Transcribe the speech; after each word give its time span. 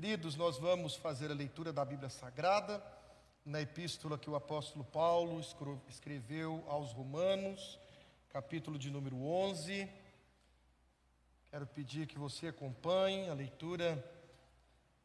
Queridos, 0.00 0.34
nós 0.34 0.56
vamos 0.56 0.96
fazer 0.96 1.30
a 1.30 1.34
leitura 1.34 1.74
da 1.74 1.84
Bíblia 1.84 2.08
Sagrada 2.08 2.82
na 3.44 3.60
epístola 3.60 4.16
que 4.16 4.30
o 4.30 4.34
apóstolo 4.34 4.82
Paulo 4.82 5.38
escreveu 5.90 6.64
aos 6.68 6.90
Romanos, 6.90 7.78
capítulo 8.30 8.78
de 8.78 8.90
número 8.90 9.22
11. 9.22 9.86
Quero 11.50 11.66
pedir 11.66 12.06
que 12.06 12.18
você 12.18 12.48
acompanhe 12.48 13.28
a 13.28 13.34
leitura 13.34 14.02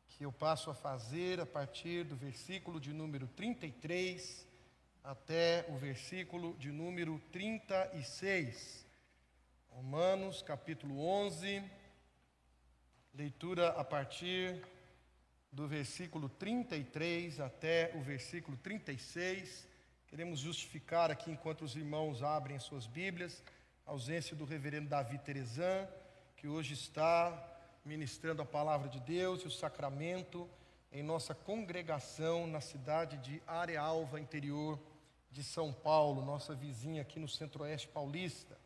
que 0.07 0.23
eu 0.23 0.31
passo 0.31 0.69
a 0.69 0.73
fazer 0.73 1.41
a 1.41 1.45
partir 1.45 2.05
do 2.05 2.15
versículo 2.15 2.79
de 2.79 2.93
número 2.93 3.27
33 3.27 4.47
até 5.03 5.65
o 5.67 5.75
versículo 5.75 6.53
de 6.53 6.71
número 6.71 7.19
36. 7.33 8.87
Romanos, 9.71 10.41
capítulo 10.41 11.05
11, 11.05 11.61
leitura 13.13 13.71
a 13.71 13.83
partir 13.83 14.65
do 15.55 15.69
versículo 15.69 16.27
33 16.27 17.39
até 17.39 17.93
o 17.95 18.01
versículo 18.01 18.57
36. 18.57 19.65
Queremos 20.05 20.41
justificar 20.41 21.09
aqui, 21.09 21.31
enquanto 21.31 21.61
os 21.61 21.77
irmãos 21.77 22.21
abrem 22.21 22.57
as 22.57 22.63
suas 22.63 22.85
Bíblias, 22.85 23.41
a 23.87 23.91
ausência 23.91 24.35
do 24.35 24.43
reverendo 24.43 24.89
Davi 24.89 25.17
Terezan, 25.17 25.87
que 26.35 26.45
hoje 26.45 26.73
está 26.73 27.41
ministrando 27.85 28.41
a 28.41 28.45
palavra 28.45 28.89
de 28.89 28.99
Deus 28.99 29.43
e 29.43 29.47
o 29.47 29.51
sacramento 29.51 30.49
em 30.91 31.01
nossa 31.01 31.33
congregação 31.33 32.45
na 32.45 32.59
cidade 32.59 33.15
de 33.19 33.41
Arealva, 33.47 34.19
interior 34.19 34.77
de 35.31 35.41
São 35.41 35.71
Paulo, 35.71 36.21
nossa 36.21 36.53
vizinha 36.53 37.01
aqui 37.01 37.17
no 37.17 37.29
centro-oeste 37.29 37.87
paulista. 37.87 38.59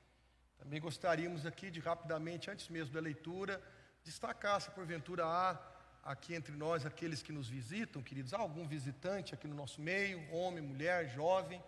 Também 0.58 0.81
gostaríamos 0.81 1.45
aqui 1.45 1.69
de 1.69 1.80
rapidamente, 1.80 2.49
antes 2.49 2.67
mesmo 2.67 2.95
da 2.95 2.99
leitura, 2.99 3.61
destacar 4.03 4.59
se 4.59 4.71
porventura 4.71 5.23
há 5.23 5.77
aqui 6.03 6.34
entre 6.34 6.55
nós 6.55 6.85
aqueles 6.85 7.21
que 7.21 7.31
nos 7.31 7.48
visitam, 7.48 8.02
queridos, 8.02 8.34
há 8.34 8.38
algum 8.38 8.67
visitante 8.67 9.34
aqui 9.34 9.48
no 9.48 9.55
nosso 9.55 9.81
meio, 9.81 10.19
homem, 10.33 10.64
mulher, 10.64 11.08
jovem, 11.09 11.61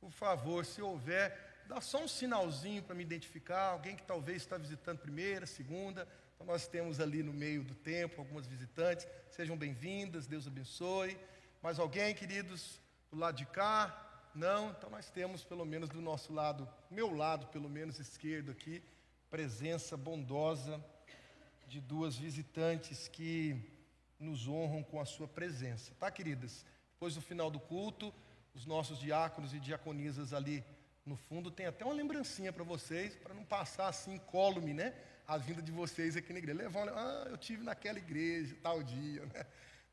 por 0.00 0.10
favor, 0.10 0.64
se 0.64 0.82
houver, 0.82 1.62
dá 1.66 1.80
só 1.80 2.02
um 2.02 2.08
sinalzinho 2.08 2.82
para 2.82 2.94
me 2.94 3.02
identificar, 3.02 3.68
alguém 3.68 3.96
que 3.96 4.02
talvez 4.02 4.42
está 4.42 4.58
visitando 4.58 4.98
primeira, 4.98 5.46
segunda, 5.46 6.06
então 6.34 6.46
nós 6.46 6.66
temos 6.66 7.00
ali 7.00 7.22
no 7.22 7.32
meio 7.32 7.62
do 7.62 7.74
tempo 7.74 8.20
algumas 8.20 8.46
visitantes, 8.46 9.06
sejam 9.30 9.56
bem-vindas, 9.56 10.26
Deus 10.26 10.46
abençoe. 10.46 11.16
Mais 11.62 11.78
alguém, 11.78 12.14
queridos, 12.14 12.80
do 13.10 13.18
lado 13.18 13.36
de 13.36 13.46
cá? 13.46 14.00
Não, 14.34 14.70
então 14.70 14.90
nós 14.90 15.08
temos 15.08 15.44
pelo 15.44 15.64
menos 15.64 15.88
do 15.88 16.00
nosso 16.00 16.32
lado, 16.32 16.68
meu 16.90 17.14
lado 17.14 17.46
pelo 17.46 17.68
menos 17.68 17.98
esquerdo 18.00 18.50
aqui, 18.50 18.82
presença 19.30 19.96
bondosa 19.96 20.84
de 21.74 21.80
duas 21.80 22.14
visitantes 22.14 23.08
que 23.08 23.60
nos 24.20 24.46
honram 24.46 24.80
com 24.80 25.00
a 25.00 25.04
sua 25.04 25.26
presença, 25.26 25.92
tá, 25.98 26.08
queridas? 26.08 26.64
Depois 26.92 27.16
do 27.16 27.20
final 27.20 27.50
do 27.50 27.58
culto, 27.58 28.14
os 28.54 28.64
nossos 28.64 28.96
diáconos 28.96 29.52
e 29.52 29.58
diaconisas 29.58 30.32
ali 30.32 30.64
no 31.04 31.16
fundo 31.16 31.50
tem 31.50 31.66
até 31.66 31.84
uma 31.84 31.92
lembrancinha 31.92 32.52
para 32.52 32.62
vocês, 32.62 33.16
para 33.16 33.34
não 33.34 33.44
passar 33.44 33.88
assim 33.88 34.14
incólume, 34.14 34.72
né? 34.72 34.94
A 35.26 35.36
vinda 35.36 35.60
de 35.60 35.72
vocês 35.72 36.16
aqui 36.16 36.32
na 36.32 36.38
igreja. 36.38 36.58
Levam, 36.58 36.84
ah, 36.90 37.26
eu 37.28 37.36
tive 37.36 37.64
naquela 37.64 37.98
igreja, 37.98 38.56
tal 38.62 38.80
dia, 38.80 39.26
né? 39.26 39.44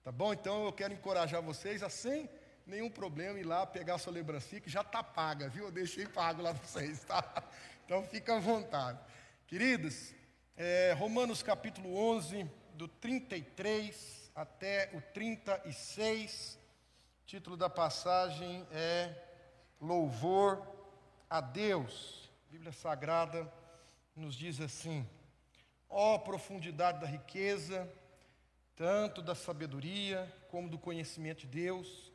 Tá 0.04 0.12
bom? 0.12 0.32
Então 0.34 0.66
eu 0.66 0.72
quero 0.72 0.94
encorajar 0.94 1.42
vocês 1.42 1.82
a 1.82 1.90
sem 1.90 2.30
nenhum 2.68 2.92
problema 2.92 3.40
ir 3.40 3.44
lá 3.44 3.66
pegar 3.66 3.96
a 3.96 3.98
sua 3.98 4.14
lembrancinha, 4.14 4.62
que 4.62 4.70
já 4.70 4.82
está 4.82 5.04
paga, 5.04 5.50
viu? 5.50 5.66
Eu 5.66 5.72
deixei 5.72 6.06
pago 6.06 6.44
lá 6.44 6.54
para 6.54 6.64
vocês, 6.64 7.04
tá? 7.06 7.44
Então 7.86 8.04
fica 8.04 8.36
à 8.36 8.40
vontade. 8.40 9.00
Queridos, 9.48 10.14
é, 10.64 10.94
Romanos 10.94 11.42
capítulo 11.42 11.98
11, 11.98 12.48
do 12.76 12.88
33 12.88 14.32
até 14.36 14.92
o 14.94 15.02
36, 15.12 16.60
o 17.24 17.26
título 17.26 17.58
da 17.58 17.68
passagem 17.68 18.64
é 18.72 19.12
Louvor 19.82 20.62
a 21.28 21.42
Deus. 21.42 22.30
A 22.48 22.52
Bíblia 22.52 22.72
Sagrada 22.72 23.52
nos 24.16 24.36
diz 24.36 24.62
assim: 24.62 25.04
ó 25.90 26.14
oh, 26.14 26.20
profundidade 26.20 27.00
da 27.00 27.08
riqueza, 27.08 27.92
tanto 28.76 29.20
da 29.20 29.34
sabedoria 29.34 30.32
como 30.52 30.70
do 30.70 30.78
conhecimento 30.78 31.40
de 31.40 31.48
Deus, 31.48 32.12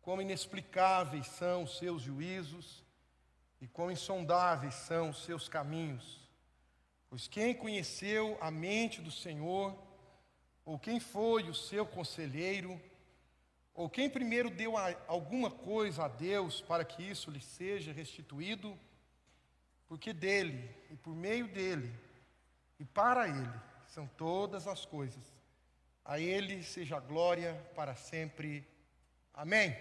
como 0.00 0.22
inexplicáveis 0.22 1.26
são 1.26 1.64
os 1.64 1.78
seus 1.78 2.02
juízos 2.02 2.84
e 3.60 3.66
quão 3.66 3.90
insondáveis 3.90 4.74
são 4.74 5.10
os 5.10 5.24
seus 5.24 5.48
caminhos. 5.48 6.21
Pois 7.12 7.28
quem 7.28 7.54
conheceu 7.54 8.38
a 8.40 8.50
mente 8.50 9.02
do 9.02 9.10
Senhor, 9.10 9.76
ou 10.64 10.78
quem 10.78 10.98
foi 10.98 11.42
o 11.42 11.54
seu 11.54 11.84
conselheiro, 11.84 12.80
ou 13.74 13.90
quem 13.90 14.08
primeiro 14.08 14.48
deu 14.48 14.78
alguma 15.06 15.50
coisa 15.50 16.06
a 16.06 16.08
Deus 16.08 16.62
para 16.62 16.86
que 16.86 17.02
isso 17.02 17.30
lhe 17.30 17.42
seja 17.42 17.92
restituído, 17.92 18.80
porque 19.86 20.14
dele 20.14 20.74
e 20.90 20.96
por 20.96 21.14
meio 21.14 21.46
dele 21.48 21.94
e 22.80 22.84
para 22.86 23.28
ele 23.28 23.60
são 23.88 24.06
todas 24.16 24.66
as 24.66 24.86
coisas. 24.86 25.34
A 26.02 26.18
ele 26.18 26.62
seja 26.62 26.96
a 26.96 27.00
glória 27.00 27.52
para 27.76 27.94
sempre. 27.94 28.66
Amém. 29.34 29.76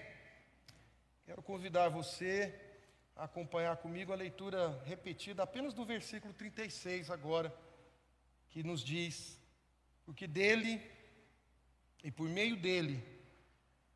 Quero 1.25 1.41
convidar 1.41 1.87
você 1.87 2.53
acompanhar 3.21 3.77
comigo 3.77 4.11
a 4.11 4.15
leitura 4.15 4.81
repetida 4.83 5.43
apenas 5.43 5.75
do 5.75 5.85
versículo 5.85 6.33
36 6.33 7.11
agora, 7.11 7.55
que 8.49 8.63
nos 8.63 8.83
diz: 8.83 9.39
Porque 10.03 10.27
dele 10.27 10.81
e 12.03 12.11
por 12.11 12.27
meio 12.27 12.57
dele 12.57 13.03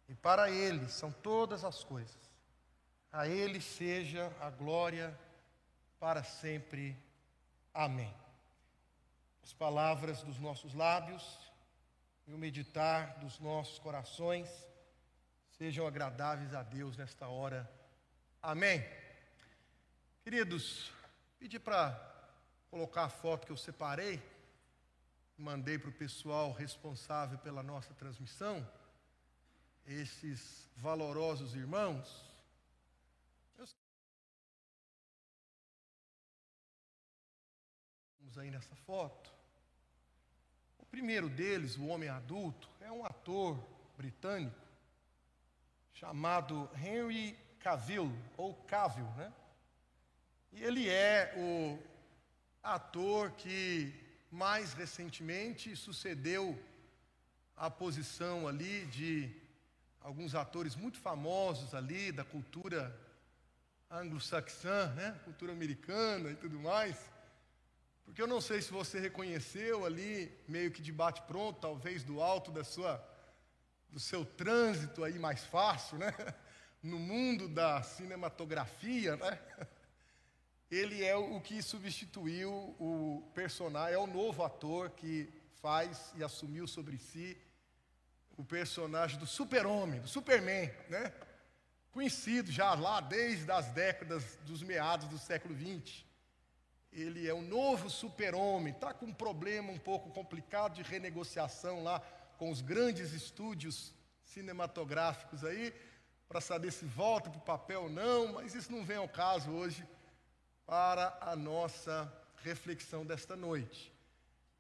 e 0.08 0.14
para 0.14 0.52
ele 0.52 0.88
são 0.90 1.12
todas 1.12 1.64
as 1.64 1.84
coisas. 1.84 2.16
A 3.12 3.28
ele 3.28 3.60
seja 3.60 4.32
a 4.40 4.52
glória 4.52 5.18
para 6.00 6.24
sempre. 6.24 6.96
Amém. 7.74 8.14
As 9.44 9.54
palavras 9.54 10.22
dos 10.22 10.38
nossos 10.38 10.74
lábios 10.76 11.52
e 12.28 12.34
o 12.34 12.38
meditar 12.38 13.18
dos 13.20 13.40
nossos 13.40 13.80
corações 13.80 14.50
sejam 15.58 15.88
agradáveis 15.88 16.54
a 16.54 16.62
Deus 16.62 16.96
nesta 16.96 17.28
hora. 17.28 17.70
Amém. 18.42 18.86
Queridos, 20.26 20.92
pedi 21.38 21.60
para 21.60 21.94
colocar 22.72 23.04
a 23.04 23.10
foto 23.10 23.46
que 23.46 23.52
eu 23.52 23.58
separei, 23.58 24.20
mandei 25.38 25.78
para 25.78 25.92
o 25.92 25.94
pessoal 25.94 26.52
responsável 26.52 27.38
pela 27.38 27.62
nossa 27.62 27.94
transmissão, 27.94 28.68
esses 29.86 30.68
valorosos 30.78 31.54
irmãos. 31.54 32.26
Vamos 38.20 38.36
aí 38.40 38.50
nessa 38.50 38.76
foto. 38.78 39.32
O 40.80 40.88
primeiro 40.88 41.30
deles, 41.30 41.78
o 41.78 41.86
homem 41.86 42.10
adulto, 42.10 42.68
é 42.82 42.92
um 42.92 43.06
ator 43.06 43.64
britânico 43.96 44.60
chamado 45.94 46.68
Henry 46.84 47.38
Cavill, 47.60 48.12
ou 48.36 48.56
Cavill, 48.64 49.06
né? 49.12 49.32
E 50.58 50.64
ele 50.64 50.88
é 50.88 51.34
o 51.36 51.78
ator 52.64 53.32
que 53.32 53.94
mais 54.32 54.74
recentemente 54.74 55.76
sucedeu 55.76 56.58
a 57.58 57.70
posição 57.70 58.48
ali 58.48 58.86
de 58.86 59.30
alguns 60.00 60.34
atores 60.34 60.74
muito 60.78 60.98
famosos 60.98 61.76
ali 61.76 62.10
da 62.10 62.24
cultura 62.24 62.98
anglo-saxã, 63.92 64.94
né? 64.94 65.20
cultura 65.26 65.52
americana 65.52 66.32
e 66.32 66.36
tudo 66.38 66.58
mais. 66.58 67.12
Porque 68.06 68.22
eu 68.22 68.28
não 68.28 68.40
sei 68.40 68.62
se 68.62 68.72
você 68.72 68.98
reconheceu 68.98 69.84
ali, 69.84 70.32
meio 70.48 70.72
que 70.72 70.82
de 70.82 70.94
bate 70.94 71.22
pronto, 71.24 71.60
talvez 71.60 72.02
do 72.02 72.22
alto 72.22 72.50
da 72.50 72.64
sua 72.64 73.04
do 73.90 74.00
seu 74.00 74.24
trânsito 74.24 75.04
aí 75.04 75.20
mais 75.20 75.44
fácil, 75.44 75.98
né? 75.98 76.14
No 76.82 77.00
mundo 77.00 77.50
da 77.50 77.82
cinematografia, 77.82 79.18
né? 79.18 79.40
ele 80.70 81.04
é 81.04 81.16
o 81.16 81.40
que 81.40 81.62
substituiu 81.62 82.52
o 82.80 83.24
personagem, 83.34 83.94
é 83.94 83.98
o 83.98 84.08
novo 84.08 84.44
ator 84.44 84.90
que 84.90 85.30
faz 85.62 86.12
e 86.16 86.24
assumiu 86.24 86.68
sobre 86.68 86.98
si 86.98 87.38
o 88.38 88.44
personagem 88.44 89.18
do 89.20 89.28
super-homem, 89.28 90.02
do 90.02 90.08
Superman, 90.08 90.72
né? 90.90 91.14
Conhecido 91.92 92.52
já 92.52 92.74
lá 92.74 93.00
desde 93.00 93.50
as 93.50 93.68
décadas 93.68 94.38
dos 94.44 94.62
meados 94.62 95.08
do 95.08 95.18
século 95.18 95.56
XX. 95.56 96.04
Ele 96.92 97.28
é 97.28 97.34
o 97.34 97.42
novo 97.42 97.90
super-homem, 97.90 98.74
está 98.74 98.94
com 98.94 99.06
um 99.06 99.14
problema 99.14 99.72
um 99.72 99.78
pouco 99.78 100.10
complicado 100.12 100.76
de 100.76 100.82
renegociação 100.82 101.84
lá 101.84 102.00
com 102.38 102.50
os 102.50 102.62
grandes 102.62 103.14
estúdios 103.14 103.94
cinematográficos 104.24 105.46
aí, 105.46 105.74
para 106.28 106.42
saber 106.42 106.72
se 106.72 106.86
volta 106.86 107.30
para 107.30 107.40
o 107.40 107.44
papel 107.44 107.84
ou 107.84 107.90
não, 107.90 108.34
mas 108.34 108.56
isso 108.56 108.72
não 108.72 108.84
vem 108.84 108.98
ao 108.98 109.08
caso 109.08 109.52
hoje 109.52 109.88
para 110.66 111.18
a 111.22 111.36
nossa 111.36 112.12
reflexão 112.44 113.06
desta 113.06 113.36
noite. 113.36 113.94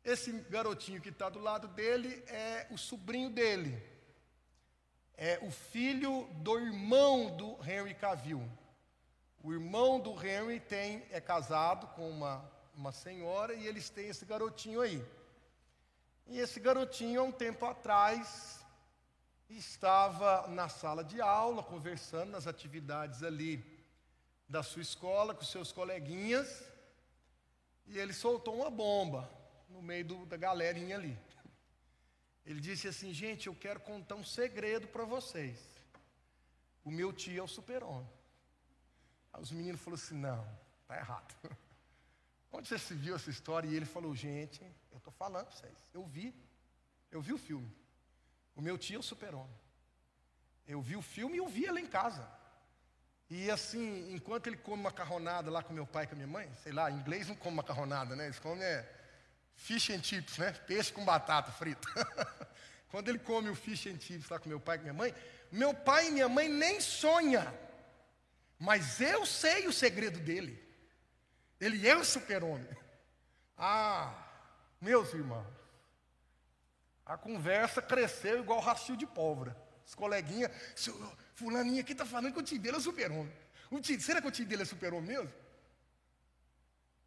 Esse 0.04 0.32
garotinho 0.32 1.02
que 1.02 1.10
está 1.10 1.30
do 1.30 1.40
lado 1.40 1.68
dele 1.68 2.24
é 2.28 2.68
o 2.70 2.78
sobrinho 2.78 3.30
dele. 3.30 3.82
É 5.18 5.40
o 5.42 5.50
filho 5.50 6.28
do 6.34 6.60
irmão 6.60 7.36
do 7.36 7.58
Henry 7.64 7.96
Cavill. 7.96 8.48
O 9.42 9.52
irmão 9.52 10.00
do 10.00 10.12
Henry 10.12 10.60
tem, 10.60 11.04
é 11.10 11.20
casado 11.20 11.88
com 11.96 12.10
uma, 12.10 12.44
uma 12.76 12.92
senhora 12.92 13.54
e 13.54 13.66
eles 13.66 13.90
têm 13.90 14.10
esse 14.10 14.26
garotinho 14.26 14.82
aí. 14.82 15.04
E 16.28 16.40
esse 16.40 16.60
garotinho, 16.60 17.22
há 17.22 17.24
um 17.24 17.32
tempo 17.32 17.66
atrás, 17.66 18.64
estava 19.50 20.48
na 20.48 20.68
sala 20.70 21.04
de 21.04 21.22
aula, 21.22 21.64
conversando 21.64 22.32
nas 22.32 22.48
atividades 22.48 23.24
ali 23.24 23.75
da 24.48 24.62
sua 24.64 24.82
escola 24.82 25.34
com 25.34 25.44
seus 25.44 25.72
coleguinhas, 25.72 26.64
e 27.88 27.98
ele 27.98 28.14
soltou 28.14 28.56
uma 28.56 28.70
bomba 28.70 29.30
no 29.70 29.82
meio 29.82 30.06
do, 30.06 30.26
da 30.26 30.38
galerinha 30.38 30.96
ali. 30.96 31.18
Ele 32.46 32.60
disse 32.60 32.88
assim: 32.88 33.14
Gente, 33.14 33.48
eu 33.48 33.56
quero 33.56 33.80
contar 33.80 34.16
um 34.16 34.24
segredo 34.24 34.88
para 34.88 35.04
vocês. 35.04 35.60
O 36.84 36.92
meu 36.92 37.12
tio 37.12 37.40
é 37.40 37.44
o 37.44 37.48
super-homem. 37.48 38.10
Aí 39.34 39.42
os 39.42 39.52
meninos 39.52 39.82
falaram 39.82 40.04
assim: 40.04 40.16
Não, 40.16 40.48
está 40.82 40.98
errado. 40.98 41.36
Onde 42.52 42.68
você 42.68 42.78
se 42.78 42.94
viu 42.94 43.16
essa 43.16 43.30
história? 43.30 43.68
E 43.68 43.76
ele 43.76 43.86
falou: 43.86 44.16
Gente, 44.16 44.62
eu 44.92 44.98
estou 44.98 45.12
falando 45.14 45.48
para 45.48 45.56
vocês. 45.56 45.78
Eu 45.94 46.06
vi. 46.06 46.34
Eu 47.12 47.22
vi 47.22 47.34
o 47.34 47.38
filme. 47.38 47.72
O 48.56 48.62
meu 48.62 48.78
tio 48.78 48.98
é 48.98 49.00
o 49.00 49.04
super-homem. 49.04 49.56
Eu 50.68 50.82
vi 50.82 50.96
o 50.96 51.02
filme 51.02 51.36
e 51.36 51.40
eu 51.40 51.48
vi 51.48 51.66
ele 51.66 51.80
em 51.80 51.88
casa. 51.88 52.28
E 53.30 53.50
assim, 53.50 54.14
enquanto 54.14 54.48
ele 54.48 54.58
come 54.58 54.84
macarronada 54.84 55.50
lá 55.50 55.64
com 55.64 55.74
meu 55.74 55.86
pai 55.86 56.04
e 56.04 56.08
com 56.08 56.16
minha 56.16 56.28
mãe, 56.28 56.50
sei 56.62 56.72
lá, 56.72 56.92
em 56.92 56.96
inglês 56.96 57.28
não 57.28 57.36
come 57.36 57.58
macarronada, 57.58 58.16
né? 58.16 58.26
Eles 58.26 58.40
comem 58.40 58.64
é, 58.64 58.88
fish 59.56 59.90
and 59.90 60.04
chips, 60.04 60.38
né? 60.38 60.52
Peixe 60.68 60.94
com 60.94 61.04
batata 61.04 61.52
frita. 61.52 61.88
Quando 62.90 63.10
ele 63.10 63.20
come 63.20 63.50
o 63.50 63.56
fish 63.56 63.88
and 63.88 64.00
chips 64.00 64.30
lá 64.30 64.38
com 64.40 64.48
meu 64.48 64.60
pai 64.60 64.76
e 64.76 64.80
com 64.80 64.84
minha 64.84 64.94
mãe, 64.94 65.16
meu 65.52 65.74
pai 65.74 66.08
e 66.08 66.12
minha 66.12 66.30
mãe 66.30 66.48
nem 66.48 66.80
sonha. 66.80 67.52
Mas 68.60 69.02
eu 69.02 69.26
sei 69.26 69.68
o 69.68 69.74
segredo 69.74 70.20
dele. 70.20 70.64
Ele 71.60 71.88
é 71.88 71.96
o 71.96 72.06
super-homem. 72.06 72.70
Ah, 73.58 74.14
meus 74.80 75.14
irmãos, 75.14 75.48
a 77.06 77.18
conversa 77.18 77.82
cresceu 77.82 78.40
igual 78.40 78.60
rastil 78.60 78.96
de 78.96 79.06
pólvora. 79.06 79.56
Os 79.86 79.96
coleguinhas, 79.96 80.52
fulaninho 81.36 81.82
aqui 81.82 81.92
está 81.92 82.06
falando 82.06 82.34
que 82.34 82.40
o 82.40 82.44
tio 82.44 82.60
dele 82.60 82.78
é 82.78 82.80
super-homem. 82.80 83.34
será 84.00 84.22
que 84.22 84.28
o 84.28 84.32
tio 84.32 84.46
dele 84.46 84.64
é 84.64 84.66
super-homem 84.66 85.10
mesmo? 85.16 85.34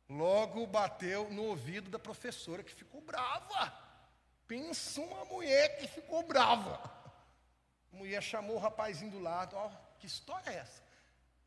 Logo 0.08 0.66
bateu 0.66 1.30
no 1.30 1.44
ouvido 1.44 1.90
da 1.90 1.98
professora 1.98 2.62
que 2.62 2.72
ficou 2.72 3.00
brava. 3.00 3.72
Pensa 4.46 5.00
uma 5.00 5.24
mulher 5.26 5.78
que 5.78 5.88
ficou 5.88 6.22
brava. 6.22 6.80
A 7.92 7.96
mulher 7.96 8.22
chamou 8.22 8.56
o 8.56 8.58
rapazinho 8.58 9.10
do 9.10 9.18
lado, 9.18 9.56
ó, 9.56 9.70
que 9.98 10.06
história 10.06 10.50
é 10.50 10.56
essa? 10.56 10.82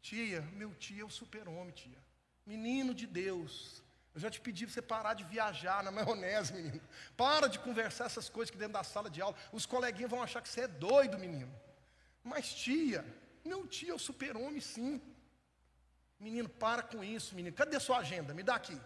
Tia, 0.01 0.42
meu 0.54 0.74
tio 0.75 1.01
é 1.01 1.06
o 1.06 1.10
super-homem, 1.10 1.72
tia. 1.72 1.98
Menino 2.45 2.94
de 2.94 3.06
Deus. 3.06 3.81
Eu 4.13 4.19
já 4.19 4.30
te 4.30 4.42
pedi 4.42 4.66
para 4.66 4.74
você 4.74 4.81
parar 4.81 5.13
de 5.13 5.24
viajar 5.24 5.83
na 5.83 5.92
maionese, 5.92 6.54
menino. 6.54 6.81
Para 7.16 7.48
de 7.48 7.60
conversar 7.60 8.06
essas 8.06 8.28
coisas 8.28 8.50
aqui 8.50 8.57
dentro 8.57 8.74
da 8.74 8.83
sala 8.83 9.10
de 9.10 9.22
aula. 9.22 9.36
Os 9.51 9.66
coleguinhas 9.66 10.10
vão 10.10 10.22
achar 10.22 10.42
que 10.42 10.50
você 10.50 10.62
é 10.62 10.68
doido, 10.68 11.18
menino. 11.18 11.51
Mas 12.23 12.53
tia, 12.53 13.06
meu 13.44 13.68
tio 13.68 13.91
é 13.91 13.95
o 13.95 14.00
super-homem, 14.00 14.62
sim. 14.62 15.01
Menino, 16.19 16.47
para 16.47 16.83
com 16.83 17.03
isso, 17.03 17.33
menino. 17.35 17.56
Cadê 17.56 17.79
sua 17.79 17.97
agenda? 17.97 18.33
Me 18.33 18.44
dá 18.44 18.56
aqui. 18.56 18.79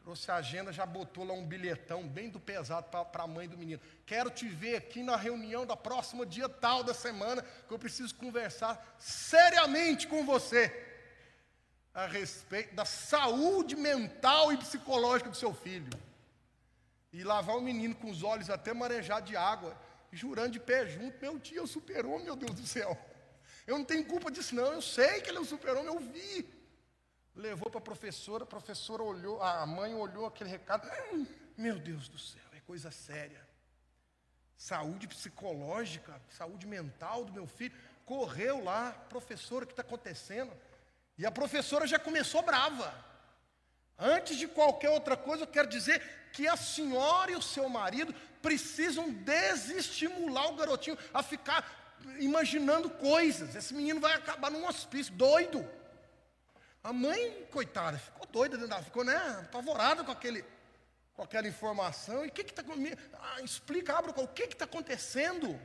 Trouxe 0.00 0.30
a 0.30 0.36
agenda, 0.36 0.72
já 0.72 0.86
botou 0.86 1.24
lá 1.24 1.34
um 1.34 1.46
bilhetão 1.46 2.06
bem 2.06 2.30
do 2.30 2.38
pesado 2.38 2.88
para 2.88 3.22
a 3.22 3.26
mãe 3.26 3.48
do 3.48 3.58
menino. 3.58 3.80
Quero 4.06 4.30
te 4.30 4.48
ver 4.48 4.76
aqui 4.76 5.02
na 5.02 5.16
reunião 5.16 5.66
da 5.66 5.76
próxima 5.76 6.24
dia 6.24 6.48
tal 6.48 6.82
da 6.82 6.94
semana, 6.94 7.42
que 7.42 7.72
eu 7.72 7.78
preciso 7.78 8.14
conversar 8.14 8.96
seriamente 8.98 10.06
com 10.06 10.24
você 10.24 10.86
a 11.92 12.06
respeito 12.06 12.74
da 12.74 12.84
saúde 12.84 13.74
mental 13.74 14.52
e 14.52 14.56
psicológica 14.56 15.30
do 15.30 15.36
seu 15.36 15.52
filho. 15.52 15.90
E 17.12 17.24
lavar 17.24 17.56
o 17.56 17.60
menino 17.60 17.94
com 17.94 18.10
os 18.10 18.22
olhos 18.22 18.50
até 18.50 18.72
marejar 18.72 19.20
de 19.20 19.36
água 19.36 19.76
jurando 20.12 20.52
de 20.52 20.60
pé 20.60 20.86
junto, 20.86 21.20
meu 21.20 21.38
tio 21.38 21.64
o 21.64 21.66
super-homem, 21.66 22.24
meu 22.24 22.36
Deus 22.36 22.54
do 22.54 22.66
céu. 22.66 22.98
Eu 23.66 23.76
não 23.76 23.84
tenho 23.84 24.04
culpa 24.06 24.30
disso, 24.30 24.54
não. 24.54 24.72
Eu 24.72 24.82
sei 24.82 25.20
que 25.20 25.30
ele 25.30 25.38
é 25.38 25.40
o 25.40 25.44
super-homem, 25.44 25.86
eu 25.86 26.00
vi. 26.00 26.48
Levou 27.34 27.70
para 27.70 27.78
a 27.78 27.82
professora, 27.82 28.44
a 28.44 28.46
professora 28.46 29.02
olhou, 29.02 29.42
a 29.42 29.66
mãe 29.66 29.94
olhou 29.94 30.26
aquele 30.26 30.50
recado. 30.50 30.88
Hum, 31.12 31.26
meu 31.56 31.78
Deus 31.78 32.08
do 32.08 32.18
céu, 32.18 32.42
é 32.52 32.60
coisa 32.60 32.90
séria. 32.90 33.46
Saúde 34.56 35.06
psicológica, 35.06 36.20
saúde 36.30 36.66
mental 36.66 37.24
do 37.24 37.32
meu 37.32 37.46
filho. 37.46 37.76
Correu 38.04 38.64
lá, 38.64 38.90
professora, 38.90 39.64
o 39.64 39.66
que 39.66 39.72
está 39.72 39.82
acontecendo? 39.82 40.52
E 41.16 41.26
a 41.26 41.30
professora 41.30 41.86
já 41.86 41.98
começou 41.98 42.42
brava. 42.42 42.92
Antes 43.98 44.36
de 44.36 44.48
qualquer 44.48 44.90
outra 44.90 45.16
coisa, 45.16 45.42
eu 45.42 45.46
quero 45.46 45.68
dizer 45.68 46.02
que 46.32 46.46
a 46.46 46.56
senhora 46.56 47.32
e 47.32 47.36
o 47.36 47.42
seu 47.42 47.68
marido 47.68 48.14
precisam 48.40 49.10
desestimular 49.10 50.48
o 50.48 50.56
garotinho 50.56 50.96
a 51.12 51.22
ficar 51.22 51.96
imaginando 52.18 52.88
coisas. 52.90 53.54
Esse 53.54 53.74
menino 53.74 54.00
vai 54.00 54.14
acabar 54.14 54.50
num 54.50 54.66
hospício, 54.66 55.12
doido. 55.14 55.68
A 56.82 56.92
mãe, 56.92 57.46
coitada, 57.50 57.98
ficou 57.98 58.26
doida, 58.26 58.82
ficou 58.82 59.04
né, 59.04 59.16
apavorada 59.40 60.04
com, 60.04 60.12
aquele, 60.12 60.44
com 61.14 61.22
aquela 61.22 61.48
informação. 61.48 62.24
E 62.24 62.28
o 62.28 62.32
que 62.32 62.42
está 62.42 62.64
ah, 63.20 63.42
Explica, 63.42 63.96
Abra, 63.96 64.12
o 64.16 64.28
que 64.28 64.44
está 64.44 64.64
acontecendo? 64.64 65.60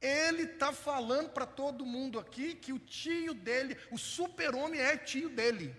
Ele 0.00 0.44
está 0.44 0.72
falando 0.72 1.28
para 1.30 1.44
todo 1.44 1.84
mundo 1.84 2.18
aqui 2.18 2.54
que 2.54 2.72
o 2.72 2.78
tio 2.78 3.34
dele, 3.34 3.76
o 3.90 3.98
super-homem 3.98 4.80
é 4.80 4.96
tio 4.96 5.28
dele. 5.28 5.76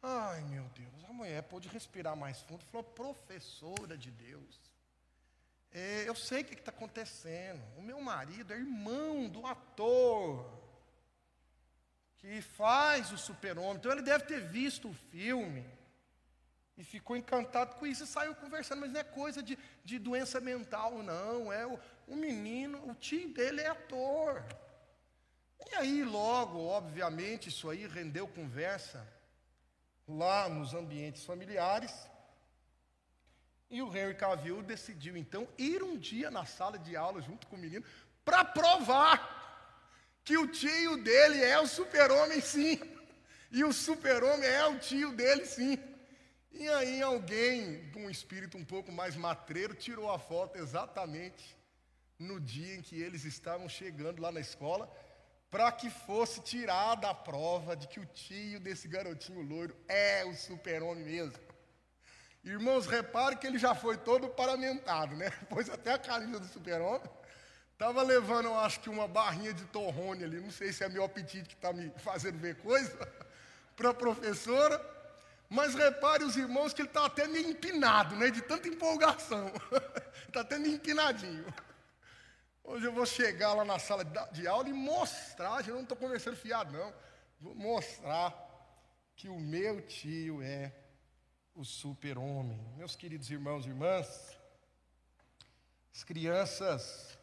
Ai, 0.00 0.40
meu 0.42 0.64
Deus 0.74 0.91
a 1.12 1.14
mulher 1.14 1.42
pôde 1.42 1.68
respirar 1.68 2.16
mais 2.16 2.40
fundo 2.40 2.62
e 2.62 2.70
falou: 2.70 2.84
professora 2.84 3.96
de 3.96 4.10
Deus, 4.10 4.60
é, 5.70 6.08
eu 6.08 6.14
sei 6.14 6.42
o 6.42 6.44
que 6.44 6.54
está 6.54 6.70
acontecendo. 6.70 7.62
O 7.76 7.82
meu 7.82 8.00
marido 8.00 8.52
é 8.52 8.56
irmão 8.56 9.28
do 9.28 9.46
ator 9.46 10.60
que 12.16 12.40
faz 12.40 13.12
o 13.12 13.18
super-homem, 13.18 13.76
então 13.76 13.92
ele 13.92 14.02
deve 14.02 14.24
ter 14.24 14.40
visto 14.40 14.88
o 14.88 14.94
filme 14.94 15.68
e 16.78 16.84
ficou 16.84 17.16
encantado 17.16 17.74
com 17.76 17.86
isso 17.86 18.04
e 18.04 18.06
saiu 18.06 18.34
conversando, 18.34 18.80
mas 18.80 18.92
não 18.92 19.00
é 19.00 19.04
coisa 19.04 19.42
de, 19.42 19.58
de 19.84 19.98
doença 19.98 20.40
mental, 20.40 21.02
não. 21.02 21.52
É 21.52 21.66
o, 21.66 21.78
o 22.06 22.16
menino, 22.16 22.88
o 22.88 22.94
tio 22.94 23.28
dele 23.28 23.60
é 23.60 23.68
ator. 23.68 24.42
E 25.70 25.74
aí, 25.74 26.02
logo, 26.02 26.58
obviamente, 26.58 27.50
isso 27.50 27.68
aí 27.68 27.86
rendeu 27.86 28.26
conversa 28.26 29.06
lá 30.06 30.48
nos 30.48 30.74
ambientes 30.74 31.24
familiares. 31.24 31.92
E 33.70 33.80
o 33.80 33.88
Henry 33.96 34.14
Cavill 34.14 34.62
decidiu 34.62 35.16
então 35.16 35.48
ir 35.56 35.82
um 35.82 35.96
dia 35.96 36.30
na 36.30 36.44
sala 36.44 36.78
de 36.78 36.94
aula 36.94 37.22
junto 37.22 37.46
com 37.46 37.56
o 37.56 37.58
menino 37.58 37.84
para 38.24 38.44
provar 38.44 39.40
que 40.24 40.36
o 40.36 40.46
tio 40.46 41.02
dele 41.02 41.42
é 41.42 41.58
o 41.58 41.66
super-homem 41.66 42.40
sim. 42.40 42.78
E 43.50 43.64
o 43.64 43.72
super-homem 43.72 44.48
é 44.48 44.66
o 44.66 44.78
tio 44.78 45.12
dele 45.12 45.44
sim. 45.44 45.78
E 46.52 46.68
aí 46.68 47.00
alguém, 47.00 47.90
com 47.92 48.04
um 48.04 48.10
espírito 48.10 48.58
um 48.58 48.64
pouco 48.64 48.92
mais 48.92 49.16
matreiro, 49.16 49.74
tirou 49.74 50.10
a 50.10 50.18
foto 50.18 50.58
exatamente 50.58 51.56
no 52.18 52.38
dia 52.38 52.76
em 52.76 52.82
que 52.82 53.00
eles 53.00 53.24
estavam 53.24 53.68
chegando 53.68 54.20
lá 54.20 54.30
na 54.30 54.40
escola 54.40 54.90
para 55.52 55.70
que 55.70 55.90
fosse 55.90 56.40
tirada 56.40 57.10
a 57.10 57.14
prova 57.14 57.76
de 57.76 57.86
que 57.86 58.00
o 58.00 58.06
tio 58.06 58.58
desse 58.58 58.88
garotinho 58.88 59.42
loiro 59.42 59.76
é 59.86 60.24
o 60.24 60.34
super-homem 60.34 61.04
mesmo. 61.04 61.38
Irmãos, 62.42 62.86
repare 62.86 63.36
que 63.36 63.46
ele 63.46 63.58
já 63.58 63.74
foi 63.74 63.98
todo 63.98 64.30
paramentado, 64.30 65.14
né? 65.14 65.30
Pôs 65.50 65.68
até 65.68 65.92
a 65.92 65.98
camisa 65.98 66.40
do 66.40 66.46
super-homem. 66.46 67.02
Estava 67.74 68.02
levando, 68.02 68.46
eu 68.46 68.58
acho 68.58 68.80
que 68.80 68.88
uma 68.88 69.06
barrinha 69.06 69.52
de 69.52 69.66
torrone 69.66 70.24
ali, 70.24 70.40
não 70.40 70.50
sei 70.50 70.72
se 70.72 70.84
é 70.84 70.88
meu 70.88 71.04
apetite 71.04 71.50
que 71.50 71.54
está 71.54 71.70
me 71.70 71.92
fazendo 72.00 72.38
ver 72.38 72.56
coisa, 72.56 72.96
para 73.76 73.90
a 73.90 73.94
professora. 73.94 74.80
Mas 75.50 75.74
repare 75.74 76.24
os 76.24 76.34
irmãos 76.34 76.72
que 76.72 76.80
ele 76.80 76.88
está 76.88 77.04
até 77.04 77.28
meio 77.28 77.50
empinado, 77.50 78.16
né? 78.16 78.30
De 78.30 78.40
tanta 78.40 78.68
empolgação. 78.68 79.52
Está 80.26 80.40
até 80.40 80.58
meio 80.58 80.76
empinadinho. 80.76 81.44
Hoje 82.64 82.86
eu 82.86 82.92
vou 82.92 83.04
chegar 83.04 83.54
lá 83.54 83.64
na 83.64 83.78
sala 83.78 84.04
de 84.04 84.46
aula 84.46 84.68
e 84.68 84.72
mostrar, 84.72 85.66
eu 85.66 85.74
não 85.74 85.82
estou 85.82 85.96
conversando 85.96 86.36
fiado, 86.36 86.72
não. 86.72 86.94
Vou 87.40 87.56
mostrar 87.56 88.32
que 89.16 89.28
o 89.28 89.38
meu 89.38 89.82
tio 89.82 90.40
é 90.40 90.72
o 91.56 91.64
super-homem. 91.64 92.56
Meus 92.76 92.94
queridos 92.94 93.28
irmãos 93.30 93.66
e 93.66 93.68
irmãs, 93.68 94.38
as 95.92 96.04
crianças 96.04 97.18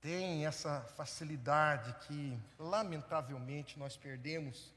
têm 0.00 0.46
essa 0.46 0.80
facilidade 0.96 1.94
que, 2.06 2.40
lamentavelmente, 2.58 3.78
nós 3.78 3.98
perdemos 3.98 4.72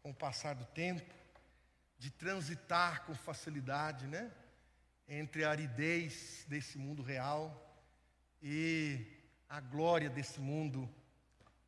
com 0.00 0.10
o 0.10 0.14
passar 0.14 0.54
do 0.54 0.64
tempo, 0.66 1.12
de 1.98 2.08
transitar 2.08 3.04
com 3.04 3.16
facilidade, 3.16 4.06
né? 4.06 4.30
Entre 5.08 5.44
a 5.44 5.50
aridez 5.50 6.44
desse 6.48 6.78
mundo 6.78 7.02
real 7.02 7.71
e 8.42 9.06
a 9.48 9.60
glória 9.60 10.10
desse 10.10 10.40
mundo, 10.40 10.88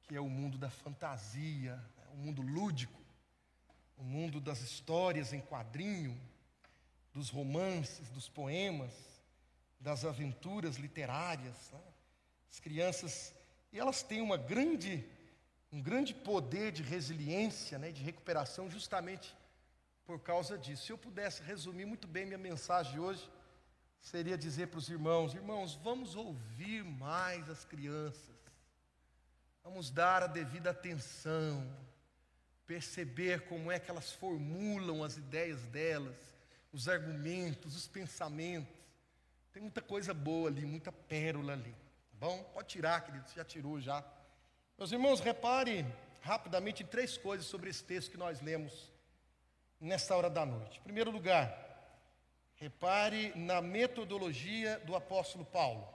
que 0.02 0.16
é 0.16 0.21
o 0.21 0.28
mundo 0.28 0.59
da 0.59 0.69
fantasia, 0.69 1.76
né? 1.97 2.04
o 2.12 2.16
mundo 2.16 2.43
lúdico, 2.43 3.00
o 3.97 4.02
mundo 4.02 4.40
das 4.40 4.61
histórias 4.61 5.33
em 5.33 5.40
quadrinho, 5.40 6.21
dos 7.12 7.31
romances, 7.31 8.11
dos 8.11 8.28
poemas, 8.28 8.93
das 9.78 10.04
aventuras 10.04 10.76
literárias. 10.76 11.71
Né? 11.71 11.81
As 12.50 12.59
crianças, 12.59 13.33
e 13.73 13.78
elas 13.78 14.02
têm 14.02 14.21
uma 14.21 14.37
grande, 14.37 15.04
um 15.71 15.81
grande 15.81 16.12
poder 16.12 16.73
de 16.73 16.83
resiliência, 16.83 17.78
né, 17.78 17.93
de 17.93 18.02
recuperação, 18.02 18.69
justamente 18.69 19.35
por 20.04 20.21
causa 20.21 20.59
disso. 20.59 20.87
Se 20.87 20.93
eu 20.93 20.99
pudesse 20.99 21.43
resumir 21.43 21.85
muito 21.85 22.09
bem 22.09 22.26
minha 22.26 22.38
mensagem 22.38 22.99
hoje, 22.99 23.31
seria 24.04 24.37
dizer 24.37 24.68
para 24.68 24.78
os 24.78 24.88
irmãos: 24.88 25.34
irmãos, 25.34 25.75
vamos 25.82 26.14
ouvir 26.14 26.84
mais 26.84 27.49
as 27.49 27.64
crianças, 27.64 28.37
vamos 29.64 29.90
dar 29.90 30.23
a 30.23 30.26
devida 30.26 30.70
atenção, 30.70 31.66
perceber 32.66 33.49
como 33.49 33.73
é 33.73 33.78
que 33.80 33.90
elas 33.90 34.12
formulam 34.12 35.02
as 35.02 35.16
ideias 35.16 35.66
delas, 35.66 36.16
os 36.73 36.88
argumentos, 36.88 37.75
os 37.75 37.88
pensamentos. 37.88 38.73
Tem 39.52 39.62
muita 39.62 39.80
coisa 39.80 40.12
boa 40.12 40.49
ali, 40.49 40.66
muita 40.66 40.92
pérola 40.92 41.54
ali. 41.54 41.73
Tá 41.73 42.26
bom? 42.26 42.42
Pode 42.52 42.68
tirar, 42.68 43.00
querido, 43.04 43.25
já 43.34 43.44
tirou 43.44 43.80
já. 43.80 44.04
Meus 44.76 44.92
irmãos, 44.92 45.20
repare 45.20 45.87
rapidamente 46.20 46.82
três 46.82 47.16
coisas 47.16 47.46
sobre 47.46 47.70
esse 47.70 47.84
texto 47.84 48.11
que 48.11 48.16
nós 48.16 48.40
lemos 48.40 48.90
nessa 49.80 50.16
hora 50.16 50.28
da 50.28 50.44
noite. 50.44 50.80
Em 50.80 50.82
primeiro 50.82 51.11
lugar, 51.11 51.63
repare 52.64 53.30
na 53.37 53.61
metodologia 53.61 54.78
do 54.87 54.97
apóstolo 54.97 55.44
Paulo. 55.44 55.87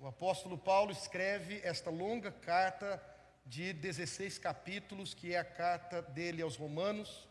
O 0.00 0.06
apóstolo 0.08 0.58
Paulo 0.58 0.90
escreve 0.90 1.60
esta 1.62 1.90
longa 1.90 2.32
carta 2.32 3.00
de 3.46 3.72
16 3.72 4.36
capítulos, 4.36 5.14
que 5.14 5.32
é 5.32 5.38
a 5.38 5.44
carta 5.44 6.02
dele 6.02 6.42
aos 6.42 6.56
Romanos. 6.56 7.28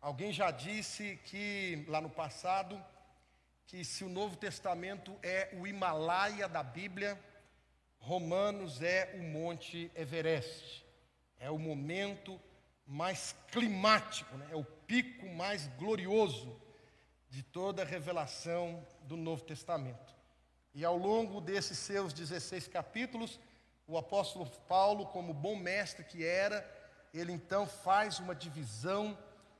Alguém 0.00 0.32
já 0.32 0.50
disse 0.50 1.20
que 1.26 1.84
lá 1.86 2.00
no 2.00 2.08
passado 2.08 2.82
que 3.66 3.84
se 3.84 4.04
o 4.04 4.08
Novo 4.08 4.36
Testamento 4.36 5.14
é 5.22 5.50
o 5.52 5.66
Himalaia 5.66 6.48
da 6.48 6.62
Bíblia, 6.62 7.22
Romanos 7.98 8.80
é 8.80 9.12
o 9.16 9.22
Monte 9.22 9.90
Everest. 9.94 10.82
É 11.38 11.50
o 11.50 11.58
momento 11.58 12.40
mais 12.86 13.36
climático, 13.52 14.34
né? 14.38 14.48
é 14.50 14.56
o 14.56 14.64
pico 14.64 15.28
mais 15.28 15.66
glorioso 15.76 16.64
de 17.36 17.42
toda 17.42 17.82
a 17.82 17.84
revelação 17.84 18.82
do 19.02 19.14
Novo 19.14 19.44
Testamento. 19.44 20.14
E 20.72 20.86
ao 20.86 20.96
longo 20.96 21.38
desses 21.38 21.76
seus 21.76 22.14
16 22.14 22.66
capítulos, 22.66 23.38
o 23.86 23.98
apóstolo 23.98 24.48
Paulo, 24.66 25.04
como 25.08 25.34
bom 25.34 25.54
mestre 25.54 26.02
que 26.02 26.24
era, 26.24 26.66
ele 27.12 27.32
então 27.32 27.66
faz 27.66 28.18
uma 28.20 28.34
divisão 28.34 29.18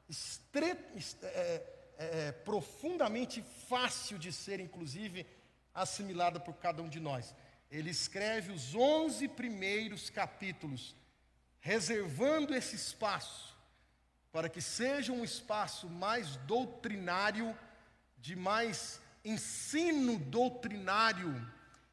estre... 0.09 0.75
é, 1.23 1.63
é, 1.99 2.33
profundamente 2.33 3.45
fácil 3.69 4.19
de 4.19 4.33
ser, 4.33 4.59
inclusive, 4.59 5.27
assimilada 5.75 6.41
por 6.41 6.55
cada 6.55 6.81
um 6.83 6.89
de 6.89 6.99
nós. 6.99 7.35
Ele 7.71 7.91
escreve 7.91 8.53
os 8.53 8.75
11 8.75 9.29
primeiros 9.29 10.09
capítulos 10.09 10.97
reservando 11.61 12.55
esse 12.55 12.75
espaço 12.75 13.55
para 14.37 14.51
que 14.51 14.61
seja 14.61 15.13
um 15.13 15.25
espaço 15.25 15.89
mais 15.89 16.37
doutrinário, 16.37 17.57
de 18.27 18.35
mais 18.35 19.01
ensino 19.25 20.19
doutrinário 20.19 21.49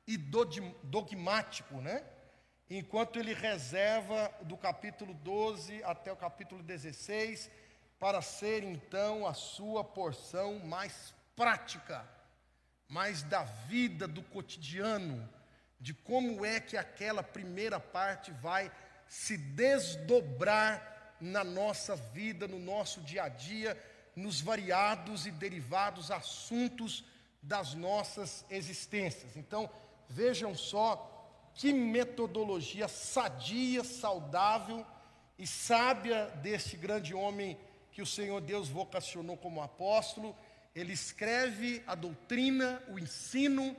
e 0.07 0.17
dogmático, 0.17 1.79
né? 1.79 2.03
Enquanto 2.67 3.19
ele 3.19 3.35
reserva 3.35 4.33
do 4.41 4.57
capítulo 4.57 5.13
12 5.13 5.83
até 5.83 6.11
o 6.11 6.15
capítulo 6.15 6.63
16 6.63 7.51
para 7.99 8.19
ser 8.19 8.63
então 8.63 9.27
a 9.27 9.35
sua 9.35 9.83
porção 9.83 10.57
mais 10.57 11.13
prática, 11.35 12.03
mais 12.89 13.21
da 13.21 13.43
vida 13.43 14.07
do 14.07 14.23
cotidiano, 14.23 15.29
de 15.79 15.93
como 15.93 16.43
é 16.43 16.59
que 16.59 16.75
aquela 16.75 17.21
primeira 17.21 17.79
parte 17.79 18.31
vai 18.31 18.71
se 19.07 19.37
desdobrar 19.37 21.15
na 21.21 21.43
nossa 21.43 21.95
vida, 21.95 22.47
no 22.47 22.57
nosso 22.57 23.01
dia 23.01 23.25
a 23.25 23.29
dia, 23.29 23.77
nos 24.15 24.41
variados 24.41 25.25
e 25.25 25.31
derivados 25.31 26.11
assuntos 26.11 27.03
das 27.41 27.73
nossas 27.73 28.45
existências. 28.49 29.35
Então, 29.35 29.69
vejam 30.07 30.55
só 30.55 31.09
que 31.53 31.73
metodologia 31.73 32.87
sadia, 32.87 33.83
saudável 33.83 34.85
e 35.37 35.45
sábia 35.45 36.27
deste 36.41 36.77
grande 36.77 37.13
homem 37.13 37.57
que 37.91 38.01
o 38.01 38.05
Senhor 38.05 38.41
Deus 38.41 38.69
vocacionou 38.69 39.37
como 39.37 39.61
apóstolo. 39.61 40.35
Ele 40.73 40.93
escreve 40.93 41.83
a 41.85 41.93
doutrina, 41.93 42.81
o 42.89 42.97
ensino, 42.97 43.75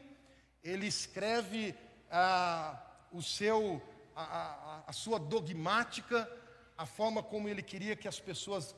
ele 0.62 0.86
escreve 0.86 1.74
ah, 2.10 2.80
o 3.12 3.22
seu 3.22 3.82
a, 4.14 4.22
a, 4.22 4.82
a 4.86 4.92
sua 4.92 5.18
dogmática, 5.18 6.30
a 6.78 6.86
forma 6.86 7.22
como 7.22 7.48
ele 7.48 7.62
queria 7.62 7.96
que 7.96 8.06
as 8.06 8.20
pessoas 8.20 8.74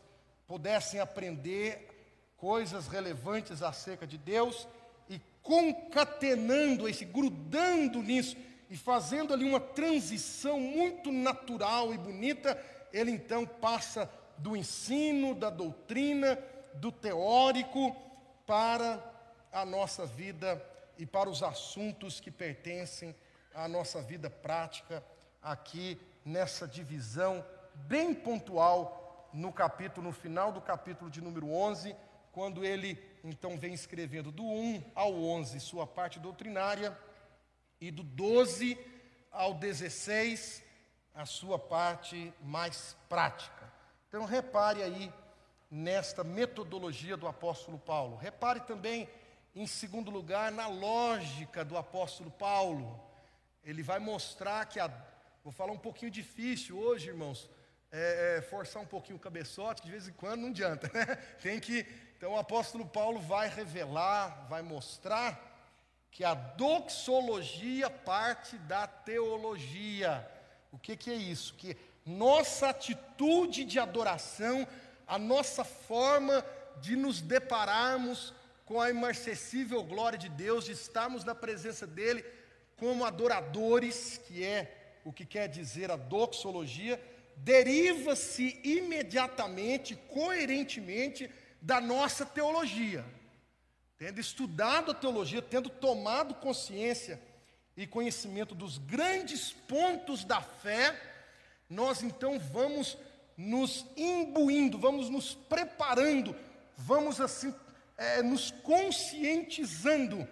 pudessem 0.47 1.01
aprender 1.01 1.89
coisas 2.37 2.87
relevantes 2.87 3.63
acerca 3.63 4.07
de 4.07 4.19
Deus 4.19 4.67
e 5.09 5.21
concatenando 5.43 6.89
esse, 6.89 7.05
grudando 7.05 8.03
nisso 8.03 8.37
e 8.69 8.77
fazendo 8.77 9.33
ali 9.33 9.45
uma 9.45 9.61
transição 9.61 10.59
muito 10.61 11.13
natural 11.13 11.95
e 11.95 11.99
bonita, 11.99 12.61
ele 12.93 13.11
então 13.11 13.47
passa 13.47 14.11
do 14.39 14.57
ensino, 14.57 15.35
da 15.35 15.51
doutrina, 15.51 16.39
do 16.75 16.93
teórico 16.93 17.95
para 18.47 19.03
a 19.53 19.65
nossa 19.65 20.05
vida 20.05 20.63
e 20.99 21.07
para 21.07 21.29
os 21.29 21.43
assuntos 21.43 22.21
que 22.21 22.31
pertencem 22.31 23.15
à 23.55 23.67
nossa 23.67 24.03
vida 24.03 24.29
prática 24.29 25.03
aqui 25.43 25.99
nessa 26.25 26.67
divisão 26.67 27.45
bem 27.75 28.15
pontual 28.15 29.06
no 29.37 29.53
capítulo, 29.53 30.07
no 30.07 30.13
final 30.15 30.51
do 30.51 30.63
capítulo 30.63 31.11
de 31.11 31.21
número 31.21 31.51
11, 31.53 31.95
quando 32.33 32.65
ele 32.65 32.99
então 33.23 33.59
vem 33.59 33.75
escrevendo 33.75 34.33
do 34.33 34.43
1 34.43 34.83
ao 34.95 35.15
11 35.15 35.61
sua 35.61 35.87
parte 35.87 36.19
doutrinária 36.19 36.99
e 37.81 37.91
do 37.91 38.03
12 38.03 38.79
ao 39.31 39.53
16 39.53 40.63
a 41.15 41.27
sua 41.27 41.59
parte 41.59 42.33
mais 42.43 42.97
prática. 43.11 43.71
Então 44.09 44.25
repare 44.25 44.83
aí 44.83 45.13
nesta 45.71 46.25
metodologia 46.25 47.17
do 47.17 47.29
apóstolo 47.29 47.79
Paulo. 47.79 48.17
Repare 48.17 48.61
também, 48.61 49.07
em 49.55 49.67
segundo 49.67 50.11
lugar, 50.11 50.51
na 50.51 50.67
lógica 50.67 51.63
do 51.63 51.77
apóstolo 51.77 52.31
Paulo. 52.31 53.03
Ele 53.63 53.83
vai 53.83 53.99
mostrar 53.99 54.65
que 54.67 54.81
a 54.81 54.89
Vou 55.47 55.53
falar 55.53 55.71
um 55.71 55.79
pouquinho 55.79 56.11
difícil 56.11 56.77
hoje, 56.77 57.07
irmãos. 57.07 57.49
É, 57.99 58.37
é, 58.37 58.43
forçar 58.43 58.83
um 58.83 58.87
pouquinho 58.87 59.17
o 59.17 59.19
cabeçote, 59.19 59.81
que 59.81 59.87
de 59.87 59.93
vez 59.93 60.07
em 60.07 60.13
quando 60.13 60.43
não 60.43 60.51
adianta, 60.51 60.91
né? 60.93 61.17
Tem 61.43 61.59
que. 61.59 61.87
Então 62.19 62.33
o 62.35 62.39
apóstolo 62.39 62.85
Paulo 62.85 63.19
vai 63.19 63.49
revelar, 63.49 64.47
vai 64.51 64.61
mostrar 64.61 65.31
que 66.11 66.23
a 66.23 66.35
doxologia 66.35 67.89
parte 67.89 68.59
da 68.59 68.87
teologia. 68.87 70.29
O 70.71 70.79
que, 70.79 70.95
que 70.95 71.11
é 71.11 71.15
isso? 71.15 71.55
Que 71.55 71.75
nossa 72.05 72.69
atitude 72.69 73.65
de 73.65 73.79
adoração, 73.79 74.69
a 75.07 75.19
nossa 75.19 75.65
forma 75.65 76.45
de 76.83 76.97
nos 76.97 77.23
depararmos 77.23 78.35
com 78.67 78.79
a 78.79 78.91
imarcessível 78.91 79.83
glória 79.83 80.19
de 80.19 80.29
Deus, 80.29 80.67
de 80.67 80.73
estarmos 80.73 81.25
na 81.25 81.35
presença 81.35 81.87
dEle 81.87 82.23
como 82.77 83.07
adoradores, 83.07 84.19
que 84.19 84.45
é 84.45 84.99
o 85.03 85.15
que 85.15 85.25
quer 85.25 85.49
dizer 85.49 85.91
a 85.91 85.97
doxologia, 85.97 87.01
deriva-se 87.37 88.59
imediatamente, 88.65 89.95
coerentemente, 90.09 91.31
da 91.61 91.81
nossa 91.81 92.25
teologia. 92.25 93.05
Tendo 93.99 94.21
estudado 94.21 94.91
a 94.91 94.95
teologia, 94.95 95.41
tendo 95.43 95.69
tomado 95.69 96.35
consciência 96.35 97.21
e 97.77 97.87
conhecimento 97.87 98.55
dos 98.55 98.79
grandes 98.79 99.53
pontos 99.53 100.25
da 100.25 100.41
fé, 100.41 100.99
nós 101.69 102.03
então 102.03 102.39
vamos 102.39 102.97
nos 103.37 103.85
imbuindo, 103.97 104.79
vamos 104.79 105.11
nos 105.11 105.35
preparando, 105.35 106.35
vamos 106.77 107.21
assim, 107.21 107.55
é, 107.97 108.23
nos 108.23 108.51
conscientizando 108.51 110.27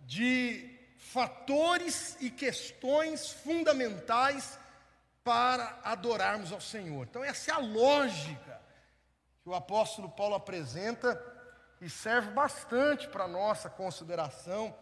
de 0.00 0.70
fatores 0.98 2.16
e 2.20 2.30
questões 2.30 3.30
fundamentais 3.30 4.58
para 5.26 5.76
adorarmos 5.82 6.52
ao 6.52 6.60
Senhor. 6.60 7.04
Então, 7.10 7.24
essa 7.24 7.50
é 7.50 7.54
a 7.54 7.58
lógica. 7.58 8.60
que 9.42 9.48
o 9.48 9.54
apóstolo 9.54 10.08
Paulo 10.08 10.36
apresenta 10.36 11.20
e 11.80 11.90
serve 11.90 12.30
bastante 12.30 13.08
para 13.08 13.26
nossa 13.26 13.68
consideração, 13.68 14.72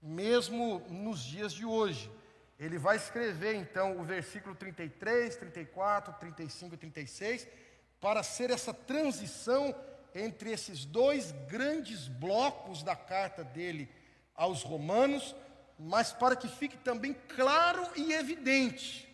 mesmo 0.00 0.78
nos 0.88 1.20
dias 1.20 1.52
de 1.52 1.66
hoje. 1.66 2.10
Ele 2.58 2.78
vai 2.78 2.96
escrever 2.96 3.54
então 3.54 4.00
o 4.00 4.02
versículo 4.02 4.54
33, 4.54 5.36
34, 5.36 6.14
35 6.14 6.74
e 6.74 6.78
36 6.78 7.46
para 8.00 8.22
ser 8.22 8.50
essa 8.50 8.72
transição 8.72 9.74
entre 10.14 10.52
esses 10.52 10.86
dois 10.86 11.32
grandes 11.48 12.08
blocos 12.08 12.82
da 12.82 12.96
carta 12.96 13.44
dele 13.44 13.90
aos 14.34 14.62
Romanos, 14.62 15.36
mas 15.78 16.12
para 16.12 16.34
que 16.34 16.48
fique 16.48 16.78
também 16.78 17.14
claro 17.28 17.86
e 17.94 18.14
evidente 18.14 19.05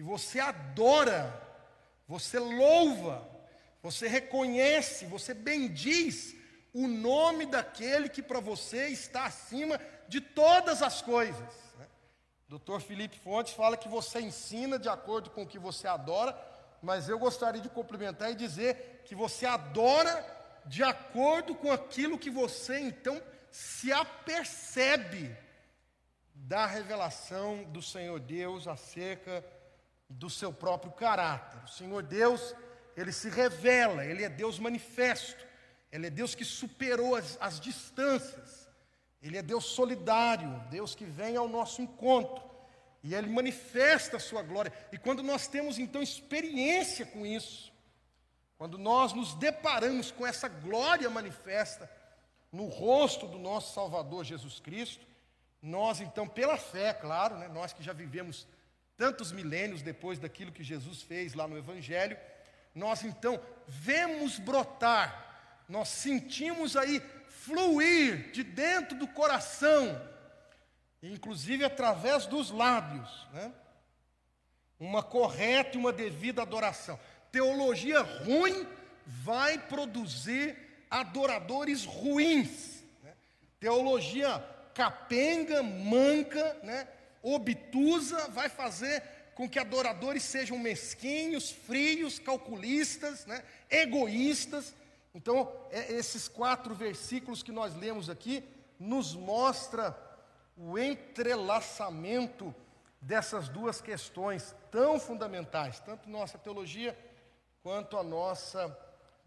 que 0.00 0.04
você 0.04 0.40
adora, 0.40 1.30
você 2.08 2.38
louva, 2.38 3.22
você 3.82 4.08
reconhece, 4.08 5.04
você 5.04 5.34
bendiz 5.34 6.34
o 6.72 6.88
nome 6.88 7.44
daquele 7.44 8.08
que 8.08 8.22
para 8.22 8.40
você 8.40 8.88
está 8.88 9.26
acima 9.26 9.78
de 10.08 10.22
todas 10.22 10.80
as 10.80 11.02
coisas. 11.02 11.54
Né? 11.78 11.86
Dr. 12.48 12.80
Felipe 12.80 13.18
Fontes 13.18 13.52
fala 13.52 13.76
que 13.76 13.90
você 13.90 14.22
ensina 14.22 14.78
de 14.78 14.88
acordo 14.88 15.28
com 15.28 15.42
o 15.42 15.46
que 15.46 15.58
você 15.58 15.86
adora, 15.86 16.34
mas 16.80 17.06
eu 17.06 17.18
gostaria 17.18 17.60
de 17.60 17.68
complementar 17.68 18.30
e 18.30 18.34
dizer 18.34 19.02
que 19.04 19.14
você 19.14 19.44
adora 19.44 20.24
de 20.64 20.82
acordo 20.82 21.54
com 21.54 21.70
aquilo 21.70 22.18
que 22.18 22.30
você 22.30 22.80
então 22.80 23.20
se 23.50 23.92
apercebe 23.92 25.36
da 26.34 26.64
revelação 26.64 27.64
do 27.64 27.82
Senhor 27.82 28.18
Deus 28.18 28.66
acerca 28.66 29.44
do 30.10 30.28
seu 30.28 30.52
próprio 30.52 30.92
caráter. 30.92 31.62
O 31.64 31.68
Senhor 31.68 32.02
Deus, 32.02 32.54
ele 32.96 33.12
se 33.12 33.30
revela, 33.30 34.04
ele 34.04 34.24
é 34.24 34.28
Deus 34.28 34.58
manifesto. 34.58 35.48
Ele 35.92 36.06
é 36.06 36.10
Deus 36.10 36.34
que 36.34 36.44
superou 36.44 37.16
as, 37.16 37.36
as 37.40 37.58
distâncias. 37.58 38.68
Ele 39.22 39.36
é 39.36 39.42
Deus 39.42 39.64
solidário, 39.64 40.64
Deus 40.70 40.94
que 40.94 41.04
vem 41.04 41.36
ao 41.36 41.48
nosso 41.48 41.82
encontro. 41.82 42.48
E 43.02 43.14
Ele 43.14 43.28
manifesta 43.28 44.16
a 44.16 44.20
sua 44.20 44.42
glória. 44.42 44.72
E 44.92 44.98
quando 44.98 45.22
nós 45.22 45.46
temos 45.46 45.78
então 45.78 46.02
experiência 46.02 47.06
com 47.06 47.26
isso, 47.26 47.72
quando 48.56 48.78
nós 48.78 49.12
nos 49.12 49.34
deparamos 49.34 50.10
com 50.10 50.26
essa 50.26 50.48
glória 50.48 51.08
manifesta 51.08 51.90
no 52.52 52.66
rosto 52.66 53.26
do 53.26 53.38
nosso 53.38 53.74
Salvador 53.74 54.24
Jesus 54.24 54.60
Cristo, 54.60 55.06
nós 55.62 56.00
então, 56.00 56.26
pela 56.26 56.56
fé, 56.56 56.92
claro, 56.92 57.36
né, 57.36 57.48
nós 57.48 57.72
que 57.72 57.82
já 57.82 57.92
vivemos 57.92 58.46
tantos 59.00 59.32
milênios 59.32 59.80
depois 59.80 60.18
daquilo 60.18 60.52
que 60.52 60.62
Jesus 60.62 61.00
fez 61.00 61.32
lá 61.32 61.48
no 61.48 61.56
Evangelho, 61.56 62.18
nós 62.74 63.02
então 63.02 63.40
vemos 63.66 64.38
brotar 64.38 65.30
nós 65.70 65.88
sentimos 65.88 66.76
aí 66.76 67.00
fluir 67.28 68.32
de 68.32 68.42
dentro 68.42 68.98
do 68.98 69.06
coração, 69.06 70.02
inclusive 71.00 71.64
através 71.64 72.26
dos 72.26 72.50
lábios, 72.50 73.28
né? 73.32 73.52
uma 74.80 75.00
correta 75.00 75.76
e 75.76 75.80
uma 75.80 75.92
devida 75.92 76.42
adoração. 76.42 76.98
Teologia 77.30 78.00
ruim 78.00 78.66
vai 79.06 79.58
produzir 79.58 80.56
adoradores 80.90 81.84
ruins. 81.84 82.82
Né? 83.00 83.12
Teologia 83.60 84.44
capenga, 84.74 85.62
manca, 85.62 86.56
né? 86.64 86.88
Obtusa, 87.22 88.28
vai 88.28 88.48
fazer 88.48 89.02
com 89.34 89.48
que 89.48 89.58
adoradores 89.58 90.22
sejam 90.22 90.58
mesquinhos, 90.58 91.50
frios, 91.50 92.18
calculistas, 92.18 93.26
né? 93.26 93.42
egoístas, 93.70 94.74
então, 95.14 95.52
é, 95.70 95.92
esses 95.92 96.28
quatro 96.28 96.74
versículos 96.74 97.42
que 97.42 97.50
nós 97.50 97.74
lemos 97.74 98.08
aqui 98.08 98.44
nos 98.78 99.14
mostra 99.14 99.96
o 100.56 100.78
entrelaçamento 100.78 102.54
dessas 103.00 103.48
duas 103.48 103.80
questões 103.80 104.54
tão 104.70 105.00
fundamentais, 105.00 105.80
tanto 105.80 106.08
nossa 106.08 106.38
teologia 106.38 106.96
quanto 107.62 107.96
a 107.96 108.02
nossa 108.02 108.76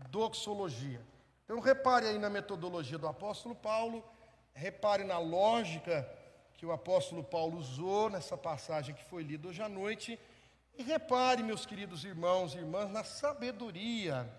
doxologia. 0.10 1.02
Então, 1.44 1.60
repare 1.60 2.08
aí 2.08 2.18
na 2.18 2.30
metodologia 2.30 2.98
do 2.98 3.08
apóstolo 3.08 3.56
Paulo, 3.56 4.04
repare 4.54 5.04
na 5.04 5.18
lógica 5.18 6.10
que 6.64 6.68
o 6.68 6.72
apóstolo 6.72 7.22
Paulo 7.22 7.58
usou 7.58 8.10
nessa 8.10 8.38
passagem 8.38 8.96
que 8.96 9.04
foi 9.04 9.22
lida 9.22 9.50
hoje 9.50 9.62
à 9.62 9.68
noite, 9.68 10.18
e 10.78 10.82
repare, 10.82 11.44
meus 11.44 11.66
queridos 11.66 12.06
irmãos 12.06 12.56
e 12.56 12.58
irmãs, 12.58 12.90
na 12.90 13.04
sabedoria 13.04 14.34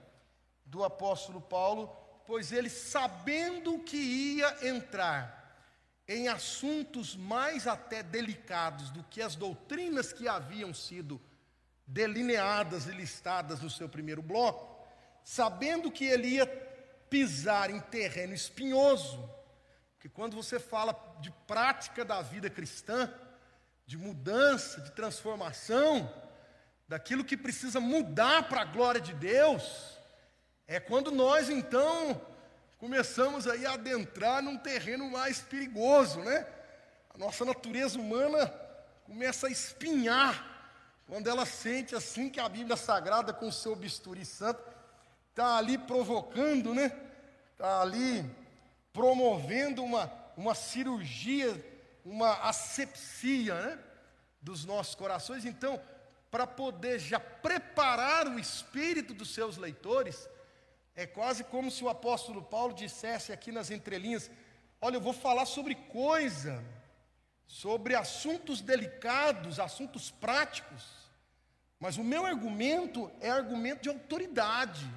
do 0.64 0.82
apóstolo 0.82 1.38
Paulo, 1.38 1.94
pois 2.26 2.50
ele, 2.50 2.70
sabendo 2.70 3.78
que 3.80 3.98
ia 3.98 4.68
entrar 4.68 5.54
em 6.08 6.26
assuntos 6.28 7.14
mais 7.14 7.66
até 7.66 8.02
delicados 8.02 8.90
do 8.90 9.04
que 9.04 9.20
as 9.20 9.36
doutrinas 9.36 10.10
que 10.10 10.26
haviam 10.26 10.72
sido 10.72 11.20
delineadas 11.86 12.86
e 12.86 12.92
listadas 12.92 13.60
no 13.60 13.68
seu 13.68 13.86
primeiro 13.86 14.22
bloco, 14.22 14.82
sabendo 15.22 15.92
que 15.92 16.06
ele 16.06 16.28
ia 16.28 16.46
pisar 17.10 17.68
em 17.68 17.80
terreno 17.80 18.32
espinhoso, 18.32 19.22
que 20.04 20.08
quando 20.10 20.36
você 20.36 20.60
fala 20.60 20.94
de 21.18 21.30
prática 21.46 22.04
da 22.04 22.20
vida 22.20 22.50
cristã, 22.50 23.10
de 23.86 23.96
mudança, 23.96 24.82
de 24.82 24.90
transformação, 24.92 26.12
daquilo 26.86 27.24
que 27.24 27.38
precisa 27.38 27.80
mudar 27.80 28.46
para 28.46 28.60
a 28.60 28.64
glória 28.66 29.00
de 29.00 29.14
Deus, 29.14 29.98
é 30.66 30.78
quando 30.78 31.10
nós 31.10 31.48
então 31.48 32.20
começamos 32.76 33.46
aí 33.46 33.64
a 33.64 33.72
adentrar 33.72 34.42
num 34.42 34.58
terreno 34.58 35.10
mais 35.10 35.40
perigoso, 35.40 36.20
né? 36.20 36.46
A 37.14 37.16
nossa 37.16 37.42
natureza 37.46 37.98
humana 37.98 38.46
começa 39.06 39.46
a 39.46 39.50
espinhar 39.50 40.68
quando 41.06 41.30
ela 41.30 41.46
sente 41.46 41.96
assim 41.96 42.28
que 42.28 42.40
a 42.40 42.48
Bíblia 42.50 42.76
Sagrada 42.76 43.32
com 43.32 43.48
o 43.48 43.52
seu 43.52 43.74
bisturi 43.74 44.26
santo 44.26 44.62
está 45.30 45.56
ali 45.56 45.78
provocando, 45.78 46.74
né? 46.74 46.94
Está 47.54 47.80
ali 47.80 48.43
promovendo 48.94 49.82
uma, 49.82 50.10
uma 50.36 50.54
cirurgia, 50.54 51.52
uma 52.04 52.34
asepsia, 52.48 53.54
né? 53.54 53.78
Dos 54.40 54.64
nossos 54.64 54.94
corações. 54.94 55.44
Então, 55.44 55.80
para 56.30 56.46
poder 56.46 56.98
já 57.00 57.18
preparar 57.18 58.28
o 58.28 58.38
espírito 58.38 59.12
dos 59.12 59.34
seus 59.34 59.56
leitores, 59.56 60.28
é 60.94 61.06
quase 61.06 61.42
como 61.42 61.70
se 61.70 61.82
o 61.82 61.88
apóstolo 61.88 62.40
Paulo 62.40 62.72
dissesse 62.72 63.32
aqui 63.32 63.50
nas 63.50 63.70
entrelinhas: 63.70 64.30
Olha, 64.80 64.96
eu 64.96 65.00
vou 65.00 65.12
falar 65.12 65.44
sobre 65.44 65.74
coisa, 65.74 66.62
sobre 67.46 67.96
assuntos 67.96 68.60
delicados, 68.60 69.58
assuntos 69.58 70.10
práticos, 70.10 70.84
mas 71.80 71.96
o 71.96 72.04
meu 72.04 72.24
argumento 72.24 73.10
é 73.20 73.30
argumento 73.30 73.82
de 73.82 73.88
autoridade, 73.88 74.88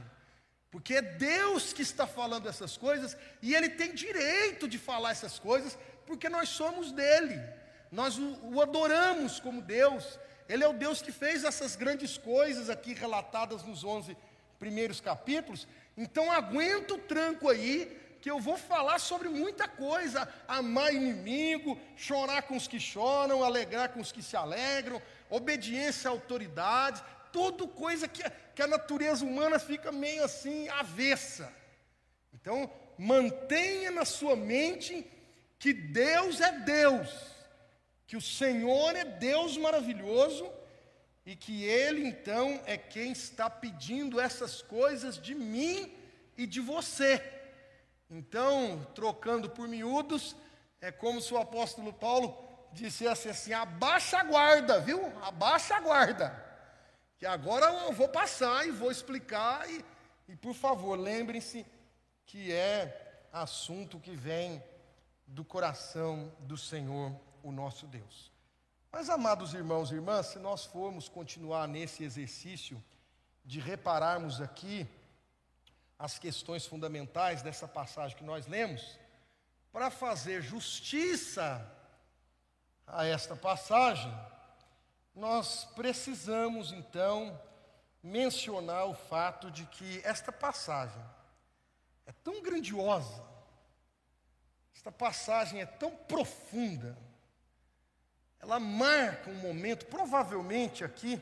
porque 0.71 0.95
é 0.95 1.01
Deus 1.01 1.73
que 1.73 1.81
está 1.81 2.05
falando 2.05 2.47
essas 2.49 2.75
coisas 2.77 3.17
e 3.41 3.55
Ele 3.55 3.69
tem 3.69 3.93
direito 3.93 4.67
de 4.67 4.77
falar 4.77 5.11
essas 5.11 5.39
coisas, 5.39 5.77
porque 6.05 6.29
nós 6.29 6.49
somos 6.49 6.91
dele, 6.91 7.41
nós 7.91 8.17
o, 8.17 8.37
o 8.53 8.61
adoramos 8.61 9.39
como 9.39 9.61
Deus, 9.61 10.19
Ele 10.47 10.63
é 10.63 10.67
o 10.67 10.73
Deus 10.73 11.01
que 11.01 11.11
fez 11.11 11.43
essas 11.43 11.75
grandes 11.75 12.17
coisas 12.17 12.69
aqui 12.69 12.93
relatadas 12.93 13.63
nos 13.63 13.83
11 13.83 14.15
primeiros 14.59 14.99
capítulos, 14.99 15.67
então 15.95 16.31
aguenta 16.31 16.93
o 16.95 16.99
tranco 16.99 17.49
aí, 17.49 17.97
que 18.21 18.29
eu 18.29 18.39
vou 18.39 18.57
falar 18.57 18.99
sobre 18.99 19.29
muita 19.29 19.67
coisa: 19.67 20.27
amar 20.47 20.93
inimigo, 20.93 21.79
chorar 21.95 22.43
com 22.43 22.57
os 22.57 22.67
que 22.67 22.79
choram, 22.79 23.43
alegrar 23.43 23.89
com 23.89 23.99
os 23.99 24.11
que 24.11 24.21
se 24.21 24.35
alegram, 24.35 25.01
obediência 25.29 26.09
à 26.09 26.11
autoridade, 26.11 27.03
tudo 27.31 27.67
coisa 27.67 28.07
que, 28.07 28.23
que 28.57 28.63
a 28.63 28.65
natureza 28.65 29.23
humana 29.23 29.59
fica 29.59 29.91
meio 29.91 30.23
assim 30.23 30.67
avessa. 30.69 31.53
Então, 32.33 32.67
mantenha 32.97 33.91
na 33.91 34.03
sua 34.03 34.35
mente 34.35 35.05
que 35.59 35.71
Deus 35.71 36.41
é 36.41 36.51
Deus, 36.61 37.07
que 38.07 38.17
o 38.17 38.21
Senhor 38.21 38.95
é 38.95 39.05
Deus 39.05 39.55
maravilhoso 39.57 40.51
e 41.23 41.35
que 41.35 41.65
Ele 41.65 42.07
então 42.07 42.59
é 42.65 42.75
quem 42.75 43.11
está 43.11 43.47
pedindo 43.47 44.19
essas 44.19 44.59
coisas 44.59 45.21
de 45.21 45.35
mim 45.35 45.93
e 46.35 46.47
de 46.47 46.59
você. 46.59 47.23
Então, 48.09 48.87
trocando 48.95 49.51
por 49.51 49.67
miúdos, 49.67 50.35
é 50.81 50.91
como 50.91 51.21
se 51.21 51.31
o 51.31 51.37
apóstolo 51.37 51.93
Paulo 51.93 52.35
dissesse 52.73 53.29
assim: 53.29 53.53
abaixa 53.53 54.17
a 54.17 54.23
guarda, 54.23 54.79
viu? 54.79 55.13
Abaixa 55.21 55.75
a 55.75 55.79
guarda, 55.79 56.46
que 57.17 57.25
agora 57.25 57.65
eu 57.85 57.93
vou 57.93 58.07
passar 58.07 58.67
e 58.67 58.71
vou 58.71 58.91
explicar, 58.91 59.69
e, 59.69 59.83
e 60.27 60.35
por 60.35 60.53
favor, 60.53 60.97
lembrem-se 60.97 61.65
que 62.25 62.51
é 62.51 63.25
assunto 63.31 63.99
que 63.99 64.15
vem 64.15 64.63
do 65.25 65.43
coração 65.43 66.31
do 66.39 66.57
Senhor, 66.57 67.13
o 67.43 67.51
nosso 67.51 67.87
Deus. 67.87 68.31
Mas, 68.91 69.09
amados 69.09 69.53
irmãos 69.53 69.91
e 69.91 69.95
irmãs, 69.95 70.27
se 70.27 70.39
nós 70.39 70.65
formos 70.65 71.09
continuar 71.09 71.67
nesse 71.67 72.03
exercício 72.03 72.83
de 73.43 73.59
repararmos 73.59 74.41
aqui 74.41 74.87
as 75.99 76.19
questões 76.19 76.65
fundamentais 76.65 77.41
dessa 77.41 77.67
passagem 77.67 78.17
que 78.17 78.23
nós 78.23 78.45
lemos, 78.47 78.97
para 79.71 79.89
fazer 79.89 80.41
justiça 80.41 81.65
a 82.85 83.05
esta 83.05 83.35
passagem, 83.35 84.11
nós 85.17 85.65
precisamos 85.75 86.71
então 86.71 87.41
mencionar 88.03 88.85
o 88.85 88.93
fato 88.93 89.49
de 89.49 89.65
que 89.65 89.99
esta 90.03 90.31
passagem 90.31 91.03
é 92.05 92.11
tão 92.11 92.41
grandiosa, 92.41 93.25
esta 94.75 94.91
passagem 94.91 95.59
é 95.59 95.65
tão 95.65 95.89
profunda, 95.89 96.95
ela 98.39 98.59
marca 98.59 99.31
um 99.31 99.39
momento, 99.39 99.87
provavelmente 99.87 100.83
aqui, 100.83 101.19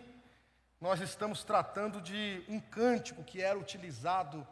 nós 0.81 0.99
estamos 0.99 1.45
tratando 1.45 2.01
de 2.01 2.43
um 2.49 2.59
cântico 2.59 3.23
que 3.23 3.41
era 3.41 3.57
utilizado 3.57 4.45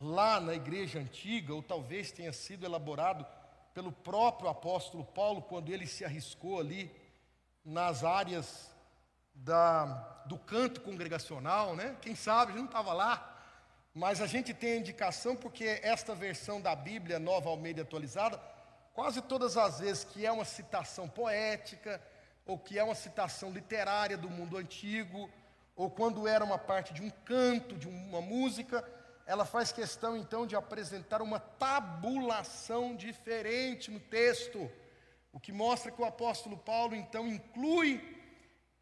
lá 0.00 0.40
na 0.40 0.54
igreja 0.54 0.98
antiga, 0.98 1.54
ou 1.54 1.62
talvez 1.62 2.10
tenha 2.10 2.32
sido 2.32 2.64
elaborado 2.64 3.26
pelo 3.74 3.92
próprio 3.92 4.48
apóstolo 4.48 5.04
Paulo, 5.04 5.42
quando 5.42 5.70
ele 5.70 5.86
se 5.86 6.06
arriscou 6.06 6.58
ali 6.58 7.01
nas 7.64 8.04
áreas 8.04 8.70
da, 9.34 9.84
do 10.26 10.38
canto 10.38 10.80
congregacional, 10.80 11.74
né? 11.74 11.96
Quem 12.00 12.14
sabe, 12.14 12.52
ele 12.52 12.58
não 12.58 12.66
estava 12.66 12.92
lá, 12.92 13.28
mas 13.94 14.20
a 14.20 14.26
gente 14.26 14.52
tem 14.54 14.72
a 14.72 14.76
indicação 14.76 15.36
porque 15.36 15.80
esta 15.82 16.14
versão 16.14 16.60
da 16.60 16.74
Bíblia, 16.74 17.18
Nova 17.18 17.48
Almeida 17.48 17.82
Atualizada, 17.82 18.40
quase 18.94 19.20
todas 19.22 19.56
as 19.56 19.80
vezes 19.80 20.04
que 20.04 20.26
é 20.26 20.32
uma 20.32 20.44
citação 20.44 21.08
poética, 21.08 22.00
ou 22.44 22.58
que 22.58 22.78
é 22.78 22.84
uma 22.84 22.94
citação 22.94 23.50
literária 23.50 24.16
do 24.16 24.28
mundo 24.28 24.56
antigo, 24.56 25.30
ou 25.76 25.90
quando 25.90 26.26
era 26.26 26.44
uma 26.44 26.58
parte 26.58 26.92
de 26.92 27.02
um 27.02 27.10
canto, 27.10 27.76
de 27.76 27.88
uma 27.88 28.20
música, 28.20 28.84
ela 29.26 29.44
faz 29.44 29.72
questão 29.72 30.16
então 30.16 30.46
de 30.46 30.56
apresentar 30.56 31.22
uma 31.22 31.38
tabulação 31.38 32.96
diferente 32.96 33.90
no 33.90 34.00
texto, 34.00 34.70
o 35.32 35.40
que 35.40 35.50
mostra 35.50 35.90
que 35.90 36.00
o 36.00 36.04
apóstolo 36.04 36.56
Paulo 36.56 36.94
então 36.94 37.26
inclui 37.26 38.20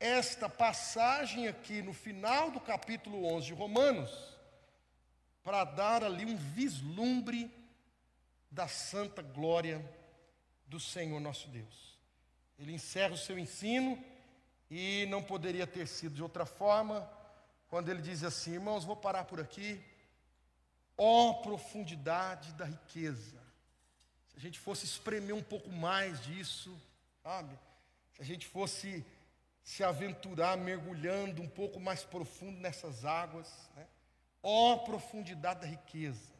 esta 0.01 0.49
passagem 0.49 1.47
aqui 1.47 1.81
no 1.83 1.93
final 1.93 2.51
do 2.51 2.59
capítulo 2.59 3.25
11 3.35 3.47
de 3.47 3.53
Romanos, 3.53 4.11
para 5.43 5.65
dar 5.65 6.03
ali 6.03 6.25
um 6.25 6.37
vislumbre 6.37 7.51
da 8.51 8.67
santa 8.67 9.23
glória 9.23 9.85
do 10.67 10.81
Senhor 10.81 11.21
nosso 11.21 11.49
Deus. 11.49 11.99
Ele 12.59 12.73
encerra 12.73 13.15
o 13.15 13.19
seu 13.19 13.39
ensino 13.39 14.03
e 14.71 15.07
não 15.07 15.23
poderia 15.23 15.67
ter 15.67 15.87
sido 15.87 16.15
de 16.15 16.23
outra 16.23 16.45
forma, 16.45 17.09
quando 17.69 17.89
ele 17.89 18.03
diz 18.03 18.23
assim: 18.23 18.55
Irmãos, 18.55 18.85
vou 18.85 18.97
parar 18.97 19.25
por 19.25 19.41
aqui. 19.41 19.83
Ó 20.97 21.31
oh, 21.31 21.35
profundidade 21.43 22.53
da 22.55 22.65
riqueza. 22.65 23.39
Se 24.31 24.37
a 24.37 24.40
gente 24.40 24.59
fosse 24.59 24.85
espremer 24.85 25.35
um 25.35 25.43
pouco 25.43 25.71
mais 25.71 26.23
disso, 26.25 26.75
sabe? 27.23 27.59
Se 28.14 28.23
a 28.23 28.25
gente 28.25 28.47
fosse 28.47 29.05
se 29.62 29.85
aventurar 29.85 30.57
mergulhando 30.57 31.40
um 31.43 31.49
pouco 31.49 31.79
mais 31.79 32.03
profundo 32.03 32.59
nessas 32.59 33.05
águas. 33.05 33.49
Né? 33.77 33.87
Ó 34.43 34.79
profundidade 34.79 35.61
da 35.61 35.66
riqueza, 35.66 36.33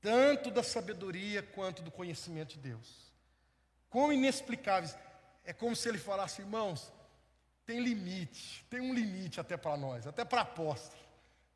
tanto 0.00 0.50
da 0.50 0.62
sabedoria 0.62 1.42
quanto 1.42 1.82
do 1.82 1.90
conhecimento 1.90 2.54
de 2.54 2.58
Deus. 2.58 3.12
Quão 3.88 4.12
inexplicáveis. 4.12 4.96
É 5.44 5.52
como 5.52 5.74
se 5.74 5.88
ele 5.88 5.98
falasse, 5.98 6.42
irmãos, 6.42 6.92
tem 7.64 7.80
limite, 7.80 8.64
tem 8.68 8.80
um 8.80 8.92
limite 8.92 9.40
até 9.40 9.56
para 9.56 9.76
nós, 9.76 10.06
até 10.06 10.24
para 10.24 10.42
apóstolo, 10.42 11.02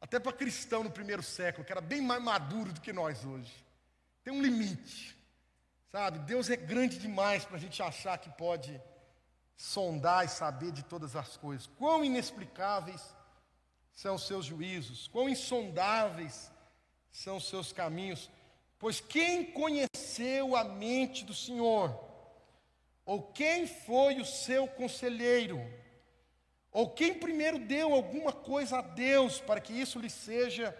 até 0.00 0.18
para 0.18 0.32
cristão 0.32 0.82
no 0.82 0.90
primeiro 0.90 1.22
século, 1.22 1.64
que 1.64 1.72
era 1.72 1.80
bem 1.80 2.00
mais 2.00 2.22
maduro 2.22 2.72
do 2.72 2.80
que 2.80 2.92
nós 2.92 3.24
hoje. 3.24 3.52
Tem 4.22 4.32
um 4.32 4.40
limite, 4.40 5.13
sabe? 5.94 6.18
Deus 6.18 6.50
é 6.50 6.56
grande 6.56 6.98
demais 6.98 7.44
para 7.44 7.56
a 7.56 7.60
gente 7.60 7.80
achar 7.80 8.18
que 8.18 8.28
pode 8.30 8.82
sondar 9.56 10.24
e 10.24 10.28
saber 10.28 10.72
de 10.72 10.82
todas 10.82 11.14
as 11.14 11.36
coisas. 11.36 11.68
Quão 11.78 12.04
inexplicáveis 12.04 13.00
são 13.92 14.16
os 14.16 14.26
seus 14.26 14.44
juízos, 14.44 15.06
quão 15.06 15.28
insondáveis 15.28 16.50
são 17.12 17.36
os 17.36 17.48
seus 17.48 17.72
caminhos. 17.72 18.28
Pois 18.76 18.98
quem 18.98 19.52
conheceu 19.52 20.56
a 20.56 20.64
mente 20.64 21.24
do 21.24 21.32
Senhor? 21.32 21.96
Ou 23.06 23.22
quem 23.30 23.68
foi 23.68 24.20
o 24.20 24.24
seu 24.24 24.66
conselheiro? 24.66 25.60
Ou 26.72 26.90
quem 26.90 27.14
primeiro 27.14 27.60
deu 27.60 27.94
alguma 27.94 28.32
coisa 28.32 28.78
a 28.78 28.82
Deus 28.82 29.40
para 29.40 29.60
que 29.60 29.72
isso 29.72 30.00
lhe 30.00 30.10
seja 30.10 30.76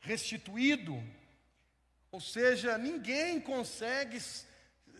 restituído? 0.00 1.00
Ou 2.10 2.20
seja, 2.20 2.76
ninguém 2.76 3.40
consegue 3.40 4.18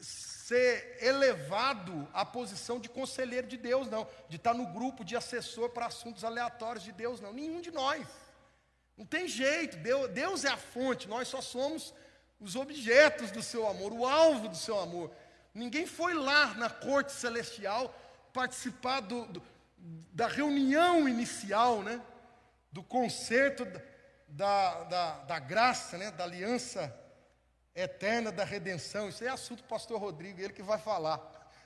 ser 0.00 0.98
elevado 1.00 2.08
à 2.12 2.24
posição 2.24 2.78
de 2.78 2.88
conselheiro 2.88 3.48
de 3.48 3.56
Deus, 3.56 3.88
não, 3.88 4.06
de 4.28 4.36
estar 4.36 4.54
no 4.54 4.66
grupo 4.66 5.04
de 5.04 5.16
assessor 5.16 5.70
para 5.70 5.86
assuntos 5.86 6.22
aleatórios 6.22 6.84
de 6.84 6.92
Deus, 6.92 7.20
não, 7.20 7.32
nenhum 7.32 7.60
de 7.60 7.72
nós. 7.72 8.06
Não 8.96 9.04
tem 9.04 9.26
jeito, 9.26 9.76
Deus, 9.78 10.08
Deus 10.10 10.44
é 10.44 10.48
a 10.48 10.56
fonte, 10.56 11.08
nós 11.08 11.26
só 11.26 11.40
somos 11.40 11.92
os 12.38 12.54
objetos 12.54 13.30
do 13.32 13.42
seu 13.42 13.66
amor, 13.66 13.92
o 13.92 14.06
alvo 14.06 14.48
do 14.48 14.56
seu 14.56 14.78
amor. 14.78 15.10
Ninguém 15.52 15.84
foi 15.84 16.14
lá 16.14 16.54
na 16.54 16.70
corte 16.70 17.10
celestial 17.10 17.92
participar 18.32 19.00
do, 19.00 19.26
do, 19.26 19.42
da 20.12 20.28
reunião 20.28 21.08
inicial, 21.08 21.82
né, 21.82 22.00
do 22.70 22.82
concerto 22.82 23.66
da, 24.28 24.84
da, 24.84 25.18
da 25.24 25.38
graça, 25.38 25.98
né, 25.98 26.10
da 26.12 26.22
aliança 26.22 26.94
eterna 27.76 28.32
da 28.32 28.42
redenção. 28.42 29.08
Isso 29.08 29.22
é 29.22 29.28
assunto 29.28 29.62
do 29.62 29.68
pastor 29.68 30.00
Rodrigo, 30.00 30.40
ele 30.40 30.52
que 30.52 30.62
vai 30.62 30.78
falar 30.78 31.20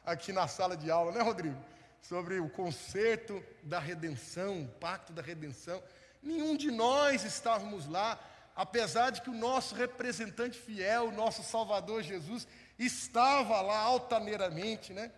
aqui 0.04 0.32
na 0.32 0.48
sala 0.48 0.76
de 0.76 0.90
aula, 0.90 1.12
né, 1.12 1.22
Rodrigo? 1.22 1.56
Sobre 2.02 2.40
o 2.40 2.50
concerto 2.50 3.42
da 3.62 3.78
redenção, 3.78 4.62
o 4.62 4.68
pacto 4.68 5.12
da 5.12 5.22
redenção. 5.22 5.80
Nenhum 6.22 6.56
de 6.56 6.70
nós 6.70 7.24
estávamos 7.24 7.86
lá, 7.86 8.18
apesar 8.56 9.10
de 9.10 9.22
que 9.22 9.30
o 9.30 9.34
nosso 9.34 9.74
representante 9.74 10.58
fiel, 10.58 11.06
o 11.08 11.12
nosso 11.12 11.42
Salvador 11.42 12.02
Jesus, 12.02 12.46
estava 12.78 13.60
lá 13.60 13.78
altaneiramente, 13.78 14.92
né? 14.92 15.12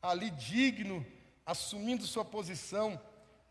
Ali 0.00 0.30
digno, 0.30 1.06
assumindo 1.46 2.04
sua 2.06 2.24
posição 2.24 3.00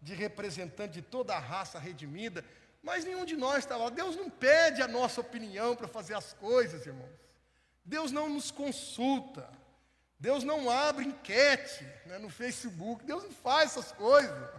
de 0.01 0.13
representante 0.13 0.93
de 0.95 1.01
toda 1.01 1.36
a 1.36 1.39
raça 1.39 1.80
redimida. 1.80 2.43
Mas 2.81 3.05
nenhum 3.05 3.25
de 3.25 3.35
nós 3.35 3.59
estava 3.59 3.85
lá. 3.85 3.89
Deus 3.89 4.15
não 4.15 4.29
pede 4.29 4.81
a 4.81 4.87
nossa 4.87 5.21
opinião 5.21 5.75
para 5.75 5.87
fazer 5.87 6.15
as 6.15 6.33
coisas, 6.33 6.85
irmãos. 6.85 7.19
Deus 7.85 8.11
não 8.11 8.29
nos 8.29 8.49
consulta. 8.49 9.49
Deus 10.19 10.43
não 10.43 10.69
abre 10.69 11.05
enquete 11.05 11.83
né, 12.05 12.17
no 12.17 12.29
Facebook. 12.29 13.03
Deus 13.05 13.23
não 13.23 13.31
faz 13.31 13.71
essas 13.71 13.91
coisas. 13.91 14.49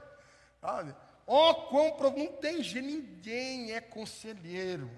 Sabe? 0.60 0.94
Ó, 1.26 1.50
oh, 1.50 1.54
quão 1.94 2.16
não 2.16 2.32
tem 2.32 2.62
jeito, 2.62 2.86
ninguém 2.86 3.72
é 3.72 3.80
conselheiro. 3.80 4.90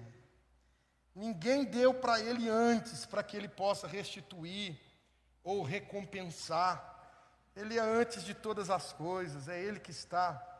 Ninguém 1.13 1.63
deu 1.63 1.93
para 1.93 2.19
ele 2.19 2.49
antes 2.49 3.05
para 3.05 3.23
que 3.23 3.37
ele 3.37 3.47
possa 3.47 3.87
restituir 3.87 4.77
ou 5.43 5.63
recompensar. 5.63 6.93
Ele 7.55 7.77
é 7.77 7.81
antes 7.81 8.23
de 8.23 8.33
todas 8.33 8.69
as 8.69 8.91
coisas, 8.91 9.47
é 9.47 9.61
ele 9.61 9.79
que 9.79 9.91
está 9.91 10.54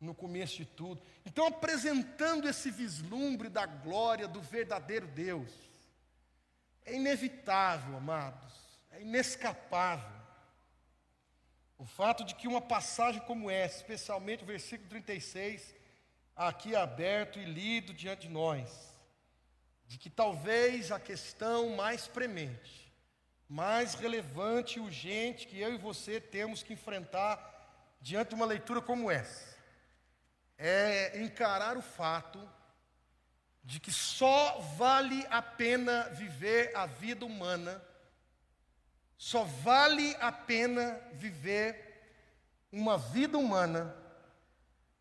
no 0.00 0.14
começo 0.14 0.56
de 0.56 0.64
tudo. 0.64 1.00
Então, 1.24 1.46
apresentando 1.46 2.48
esse 2.48 2.70
vislumbre 2.70 3.48
da 3.48 3.66
glória 3.66 4.28
do 4.28 4.40
verdadeiro 4.40 5.06
Deus, 5.06 5.50
é 6.84 6.94
inevitável, 6.94 7.96
amados, 7.96 8.52
é 8.92 9.00
inescapável. 9.00 10.16
O 11.78 11.84
fato 11.84 12.24
de 12.24 12.34
que 12.34 12.48
uma 12.48 12.60
passagem 12.60 13.20
como 13.22 13.50
essa, 13.50 13.78
especialmente 13.78 14.44
o 14.44 14.46
versículo 14.46 14.88
36, 14.88 15.74
aqui 16.34 16.76
aberto 16.76 17.38
e 17.38 17.44
lido 17.44 17.92
diante 17.92 18.28
de 18.28 18.32
nós, 18.32 18.94
de 19.86 19.98
que 19.98 20.10
talvez 20.10 20.90
a 20.90 20.98
questão 20.98 21.76
mais 21.76 22.06
premente, 22.06 22.92
mais 23.48 23.94
relevante 23.94 24.78
e 24.78 24.82
urgente 24.82 25.46
que 25.46 25.60
eu 25.60 25.74
e 25.74 25.78
você 25.78 26.20
temos 26.20 26.62
que 26.62 26.72
enfrentar 26.72 27.54
diante 28.00 28.30
de 28.30 28.34
uma 28.34 28.46
leitura 28.46 28.80
como 28.80 29.10
essa, 29.10 29.55
é 30.58 31.20
encarar 31.22 31.76
o 31.76 31.82
fato 31.82 32.40
de 33.62 33.80
que 33.80 33.90
só 33.90 34.60
vale 34.76 35.26
a 35.28 35.42
pena 35.42 36.04
viver 36.10 36.74
a 36.76 36.86
vida 36.86 37.24
humana, 37.26 37.82
só 39.18 39.42
vale 39.42 40.16
a 40.20 40.30
pena 40.30 41.00
viver 41.14 41.84
uma 42.70 42.96
vida 42.96 43.36
humana 43.36 43.94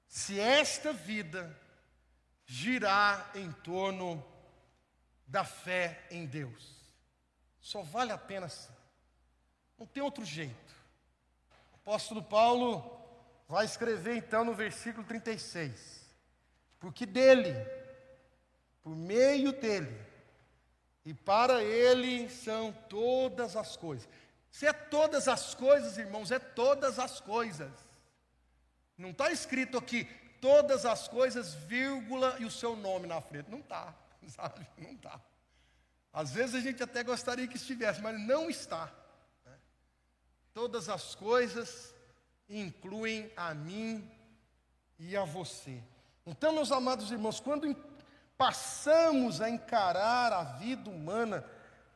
se 0.07 0.39
esta 0.39 0.93
vida 0.93 1.55
girar 2.45 3.31
em 3.35 3.51
torno 3.51 4.25
da 5.27 5.43
fé 5.43 6.05
em 6.09 6.25
Deus. 6.25 6.75
Só 7.59 7.81
vale 7.81 8.11
a 8.11 8.17
pena 8.17 8.45
assim. 8.45 8.73
Não 9.77 9.85
tem 9.85 10.01
outro 10.01 10.23
jeito. 10.23 10.73
O 11.73 11.75
apóstolo 11.75 12.23
Paulo 12.23 13.04
vai 13.47 13.65
escrever 13.65 14.15
então 14.15 14.43
no 14.43 14.53
versículo 14.53 15.05
36. 15.05 16.05
Porque 16.79 17.05
dele, 17.05 17.53
por 18.83 18.95
meio 18.95 19.51
dele. 19.53 20.05
E 21.05 21.13
para 21.13 21.63
ele 21.63 22.29
são 22.29 22.71
todas 22.89 23.55
as 23.55 23.77
coisas. 23.77 24.07
Se 24.51 24.65
é 24.65 24.73
todas 24.73 25.27
as 25.27 25.53
coisas, 25.53 25.97
irmãos, 25.97 26.31
é 26.31 26.39
todas 26.39 26.97
as 26.97 27.19
coisas. 27.19 27.71
Não 28.97 29.09
está 29.09 29.31
escrito 29.31 29.77
aqui 29.77 30.05
todas 30.39 30.85
as 30.85 31.07
coisas, 31.07 31.53
vírgula, 31.53 32.37
e 32.39 32.45
o 32.45 32.51
seu 32.51 32.75
nome 32.75 33.07
na 33.07 33.19
frente. 33.19 33.49
Não 33.49 33.59
está, 33.59 33.93
sabe? 34.29 34.65
Não 34.77 34.91
está. 34.91 35.19
Às 36.13 36.31
vezes 36.31 36.55
a 36.55 36.59
gente 36.59 36.81
até 36.81 37.03
gostaria 37.03 37.47
que 37.47 37.57
estivesse, 37.57 37.99
mas 37.99 38.19
não 38.21 38.47
está. 38.49 38.91
Né? 39.43 39.57
Todas 40.53 40.87
as 40.87 41.15
coisas 41.15 41.94
incluem 42.49 43.31
a 43.35 43.53
mim 43.53 44.09
e 44.99 45.15
a 45.15 45.23
você. 45.23 45.81
Então, 46.25 46.53
meus 46.53 46.71
amados 46.71 47.11
irmãos, 47.11 47.39
quando 47.39 47.75
passamos 48.37 49.41
a 49.41 49.49
encarar 49.49 50.33
a 50.33 50.43
vida 50.43 50.89
humana 50.89 51.45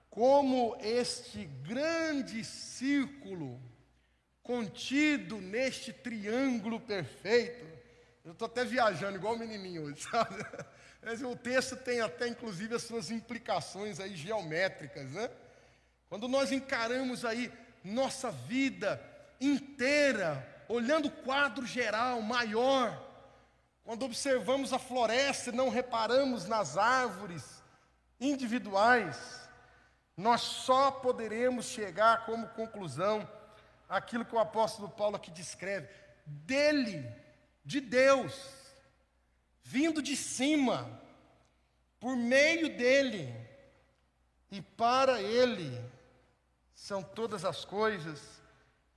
como 0.10 0.76
este 0.82 1.46
grande 1.46 2.44
círculo 2.44 3.60
contido 4.44 5.40
neste 5.40 5.94
triângulo 5.94 6.80
perfeito. 6.80 7.66
Eu 8.26 8.32
estou 8.32 8.48
até 8.48 8.66
viajando, 8.66 9.18
igual 9.18 9.36
o 9.36 9.40
menininho 9.40 9.84
hoje, 9.84 10.02
sabe? 10.10 10.44
Mas 11.02 11.22
o 11.22 11.36
texto 11.36 11.76
tem 11.76 12.02
até, 12.02 12.28
inclusive, 12.28 12.76
as 12.76 12.84
suas 12.84 13.12
implicações 13.12 14.00
aí 14.00 14.16
geométricas, 14.16 15.12
né? 15.12 15.30
Quando 16.10 16.28
nós 16.28 16.52
encaramos 16.52 17.24
aí 17.24 17.52
nossa 17.84 18.32
vida 18.32 19.00
inteira, 19.40 20.64
olhando 20.68 21.08
o 21.08 21.12
quadro 21.12 21.66
geral, 21.66 22.22
maior, 22.22 23.06
quando 23.84 24.06
observamos 24.06 24.72
a 24.74 24.80
floresta 24.80 25.50
e 25.50 25.56
não 25.56 25.70
reparamos 25.70 26.46
nas 26.46 26.78
árvores 26.78 27.64
individuais, 28.20 29.50
nós 30.16 30.42
só 30.42 30.92
poderemos 30.92 31.66
chegar 31.66 32.26
como 32.26 32.50
conclusão 32.50 33.28
aquilo 33.88 34.26
que 34.26 34.36
o 34.36 34.40
apóstolo 34.40 34.90
Paulo 34.90 35.16
aqui 35.16 35.32
descreve: 35.32 35.88
dele, 36.26 37.10
de 37.64 37.80
Deus, 37.80 38.34
vindo 39.64 40.02
de 40.02 40.16
cima, 40.16 41.02
por 42.00 42.16
meio 42.16 42.78
dele 42.78 43.34
e 44.52 44.62
para 44.62 45.22
ele 45.22 45.80
são 46.74 47.04
todas 47.04 47.44
as 47.44 47.66
coisas, 47.66 48.39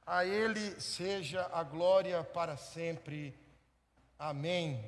a 0.07 0.25
ele 0.25 0.81
seja 0.81 1.49
a 1.53 1.63
glória 1.63 2.23
para 2.25 2.57
sempre. 2.57 3.35
Amém. 4.19 4.85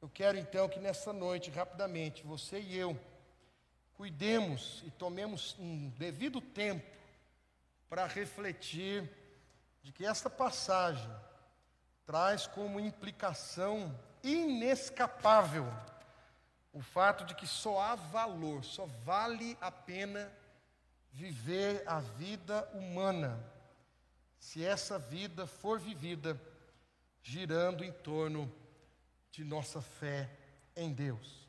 Eu 0.00 0.08
quero 0.08 0.38
então 0.38 0.68
que 0.68 0.78
nessa 0.78 1.12
noite, 1.12 1.50
rapidamente, 1.50 2.22
você 2.22 2.60
e 2.60 2.76
eu, 2.76 2.98
cuidemos 3.94 4.82
e 4.86 4.90
tomemos 4.90 5.56
um 5.58 5.90
devido 5.90 6.40
tempo 6.40 6.86
para 7.88 8.06
refletir 8.06 9.08
de 9.82 9.92
que 9.92 10.06
esta 10.06 10.30
passagem 10.30 11.10
traz 12.06 12.46
como 12.46 12.80
implicação 12.80 13.94
inescapável 14.22 15.66
o 16.72 16.80
fato 16.80 17.24
de 17.24 17.34
que 17.34 17.46
só 17.46 17.80
há 17.80 17.94
valor, 17.96 18.64
só 18.64 18.86
vale 19.04 19.58
a 19.60 19.72
pena 19.72 20.32
viver 21.12 21.82
a 21.86 21.98
vida 21.98 22.68
humana 22.72 23.44
se 24.40 24.64
essa 24.64 24.98
vida 24.98 25.46
for 25.46 25.78
vivida 25.78 26.40
girando 27.22 27.84
em 27.84 27.92
torno 27.92 28.50
de 29.30 29.44
nossa 29.44 29.82
fé 29.82 30.28
em 30.74 30.92
Deus. 30.92 31.48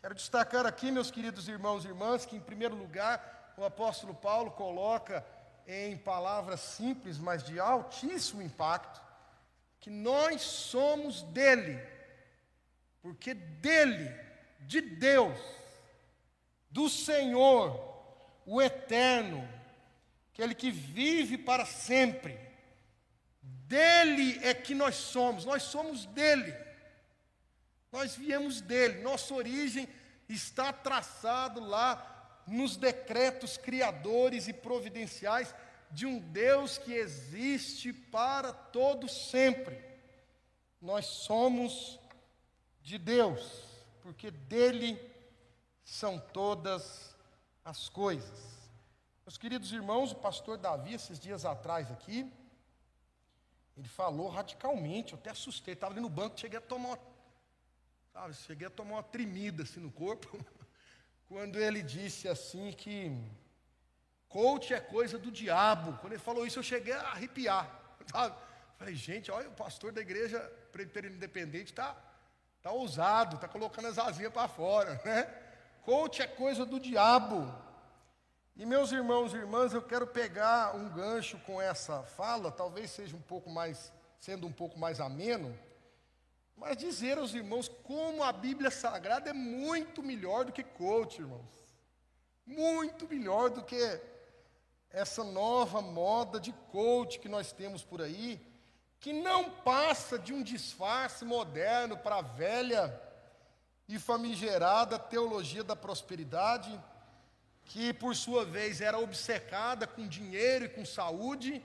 Quero 0.00 0.14
destacar 0.14 0.66
aqui, 0.66 0.90
meus 0.90 1.12
queridos 1.12 1.46
irmãos 1.46 1.84
e 1.84 1.88
irmãs, 1.88 2.26
que 2.26 2.36
em 2.36 2.40
primeiro 2.40 2.74
lugar 2.74 3.54
o 3.56 3.64
apóstolo 3.64 4.12
Paulo 4.12 4.50
coloca 4.50 5.24
em 5.66 5.96
palavras 5.96 6.58
simples, 6.58 7.18
mas 7.18 7.44
de 7.44 7.60
altíssimo 7.60 8.42
impacto, 8.42 9.00
que 9.78 9.88
nós 9.88 10.42
somos 10.42 11.22
dele, 11.22 11.80
porque 13.00 13.32
dele, 13.32 14.12
de 14.60 14.80
Deus, 14.80 15.38
do 16.68 16.88
Senhor, 16.88 17.92
o 18.44 18.60
eterno, 18.60 19.48
aquele 20.32 20.54
que 20.54 20.70
vive 20.70 21.36
para 21.36 21.66
sempre, 21.66 22.38
dele 23.42 24.38
é 24.42 24.54
que 24.54 24.74
nós 24.74 24.94
somos, 24.94 25.44
nós 25.44 25.62
somos 25.62 26.06
dele. 26.06 26.54
Nós 27.90 28.16
viemos 28.16 28.62
dele, 28.62 29.02
nossa 29.02 29.34
origem 29.34 29.86
está 30.26 30.72
traçado 30.72 31.60
lá 31.60 32.42
nos 32.46 32.76
decretos 32.76 33.58
criadores 33.58 34.48
e 34.48 34.52
providenciais 34.54 35.54
de 35.90 36.06
um 36.06 36.18
Deus 36.18 36.78
que 36.78 36.94
existe 36.94 37.92
para 37.92 38.52
todo 38.52 39.08
sempre. 39.10 39.78
Nós 40.80 41.04
somos 41.04 42.00
de 42.80 42.96
Deus, 42.96 43.62
porque 44.00 44.30
dele 44.30 44.98
são 45.84 46.18
todas 46.18 47.14
as 47.62 47.90
coisas. 47.90 48.51
Meus 49.24 49.38
queridos 49.38 49.72
irmãos, 49.72 50.10
o 50.10 50.16
pastor 50.16 50.58
Davi, 50.58 50.94
esses 50.94 51.18
dias 51.18 51.44
atrás 51.44 51.90
aqui, 51.92 52.28
ele 53.76 53.88
falou 53.88 54.28
radicalmente, 54.28 55.12
eu 55.12 55.18
até 55.18 55.30
assustei, 55.30 55.74
estava 55.74 55.94
ali 55.94 56.00
no 56.00 56.08
banco, 56.08 56.38
cheguei 56.38 56.58
a 56.58 56.62
tomar 56.62 56.88
uma 56.88 56.98
Sabe, 58.12 58.34
cheguei 58.34 58.66
a 58.66 58.70
tomar 58.70 58.96
uma 58.96 59.02
tremida 59.02 59.62
assim 59.62 59.80
no 59.80 59.90
corpo, 59.90 60.38
quando 61.26 61.58
ele 61.58 61.82
disse 61.82 62.28
assim 62.28 62.70
que 62.72 63.10
coach 64.28 64.74
é 64.74 64.80
coisa 64.80 65.18
do 65.18 65.30
diabo. 65.30 65.96
Quando 65.98 66.12
ele 66.12 66.20
falou 66.20 66.46
isso, 66.46 66.58
eu 66.58 66.62
cheguei 66.62 66.92
a 66.92 67.12
arrepiar. 67.12 67.70
Sabe? 68.12 68.36
Falei, 68.76 68.94
gente, 68.94 69.30
olha, 69.30 69.48
o 69.48 69.52
pastor 69.52 69.92
da 69.92 70.02
igreja 70.02 70.40
presbiteriana 70.72 71.16
independente 71.16 71.72
está 71.72 71.96
tá 72.60 72.70
ousado, 72.70 73.36
está 73.36 73.48
colocando 73.48 73.88
as 73.88 73.98
asinhas 73.98 74.32
para 74.32 74.46
fora. 74.46 75.00
Né? 75.06 75.22
Coach 75.82 76.20
é 76.20 76.26
coisa 76.26 76.66
do 76.66 76.78
diabo. 76.78 77.71
E 78.54 78.66
meus 78.66 78.92
irmãos 78.92 79.32
e 79.32 79.38
irmãs, 79.38 79.72
eu 79.72 79.80
quero 79.80 80.06
pegar 80.06 80.76
um 80.76 80.88
gancho 80.90 81.38
com 81.46 81.60
essa 81.60 82.02
fala, 82.02 82.52
talvez 82.52 82.90
seja 82.90 83.16
um 83.16 83.22
pouco 83.22 83.48
mais, 83.48 83.90
sendo 84.20 84.46
um 84.46 84.52
pouco 84.52 84.78
mais 84.78 85.00
ameno, 85.00 85.58
mas 86.54 86.76
dizer 86.76 87.16
aos 87.16 87.32
irmãos 87.32 87.66
como 87.68 88.22
a 88.22 88.30
Bíblia 88.30 88.70
Sagrada 88.70 89.30
é 89.30 89.32
muito 89.32 90.02
melhor 90.02 90.44
do 90.44 90.52
que 90.52 90.62
coach, 90.62 91.20
irmãos. 91.20 91.50
Muito 92.44 93.08
melhor 93.08 93.48
do 93.48 93.64
que 93.64 94.00
essa 94.90 95.24
nova 95.24 95.80
moda 95.80 96.38
de 96.38 96.52
coach 96.70 97.18
que 97.18 97.30
nós 97.30 97.52
temos 97.52 97.82
por 97.82 98.02
aí, 98.02 98.38
que 99.00 99.14
não 99.14 99.48
passa 99.48 100.18
de 100.18 100.32
um 100.32 100.42
disfarce 100.42 101.24
moderno 101.24 101.96
para 101.96 102.16
a 102.16 102.22
velha 102.22 103.00
e 103.88 103.98
famigerada 103.98 104.98
teologia 104.98 105.64
da 105.64 105.74
prosperidade, 105.74 106.78
que 107.64 107.92
por 107.92 108.14
sua 108.14 108.44
vez 108.44 108.80
era 108.80 108.98
obcecada 108.98 109.86
com 109.86 110.06
dinheiro 110.06 110.66
e 110.66 110.68
com 110.68 110.84
saúde 110.84 111.62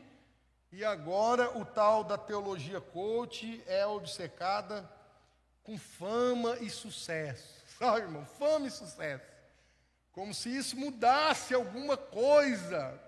e 0.72 0.84
agora 0.84 1.58
o 1.58 1.66
tal 1.66 2.04
da 2.04 2.18
teologia 2.18 2.82
coach 2.82 3.64
é 3.68 3.86
obcecada 3.86 4.90
com 5.64 5.78
fama 5.78 6.58
e 6.60 6.70
sucesso. 6.70 7.64
Sabe, 7.80 8.02
irmão? 8.02 8.26
Fama 8.38 8.68
e 8.68 8.72
sucesso. 8.72 9.24
Como 10.12 10.34
se 10.34 10.50
isso 10.56 10.76
mudasse 10.76 11.54
alguma 11.54 11.96
coisa 11.96 13.00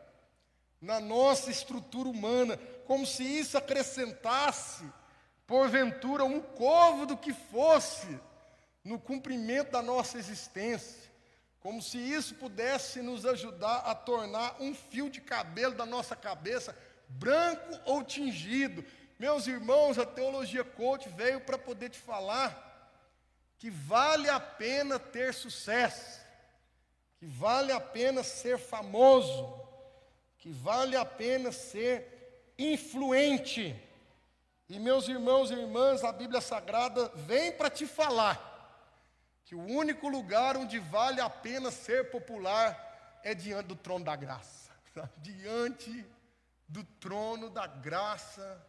na 0.81 0.99
nossa 0.99 1.51
estrutura 1.51 2.07
humana, 2.07 2.57
como 2.85 3.05
se 3.05 3.23
isso 3.23 3.57
acrescentasse, 3.57 4.85
porventura, 5.45 6.23
um 6.23 6.39
côvado 6.39 7.17
que 7.17 7.33
fosse 7.33 8.19
no 8.83 8.99
cumprimento 8.99 9.71
da 9.71 9.81
nossa 9.81 10.17
existência, 10.17 11.08
como 11.59 11.81
se 11.81 11.97
isso 11.97 12.35
pudesse 12.35 13.01
nos 13.01 13.25
ajudar 13.25 13.79
a 13.79 13.93
tornar 13.93 14.55
um 14.59 14.73
fio 14.73 15.09
de 15.09 15.19
cabelo 15.19 15.75
da 15.75 15.85
nossa 15.85 16.15
cabeça 16.15 16.75
branco 17.07 17.79
ou 17.85 18.03
tingido. 18.03 18.83
Meus 19.17 19.47
irmãos, 19.47 19.97
a 19.97 20.05
teologia 20.05 20.63
coach 20.63 21.09
veio 21.09 21.41
para 21.41 21.57
poder 21.57 21.89
te 21.89 21.99
falar 21.99 22.67
que 23.57 23.69
vale 23.69 24.29
a 24.29 24.39
pena 24.39 24.97
ter 24.97 25.33
sucesso, 25.33 26.21
que 27.17 27.25
vale 27.25 27.73
a 27.73 27.81
pena 27.81 28.23
ser 28.23 28.57
famoso, 28.57 29.59
que 30.37 30.49
vale 30.49 30.95
a 30.95 31.03
pena 31.03 31.51
ser 31.51 32.53
influente. 32.57 33.75
E 34.69 34.79
meus 34.79 35.09
irmãos 35.09 35.51
e 35.51 35.55
irmãs, 35.55 36.05
a 36.05 36.13
Bíblia 36.13 36.39
Sagrada 36.39 37.11
vem 37.15 37.51
para 37.51 37.69
te 37.69 37.85
falar 37.85 38.48
que 39.49 39.55
o 39.55 39.65
único 39.65 40.07
lugar 40.07 40.55
onde 40.55 40.77
vale 40.77 41.19
a 41.19 41.27
pena 41.27 41.71
ser 41.71 42.11
popular 42.11 43.19
é 43.23 43.33
diante 43.33 43.67
do 43.67 43.75
trono 43.75 44.05
da 44.05 44.15
graça, 44.15 44.71
diante 45.17 46.05
do 46.67 46.83
trono 46.83 47.49
da 47.49 47.65
graça 47.65 48.63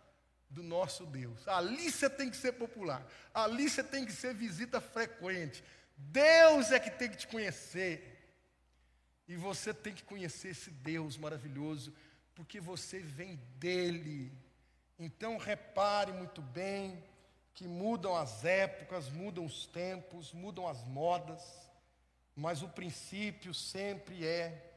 do 0.49 0.62
nosso 0.62 1.05
Deus. 1.05 1.47
Ali 1.47 1.93
você 1.93 2.09
tem 2.09 2.31
que 2.31 2.37
ser 2.38 2.53
popular, 2.53 3.07
ali 3.35 3.69
você 3.69 3.85
tem 3.85 4.07
que 4.07 4.12
ser 4.12 4.33
visita 4.33 4.81
frequente. 4.81 5.62
Deus 5.99 6.73
é 6.73 6.81
que 6.81 6.90
tem 6.90 7.11
que 7.11 7.19
te 7.19 7.29
conhecer. 7.29 8.16
E 9.29 9.37
você 9.37 9.75
tem 9.75 9.93
que 9.93 10.03
conhecer 10.03 10.49
esse 10.49 10.71
Deus 10.71 11.19
maravilhoso, 11.19 11.93
porque 12.35 12.59
você 12.59 13.01
vem 13.01 13.37
dele. 13.59 14.33
Então 14.99 15.37
repare 15.37 16.11
muito 16.11 16.40
bem 16.40 17.05
que 17.54 17.66
mudam 17.66 18.16
as 18.16 18.44
épocas, 18.44 19.08
mudam 19.08 19.44
os 19.44 19.66
tempos, 19.66 20.32
mudam 20.32 20.66
as 20.66 20.82
modas, 20.84 21.42
mas 22.34 22.62
o 22.62 22.68
princípio 22.68 23.52
sempre 23.52 24.26
é 24.26 24.72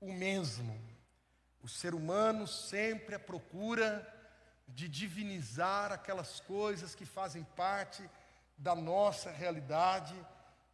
o 0.00 0.12
mesmo. 0.12 0.78
O 1.62 1.68
ser 1.68 1.94
humano 1.94 2.46
sempre 2.46 3.14
à 3.14 3.18
procura 3.18 4.06
de 4.66 4.88
divinizar 4.88 5.92
aquelas 5.92 6.40
coisas 6.40 6.94
que 6.94 7.04
fazem 7.04 7.42
parte 7.56 8.08
da 8.56 8.74
nossa 8.74 9.30
realidade 9.30 10.14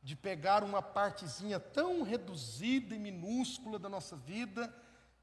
de 0.02 0.14
pegar 0.14 0.62
uma 0.62 0.82
partezinha 0.82 1.58
tão 1.58 2.02
reduzida 2.02 2.94
e 2.94 2.98
minúscula 2.98 3.78
da 3.78 3.88
nossa 3.88 4.14
vida 4.16 4.72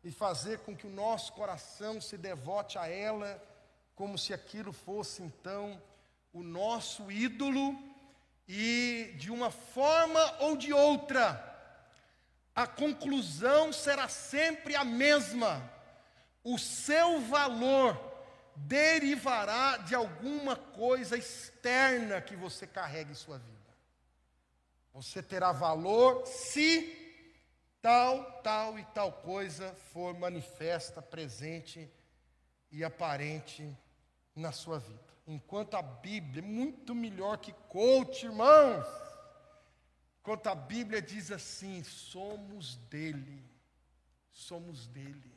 e 0.04 0.12
fazer 0.12 0.60
com 0.60 0.76
que 0.76 0.88
o 0.88 0.92
nosso 0.92 1.34
coração 1.34 2.02
se 2.02 2.18
devote 2.18 2.80
a 2.80 2.88
ela, 2.88 3.42
como 3.96 4.18
se 4.18 4.34
aquilo 4.34 4.74
fosse 4.74 5.22
então 5.22 5.80
o 6.34 6.44
nosso 6.44 7.12
ídolo, 7.12 7.78
e 8.48 9.14
de 9.18 9.32
uma 9.32 9.50
forma 9.50 10.20
ou 10.40 10.58
de 10.58 10.74
outra, 10.74 11.48
a 12.56 12.68
conclusão 12.68 13.72
será 13.72 14.08
sempre 14.08 14.76
a 14.76 14.84
mesma: 14.84 15.72
o 16.44 16.58
seu 16.58 17.22
valor 17.22 18.12
derivará 18.56 19.78
de 19.78 19.96
alguma 19.96 20.56
coisa 20.56 21.18
externa 21.18 22.22
que 22.22 22.36
você 22.36 22.68
carrega 22.68 23.12
em 23.12 23.16
sua 23.16 23.38
vida. 23.38 23.60
Você 24.94 25.24
terá 25.24 25.52
valor 25.52 26.26
se 26.28 26.98
tal, 27.82 28.42
tal 28.42 28.78
e 28.78 28.84
tal 28.86 29.12
coisa 29.14 29.74
for 29.94 30.14
manifesta, 30.14 31.02
presente 31.02 31.90
e 32.70 32.84
aparente 32.84 33.76
na 34.36 34.52
sua 34.52 34.78
vida. 34.78 35.11
Enquanto 35.28 35.76
a 35.76 35.82
Bíblia 35.82 36.44
é 36.44 36.46
muito 36.46 36.94
melhor 36.96 37.38
que 37.38 37.54
coach, 37.70 38.26
irmãos. 38.26 38.86
Enquanto 40.20 40.48
a 40.48 40.56
Bíblia 40.56 41.02
diz 41.02 41.32
assim: 41.32 41.84
somos 41.84 42.76
dele, 42.76 43.44
somos 44.32 44.88
dele. 44.88 45.32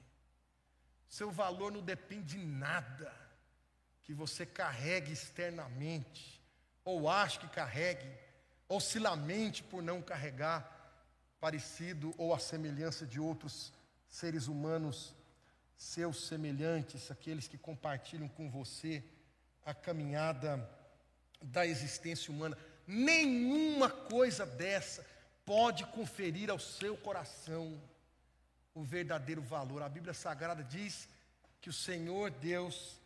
Seu 1.09 1.31
valor 1.31 1.70
não 1.70 1.83
depende 1.83 2.38
de 2.38 2.44
nada 2.44 3.14
que 4.03 4.12
você 4.12 4.44
carregue 4.44 5.12
externamente, 5.12 6.42
ou 6.85 7.09
ache 7.09 7.38
que 7.38 7.49
carregue 7.49 8.25
ou 8.68 8.81
se 8.81 8.99
lamente 8.99 9.62
por 9.62 9.83
não 9.83 10.03
carregar 10.03 10.70
parecido 11.40 12.14
ou 12.16 12.35
a 12.35 12.38
semelhança 12.38 13.07
de 13.07 13.20
outros 13.20 13.73
seres 14.09 14.47
humanos, 14.47 15.14
seus 15.77 16.27
semelhantes, 16.27 17.11
aqueles 17.11 17.47
que 17.47 17.59
compartilham 17.59 18.29
com 18.29 18.51
você 18.51 19.05
a 19.64 19.72
caminhada 19.72 20.68
da 21.40 21.66
existência 21.66 22.33
humana. 22.33 22.57
Nenhuma 22.87 23.88
coisa 23.88 24.44
dessa 24.44 25.05
pode 25.44 25.85
conferir 25.87 26.50
ao 26.50 26.59
seu 26.59 26.96
coração 26.96 27.81
o 28.74 28.83
verdadeiro 28.83 29.42
valor. 29.42 29.83
A 29.83 29.88
Bíblia 29.88 30.14
Sagrada 30.14 30.62
diz 30.62 31.09
que 31.61 31.70
o 31.70 31.72
Senhor 31.72 32.31
Deus 32.31 33.00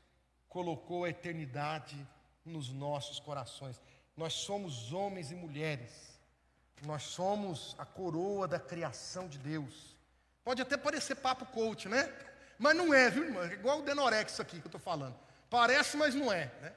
colocou 0.48 1.04
a 1.04 1.10
eternidade 1.10 1.96
nos 2.44 2.70
nossos 2.70 3.20
corações. 3.20 3.80
Nós 4.16 4.32
somos 4.32 4.92
homens 4.92 5.30
e 5.30 5.34
mulheres. 5.34 6.18
Nós 6.82 7.02
somos 7.02 7.74
a 7.78 7.84
coroa 7.84 8.48
da 8.48 8.58
criação 8.58 9.28
de 9.28 9.38
Deus. 9.38 9.96
Pode 10.44 10.62
até 10.62 10.76
parecer 10.76 11.16
papo 11.16 11.44
coach, 11.46 11.88
né? 11.88 12.12
Mas 12.58 12.76
não 12.76 12.92
é, 12.94 13.10
viu, 13.10 13.24
irmão? 13.24 13.42
É 13.42 13.52
igual 13.52 13.80
o 13.80 13.82
Denorex 13.82 14.40
aqui 14.40 14.58
que 14.58 14.66
eu 14.66 14.68
estou 14.68 14.80
falando. 14.80 15.27
Parece, 15.50 15.96
mas 15.96 16.14
não 16.14 16.32
é. 16.32 16.46
Né? 16.60 16.72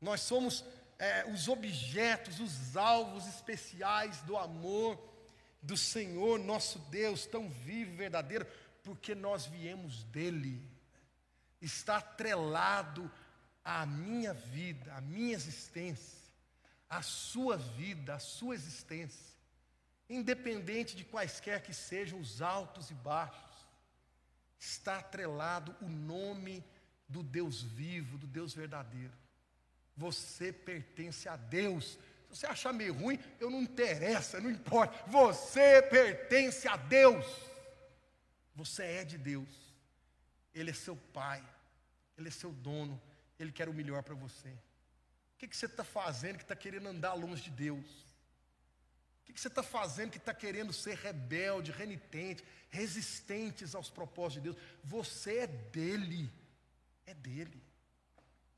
Nós 0.00 0.20
somos 0.20 0.64
é, 0.98 1.24
os 1.30 1.48
objetos, 1.48 2.40
os 2.40 2.76
alvos 2.76 3.26
especiais 3.26 4.20
do 4.22 4.36
amor 4.36 4.98
do 5.62 5.76
Senhor, 5.76 6.38
nosso 6.38 6.78
Deus, 6.90 7.26
tão 7.26 7.48
vivo 7.48 7.92
e 7.92 7.96
verdadeiro, 7.96 8.46
porque 8.82 9.14
nós 9.14 9.46
viemos 9.46 10.04
dele. 10.04 10.62
Está 11.60 11.96
atrelado 11.96 13.10
à 13.64 13.84
minha 13.84 14.32
vida, 14.32 14.94
à 14.94 15.00
minha 15.00 15.34
existência 15.34 16.26
a 16.88 17.02
sua 17.02 17.56
vida, 17.56 18.14
a 18.14 18.18
sua 18.18 18.54
existência, 18.54 19.34
independente 20.08 20.96
de 20.96 21.04
quaisquer 21.04 21.62
que 21.62 21.74
sejam 21.74 22.20
os 22.20 22.40
altos 22.40 22.90
e 22.90 22.94
baixos, 22.94 23.66
está 24.58 24.98
atrelado 24.98 25.74
o 25.80 25.88
nome 25.88 26.64
do 27.08 27.22
Deus 27.22 27.62
vivo, 27.62 28.18
do 28.18 28.26
Deus 28.26 28.54
verdadeiro. 28.54 29.12
Você 29.96 30.52
pertence 30.52 31.28
a 31.28 31.36
Deus. 31.36 31.98
Se 32.28 32.40
você 32.40 32.46
achar 32.46 32.72
meio 32.72 32.92
ruim, 32.92 33.18
eu 33.40 33.50
não 33.50 33.62
interessa, 33.62 34.40
não 34.40 34.50
importa. 34.50 35.10
Você 35.10 35.80
pertence 35.82 36.68
a 36.68 36.76
Deus. 36.76 37.24
Você 38.54 38.82
é 38.82 39.04
de 39.04 39.16
Deus. 39.16 39.48
Ele 40.54 40.70
é 40.70 40.74
seu 40.74 40.96
pai. 40.96 41.42
Ele 42.18 42.28
é 42.28 42.30
seu 42.30 42.52
dono. 42.52 43.00
Ele 43.38 43.52
quer 43.52 43.68
o 43.68 43.74
melhor 43.74 44.02
para 44.02 44.14
você. 44.14 44.48
O 44.48 45.38
que, 45.38 45.48
que 45.48 45.56
você 45.56 45.66
está 45.66 45.84
fazendo 45.84 46.38
que 46.38 46.44
está 46.44 46.56
querendo 46.56 46.88
andar 46.88 47.14
longe 47.14 47.42
de 47.42 47.50
Deus? 47.50 47.86
O 49.20 49.26
que, 49.26 49.32
que 49.34 49.40
você 49.40 49.48
está 49.48 49.62
fazendo 49.62 50.10
que 50.10 50.18
está 50.18 50.32
querendo 50.32 50.72
ser 50.72 50.96
rebelde, 50.96 51.72
renitente, 51.72 52.42
resistentes 52.70 53.74
aos 53.74 53.90
propósitos 53.90 54.42
de 54.42 54.50
Deus? 54.50 54.56
Você 54.82 55.40
é 55.40 55.46
dele. 55.46 56.32
É 57.06 57.14
dele. 57.14 57.62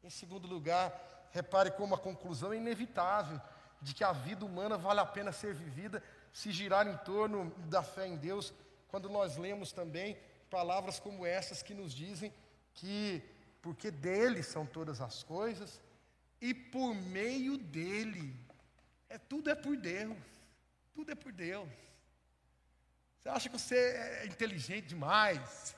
Em 0.03 0.11
segundo 0.11 0.49
lugar, 0.49 1.29
repare 1.33 1.71
como 1.71 1.95
a 1.95 1.99
conclusão 1.99 2.53
é 2.53 2.57
inevitável 2.57 3.41
de 3.81 3.95
que 3.95 4.03
a 4.03 4.13
vida 4.13 4.45
humana 4.45 4.77
vale 4.77 5.01
a 5.01 5.07
pena 5.07 5.33
ser 5.33 5.55
vivida 5.55 6.03
se 6.33 6.51
girar 6.51 6.87
em 6.87 6.97
torno 6.99 7.51
da 7.69 7.83
fé 7.83 8.07
em 8.07 8.17
Deus, 8.17 8.53
quando 8.89 9.09
nós 9.09 9.37
lemos 9.37 9.73
também 9.73 10.19
palavras 10.51 10.99
como 10.99 11.27
essas 11.27 11.63
que 11.63 11.75
nos 11.75 11.93
dizem 11.93 12.33
que 12.75 13.23
porque 13.61 13.91
dele 13.91 14.43
são 14.43 14.65
todas 14.65 15.01
as 15.01 15.23
coisas, 15.23 15.81
e 16.41 16.55
por 16.55 16.95
meio 16.95 17.59
dele. 17.59 18.35
É 19.09 19.19
tudo 19.19 19.51
é 19.51 19.55
por 19.55 19.77
Deus. 19.77 20.17
Tudo 20.95 21.11
é 21.11 21.15
por 21.15 21.33
Deus. 21.33 21.69
Você 23.19 23.29
acha 23.29 23.49
que 23.49 23.59
você 23.59 23.77
é 23.77 24.27
inteligente 24.27 24.87
demais? 24.87 25.75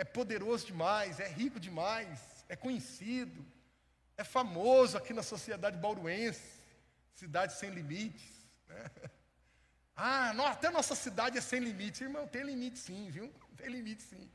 É 0.00 0.04
poderoso 0.04 0.64
demais, 0.64 1.20
é 1.20 1.28
rico 1.28 1.60
demais, 1.60 2.18
é 2.48 2.56
conhecido, 2.56 3.44
é 4.16 4.24
famoso 4.24 4.96
aqui 4.96 5.12
na 5.12 5.22
sociedade 5.22 5.76
bauruense, 5.76 6.40
cidade 7.14 7.52
sem 7.58 7.68
limites. 7.68 8.32
Né? 8.66 8.90
Ah, 10.02 10.32
não, 10.32 10.46
até 10.46 10.70
nossa 10.70 10.94
cidade 10.94 11.36
é 11.36 11.42
sem 11.42 11.60
limites. 11.60 12.00
Irmão, 12.00 12.26
tem 12.26 12.42
limite 12.42 12.78
sim, 12.78 13.10
viu? 13.10 13.30
Tem 13.54 13.68
limite 13.68 14.02
sim. 14.02 14.30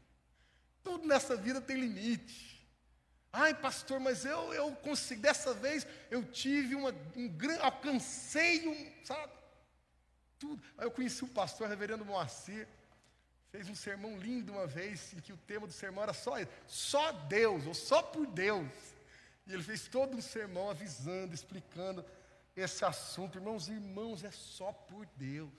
Tudo 0.84 1.08
nessa 1.08 1.36
vida 1.36 1.60
tem 1.60 1.76
limite. 1.76 2.70
Ai, 3.34 3.52
pastor, 3.56 4.00
mas 4.00 4.24
eu, 4.26 4.54
eu 4.54 4.72
consegui, 4.76 5.22
dessa 5.22 5.56
vez 5.56 5.88
eu 6.12 6.24
tive 6.24 6.76
uma, 6.76 6.94
um 7.16 7.28
grande, 7.28 7.62
alcancei 7.62 8.68
um, 8.68 9.04
sabe? 9.04 9.34
Tudo. 10.38 10.62
Aí 10.78 10.86
eu 10.86 10.92
conheci 10.92 11.24
o 11.24 11.30
pastor, 11.30 11.68
reverendo 11.68 12.06
Moacir, 12.06 12.68
fez 13.56 13.70
um 13.70 13.76
sermão 13.76 14.18
lindo 14.20 14.52
uma 14.52 14.68
vez, 14.68 15.14
em 15.14 15.20
que 15.22 15.32
o 15.32 15.38
tema 15.38 15.66
do 15.66 15.72
sermão 15.72 16.04
era 16.04 16.14
só 16.14 16.34
só 16.68 17.12
Deus, 17.14 17.66
ou 17.66 17.74
só 17.74 18.02
por 18.02 18.28
Deus. 18.28 18.68
E 19.48 19.54
ele 19.54 19.64
fez 19.64 19.88
todo 19.88 20.18
um 20.18 20.22
sermão 20.22 20.70
avisando, 20.70 21.34
explicando 21.34 22.04
esse 22.54 22.84
assunto. 22.84 23.38
Irmãos, 23.38 23.70
irmãos, 23.70 24.26
é 24.26 24.32
só 24.32 24.74
por 24.74 25.06
Deus. 25.16 25.50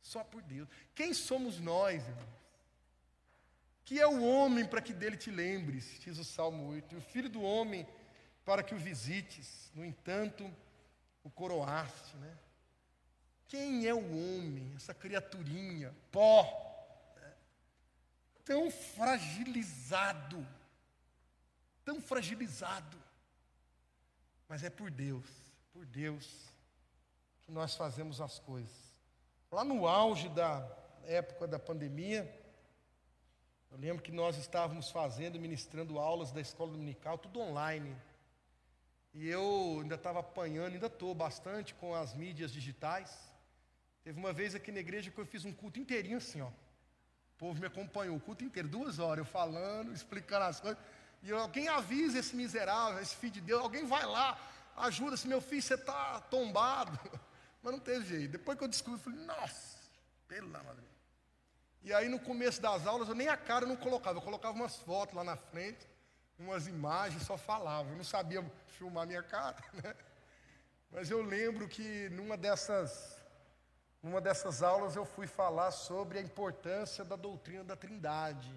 Só 0.00 0.24
por 0.24 0.40
Deus. 0.40 0.66
Quem 0.94 1.12
somos 1.12 1.60
nós, 1.60 2.02
irmãos? 2.02 2.42
que 3.84 4.00
é 4.00 4.06
o 4.06 4.24
homem 4.24 4.64
para 4.64 4.80
que 4.80 4.92
dele 4.92 5.16
te 5.16 5.30
lembres, 5.30 5.98
diz 6.00 6.16
o 6.16 6.24
Salmo 6.24 6.68
8, 6.68 6.94
e 6.94 6.98
o 6.98 7.00
filho 7.00 7.28
do 7.28 7.42
homem 7.42 7.86
para 8.44 8.62
que 8.62 8.74
o 8.74 8.78
visites, 8.78 9.70
no 9.74 9.84
entanto, 9.84 10.48
o 11.24 11.28
coroaste, 11.28 12.16
né? 12.16 12.38
Quem 13.48 13.86
é 13.86 13.92
o 13.92 13.98
homem, 13.98 14.72
essa 14.76 14.94
criaturinha, 14.94 15.92
pó? 16.10 16.71
Tão 18.44 18.70
fragilizado, 18.70 20.46
tão 21.84 22.00
fragilizado, 22.00 22.98
mas 24.48 24.62
é 24.62 24.70
por 24.70 24.90
Deus, 24.90 25.26
por 25.72 25.86
Deus, 25.86 26.28
que 27.42 27.52
nós 27.52 27.74
fazemos 27.74 28.20
as 28.20 28.38
coisas. 28.38 28.92
Lá 29.50 29.64
no 29.64 29.86
auge 29.86 30.28
da 30.28 30.66
época 31.04 31.46
da 31.46 31.58
pandemia, 31.58 32.30
eu 33.70 33.78
lembro 33.78 34.02
que 34.02 34.12
nós 34.12 34.36
estávamos 34.36 34.90
fazendo, 34.90 35.40
ministrando 35.40 35.98
aulas 35.98 36.30
da 36.30 36.40
escola 36.40 36.72
dominical, 36.72 37.16
tudo 37.16 37.40
online. 37.40 37.96
E 39.14 39.28
eu 39.28 39.78
ainda 39.80 39.94
estava 39.94 40.20
apanhando, 40.20 40.74
ainda 40.74 40.86
estou 40.86 41.14
bastante 41.14 41.74
com 41.74 41.94
as 41.94 42.14
mídias 42.14 42.52
digitais. 42.52 43.32
Teve 44.04 44.18
uma 44.18 44.32
vez 44.32 44.54
aqui 44.54 44.70
na 44.72 44.80
igreja 44.80 45.10
que 45.10 45.18
eu 45.18 45.24
fiz 45.24 45.44
um 45.44 45.52
culto 45.52 45.78
inteirinho 45.78 46.18
assim, 46.18 46.40
ó. 46.40 46.50
Povo 47.42 47.58
me 47.58 47.66
acompanhou 47.66 48.16
o 48.16 48.20
culto 48.20 48.44
inteiro, 48.44 48.68
duas 48.68 49.00
horas, 49.00 49.18
eu 49.18 49.24
falando, 49.24 49.92
explicando 49.92 50.44
as 50.44 50.60
coisas. 50.60 50.80
E 51.24 51.28
eu, 51.28 51.40
alguém 51.40 51.66
avisa 51.66 52.20
esse 52.20 52.36
miserável, 52.36 53.02
esse 53.02 53.16
filho 53.16 53.32
de 53.32 53.40
Deus, 53.40 53.60
alguém 53.60 53.84
vai 53.84 54.06
lá, 54.06 54.38
ajuda, 54.76 55.16
se 55.16 55.26
meu 55.26 55.40
filho, 55.40 55.60
você 55.60 55.74
está 55.74 56.20
tombado. 56.20 56.96
Mas 57.60 57.72
não 57.72 57.80
teve 57.80 58.06
jeito. 58.06 58.30
Depois 58.30 58.56
que 58.56 58.62
eu 58.62 58.68
descobri, 58.68 59.00
eu 59.00 59.02
falei, 59.02 59.26
nossa, 59.26 59.76
pela 60.28 60.62
madre. 60.62 60.84
E 61.82 61.92
aí 61.92 62.08
no 62.08 62.20
começo 62.20 62.62
das 62.62 62.86
aulas, 62.86 63.08
eu 63.08 63.14
nem 63.16 63.26
a 63.26 63.36
cara 63.36 63.66
não 63.66 63.74
colocava, 63.74 64.18
eu 64.18 64.22
colocava 64.22 64.54
umas 64.54 64.76
fotos 64.76 65.16
lá 65.16 65.24
na 65.24 65.34
frente, 65.34 65.84
umas 66.38 66.68
imagens, 66.68 67.24
só 67.24 67.36
falava. 67.36 67.90
Eu 67.90 67.96
não 67.96 68.04
sabia 68.04 68.48
filmar 68.78 69.04
minha 69.04 69.22
cara, 69.24 69.56
né? 69.82 69.96
Mas 70.92 71.10
eu 71.10 71.20
lembro 71.20 71.66
que 71.66 72.08
numa 72.10 72.36
dessas, 72.36 73.20
numa 74.02 74.20
dessas 74.20 74.62
aulas 74.62 74.96
eu 74.96 75.04
fui 75.04 75.26
falar 75.26 75.70
sobre 75.70 76.18
a 76.18 76.22
importância 76.22 77.04
da 77.04 77.14
doutrina 77.14 77.62
da 77.62 77.76
Trindade. 77.76 78.52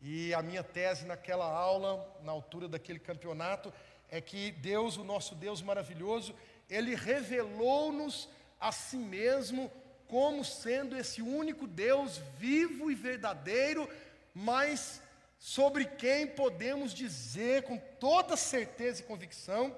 E 0.00 0.32
a 0.32 0.42
minha 0.42 0.62
tese 0.62 1.04
naquela 1.04 1.46
aula, 1.46 2.06
na 2.22 2.30
altura 2.30 2.68
daquele 2.68 3.00
campeonato, 3.00 3.72
é 4.08 4.20
que 4.20 4.52
Deus, 4.52 4.96
o 4.96 5.02
nosso 5.02 5.34
Deus 5.34 5.60
maravilhoso, 5.60 6.34
ele 6.70 6.94
revelou-nos 6.94 8.28
a 8.60 8.70
si 8.70 8.96
mesmo 8.96 9.70
como 10.06 10.44
sendo 10.44 10.96
esse 10.96 11.20
único 11.20 11.66
Deus 11.66 12.18
vivo 12.38 12.90
e 12.90 12.94
verdadeiro, 12.94 13.88
mas 14.32 15.02
sobre 15.38 15.84
quem 15.84 16.28
podemos 16.28 16.94
dizer 16.94 17.64
com 17.64 17.76
toda 17.98 18.36
certeza 18.36 19.00
e 19.00 19.04
convicção 19.04 19.74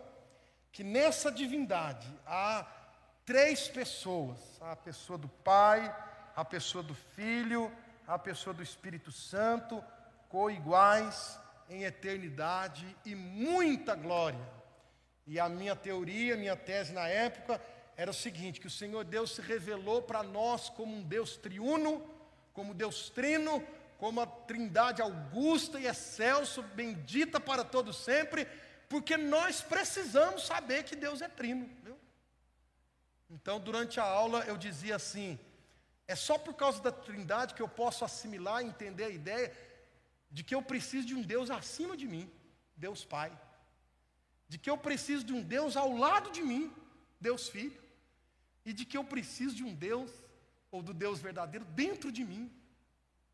que 0.70 0.84
nessa 0.84 1.32
divindade 1.32 2.06
há 2.26 2.66
três 3.28 3.68
pessoas: 3.68 4.38
a 4.58 4.74
pessoa 4.74 5.18
do 5.18 5.28
Pai, 5.28 5.94
a 6.34 6.42
pessoa 6.42 6.82
do 6.82 6.94
Filho, 6.94 7.70
a 8.06 8.18
pessoa 8.18 8.54
do 8.54 8.62
Espírito 8.62 9.12
Santo, 9.12 9.84
coiguais 10.30 11.38
em 11.68 11.84
eternidade 11.84 12.86
e 13.04 13.14
muita 13.14 13.94
glória. 13.94 14.40
E 15.26 15.38
a 15.38 15.46
minha 15.46 15.76
teoria, 15.76 16.38
minha 16.38 16.56
tese 16.56 16.94
na 16.94 17.06
época 17.06 17.60
era 17.98 18.10
o 18.10 18.14
seguinte: 18.14 18.60
que 18.60 18.66
o 18.66 18.70
Senhor 18.70 19.04
Deus 19.04 19.34
se 19.34 19.42
revelou 19.42 20.00
para 20.00 20.22
nós 20.22 20.70
como 20.70 20.96
um 20.96 21.02
Deus 21.02 21.36
triuno, 21.36 22.02
como 22.54 22.72
Deus 22.72 23.10
trino, 23.10 23.62
como 23.98 24.22
a 24.22 24.26
trindade 24.26 25.02
augusta 25.02 25.78
e 25.78 25.86
excelso, 25.86 26.62
bendita 26.62 27.38
para 27.38 27.62
todos 27.62 27.98
sempre, 27.98 28.48
porque 28.88 29.18
nós 29.18 29.60
precisamos 29.60 30.46
saber 30.46 30.84
que 30.84 30.96
Deus 30.96 31.20
é 31.20 31.28
trino. 31.28 31.68
Então, 33.30 33.60
durante 33.60 34.00
a 34.00 34.04
aula, 34.04 34.44
eu 34.44 34.56
dizia 34.56 34.96
assim: 34.96 35.38
é 36.06 36.16
só 36.16 36.38
por 36.38 36.54
causa 36.54 36.82
da 36.82 36.90
trindade 36.90 37.54
que 37.54 37.62
eu 37.62 37.68
posso 37.68 38.04
assimilar 38.04 38.62
e 38.62 38.66
entender 38.66 39.04
a 39.04 39.10
ideia 39.10 39.54
de 40.30 40.42
que 40.42 40.54
eu 40.54 40.62
preciso 40.62 41.06
de 41.06 41.14
um 41.14 41.22
Deus 41.22 41.50
acima 41.50 41.96
de 41.96 42.06
mim, 42.06 42.30
Deus 42.76 43.04
Pai. 43.04 43.30
De 44.48 44.56
que 44.56 44.70
eu 44.70 44.78
preciso 44.78 45.24
de 45.24 45.32
um 45.32 45.42
Deus 45.42 45.76
ao 45.76 45.94
lado 45.94 46.30
de 46.30 46.42
mim, 46.42 46.72
Deus 47.20 47.48
Filho. 47.48 47.78
E 48.64 48.72
de 48.72 48.84
que 48.84 48.96
eu 48.96 49.04
preciso 49.04 49.54
de 49.54 49.64
um 49.64 49.74
Deus, 49.74 50.10
ou 50.70 50.82
do 50.82 50.94
Deus 50.94 51.20
verdadeiro, 51.20 51.64
dentro 51.66 52.10
de 52.10 52.24
mim, 52.24 52.50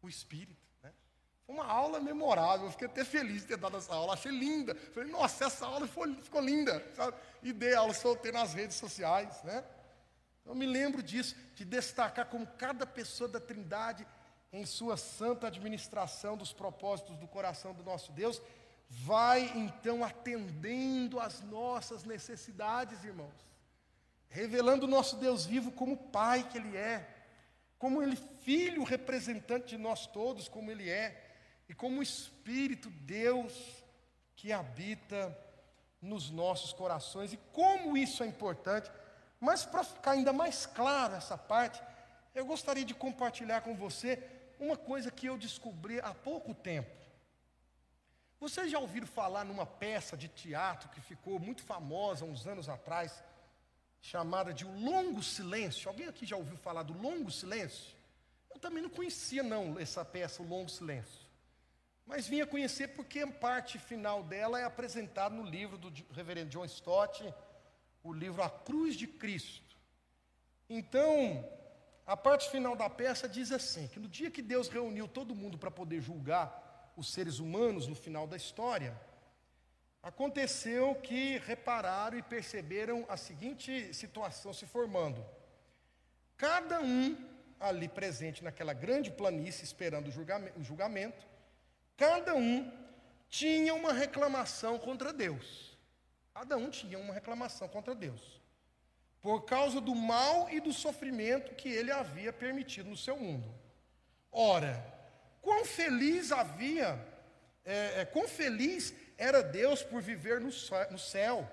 o 0.03 0.09
Espírito. 0.09 0.63
Né? 0.83 0.93
Foi 1.47 1.55
uma 1.55 1.67
aula 1.67 2.01
memorável, 2.01 2.67
eu 2.67 2.73
fiquei 2.73 2.89
até 2.89 3.05
feliz 3.05 3.43
de 3.43 3.49
ter 3.49 3.57
dado 3.57 3.77
essa 3.77 3.95
aula, 3.95 4.15
achei 4.15 4.33
linda. 4.33 4.75
Falei, 4.93 5.11
nossa, 5.11 5.45
essa 5.45 5.67
aula 5.67 5.87
ficou, 5.87 6.13
ficou 6.17 6.41
linda. 6.41 6.85
Sabe? 6.95 7.17
E 7.43 7.53
dei 7.53 7.75
aula, 7.75 7.95
soltei 7.95 8.33
nas 8.33 8.53
redes 8.53 8.77
sociais. 8.77 9.43
Né? 9.45 9.65
Eu 10.45 10.55
me 10.55 10.67
lembro 10.67 11.03
disso, 11.03 11.35
de 11.55 11.65
destacar 11.65 12.27
como 12.27 12.47
cada 12.47 12.87
pessoa 12.87 13.29
da 13.29 13.41
Trindade 13.41 14.07
em 14.53 14.65
sua 14.65 14.97
santa 14.97 15.47
administração 15.49 16.37
dos 16.37 16.53
propósitos 16.53 17.17
do 17.17 17.27
coração 17.27 17.73
do 17.73 17.83
nosso 17.83 18.13
Deus, 18.13 18.41
vai 18.89 19.51
então 19.57 20.05
atendendo 20.05 21.19
às 21.19 21.41
nossas 21.41 22.05
necessidades, 22.05 23.03
irmãos, 23.03 23.35
revelando 24.29 24.87
o 24.87 24.89
nosso 24.89 25.17
Deus 25.17 25.47
vivo 25.47 25.73
como 25.73 25.97
Pai 25.97 26.49
que 26.49 26.59
Ele 26.59 26.77
é, 26.77 27.09
como 27.79 28.03
Ele 28.03 28.17
Filho 28.17 28.85
representante 28.85 29.69
de 29.69 29.79
nós 29.79 30.07
todos, 30.07 30.49
como 30.49 30.71
Ele 30.71 30.89
é, 30.89 31.35
e 31.69 31.75
como 31.75 32.03
Espírito 32.03 32.91
Deus 32.91 33.83
que 34.37 34.53
habita 34.53 35.37
nos 36.01 36.31
nossos 36.31 36.73
corações, 36.73 37.33
e 37.33 37.39
como 37.53 37.97
isso 37.97 38.23
é 38.23 38.27
importante, 38.27 38.91
mas 39.45 39.65
para 39.65 39.85
ficar 39.85 40.13
ainda 40.13 40.33
mais 40.33 40.65
claro 40.65 41.15
essa 41.15 41.37
parte, 41.37 41.81
eu 42.35 42.47
gostaria 42.47 42.85
de 42.85 42.95
compartilhar 42.95 43.61
com 43.61 43.77
você 43.77 44.23
uma 44.59 44.77
coisa 44.77 45.11
que 45.11 45.27
eu 45.27 45.37
descobri 45.37 46.01
há 46.01 46.15
pouco 46.15 46.55
tempo. 46.55 46.91
Vocês 48.41 48.71
já 48.71 48.79
ouviram 48.79 49.07
falar 49.07 49.45
numa 49.45 49.67
peça 49.67 50.17
de 50.17 50.29
teatro 50.29 50.89
que 50.89 51.01
ficou 51.01 51.39
muito 51.39 51.63
famosa 51.63 52.25
uns 52.25 52.47
anos 52.47 52.71
atrás, 52.71 53.23
chamada 54.01 54.53
de 54.53 54.65
O 54.65 54.73
Longo 54.81 55.23
Silêncio? 55.23 55.89
Alguém 55.91 56.09
aqui 56.09 56.25
já 56.25 56.37
ouviu 56.37 56.57
falar 56.57 56.83
do 56.83 56.97
Longo 56.99 57.31
Silêncio? 57.31 57.95
Eu 58.51 58.59
também 58.59 58.83
não 58.83 58.91
conhecia 58.91 59.43
não 59.43 59.79
essa 59.79 60.05
peça, 60.05 60.43
O 60.43 60.49
Longo 60.49 60.71
Silêncio. 60.71 61.25
Mas 62.07 62.27
vinha 62.27 62.47
conhecer 62.47 62.89
porque 62.89 63.21
a 63.21 63.27
parte 63.27 63.79
final 63.79 64.23
dela 64.23 64.59
é 64.59 64.65
apresentada 64.65 65.35
no 65.35 65.43
livro 65.43 65.77
do 65.77 65.93
reverendo 66.13 66.51
John 66.51 66.65
Stott, 66.65 67.33
o 68.05 68.13
livro 68.13 68.43
A 68.43 68.51
Cruz 68.51 68.95
de 68.95 69.07
Cristo. 69.09 69.77
Então, 70.69 71.45
a 72.07 72.17
parte 72.17 72.51
final 72.51 72.77
da 72.77 72.89
peça 72.89 73.27
diz 73.27 73.51
assim: 73.51 73.89
que 73.89 73.99
no 73.99 74.07
dia 74.07 74.31
que 74.31 74.43
Deus 74.43 74.69
reuniu 74.69 75.09
todo 75.09 75.35
mundo 75.35 75.59
para 75.59 75.71
poder 75.71 76.01
julgar 76.01 76.93
os 76.97 77.13
seres 77.13 77.39
humanos 77.39 77.89
no 77.89 77.97
final 77.97 78.27
da 78.27 78.37
história, 78.37 78.95
aconteceu 80.03 80.95
que 80.97 81.39
repararam 81.39 82.19
e 82.19 82.23
perceberam 82.23 83.07
a 83.09 83.17
seguinte 83.17 83.93
situação 83.95 84.53
se 84.53 84.67
formando. 84.67 85.25
Cada 86.37 86.81
um 86.81 87.17
ali 87.59 87.89
presente 87.89 88.45
naquela 88.45 88.75
grande 88.75 89.11
planície 89.11 89.65
esperando 89.65 90.09
o 90.09 90.63
julgamento, 90.63 91.27
cada 91.97 92.35
um 92.35 92.71
tinha 93.31 93.75
uma 93.75 93.93
reclamação 93.93 94.79
contra 94.79 95.13
Deus. 95.13 95.74
Cada 96.35 96.57
um 96.57 96.69
tinha 96.69 96.99
uma 96.99 97.15
reclamação 97.15 97.69
contra 97.69 97.95
Deus 97.95 98.43
por 99.25 99.47
causa 99.47 99.81
do 99.81 99.95
mal 99.95 100.51
e 100.51 100.61
do 100.61 100.71
sofrimento 100.71 101.55
que 101.55 101.67
ele 101.67 101.91
havia 101.91 102.31
permitido 102.31 102.91
no 102.91 102.97
seu 102.97 103.17
mundo. 103.17 103.49
Ora, 104.31 104.85
quão 105.41 105.65
feliz 105.65 106.31
havia, 106.31 107.03
é, 107.65 108.03
é, 108.03 108.05
quão 108.05 108.29
feliz 108.29 108.93
era 109.17 109.43
Deus 109.43 109.83
por 109.83 110.03
viver 110.03 110.43
no, 110.43 110.51
no 110.91 110.99
céu, 110.99 111.51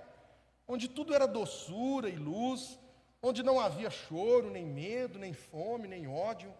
onde 0.67 0.89
tudo 0.89 1.13
era 1.13 1.25
doçura 1.25 2.09
e 2.09 2.17
luz, 2.17 2.77
onde 3.21 3.41
não 3.41 3.57
havia 3.57 3.89
choro, 3.89 4.49
nem 4.49 4.65
medo, 4.65 5.17
nem 5.17 5.32
fome, 5.32 5.88
nem 5.88 6.09
ódio. 6.09 6.53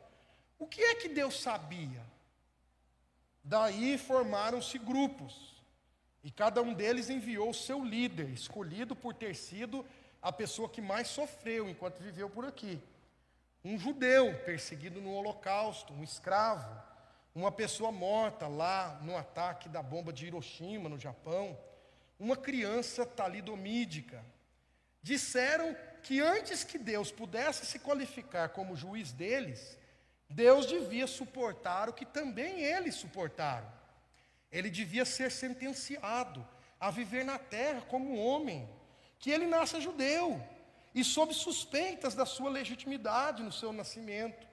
O 0.58 0.66
que 0.66 0.82
é 0.82 0.96
que 0.96 1.10
Deus 1.10 1.42
sabia? 1.42 2.06
Daí 3.44 3.98
formaram-se 3.98 4.78
grupos, 4.78 5.61
e 6.24 6.30
cada 6.30 6.62
um 6.62 6.74
deles 6.74 7.10
enviou 7.10 7.50
o 7.50 7.54
seu 7.54 7.84
líder, 7.84 8.30
escolhido 8.30 8.96
por 8.96 9.14
ter 9.14 9.36
sido 9.36 9.86
a 10.22 10.32
pessoa 10.32 10.70
que 10.70 10.82
mais 10.82 11.08
sofreu 11.08 11.68
enquanto 11.68 12.00
viveu 12.00 12.30
por 12.30 12.46
aqui. 12.46 12.80
Um 13.64 13.78
judeu 13.78 14.34
perseguido 14.46 15.02
no 15.02 15.14
Holocausto, 15.14 15.94
um 15.94 16.04
escravo, 16.04 16.70
uma 17.34 17.52
pessoa 17.52 17.92
morta 17.92 18.48
lá 18.48 19.00
no 19.02 19.18
ataque 19.18 19.70
da 19.70 19.82
bomba 19.82 20.14
de 20.14 20.28
Hiroshima, 20.28 20.90
no 20.90 21.00
Japão, 21.00 21.58
uma 22.20 22.36
criança 22.36 23.06
talidomídica. 23.06 24.24
Disseram 25.02 25.76
que 26.04 26.20
antes 26.20 26.64
que 26.64 26.78
Deus 26.78 27.12
pudesse 27.12 27.66
se 27.66 27.80
qualificar 27.80 28.50
como 28.50 28.76
juiz 28.76 29.12
deles, 29.12 29.78
Deus 30.30 30.66
devia 30.66 31.08
suportar 31.08 31.90
o 31.90 31.94
que 31.94 32.06
também 32.06 32.62
eles 32.62 32.96
suportaram. 32.96 33.81
Ele 34.52 34.70
devia 34.70 35.06
ser 35.06 35.32
sentenciado 35.32 36.46
a 36.80 36.92
viver 36.92 37.24
na 37.24 37.38
terra 37.38 37.82
como 37.82 38.18
homem 38.18 38.68
que 39.20 39.30
ele 39.30 39.46
nasça 39.46 39.80
judeu 39.80 40.44
e 40.94 41.04
sob 41.04 41.34
suspeitas 41.34 42.16
da 42.16 42.26
sua 42.26 42.50
legitimidade 42.50 43.44
no 43.44 43.52
seu 43.52 43.72
nascimento, 43.72 44.48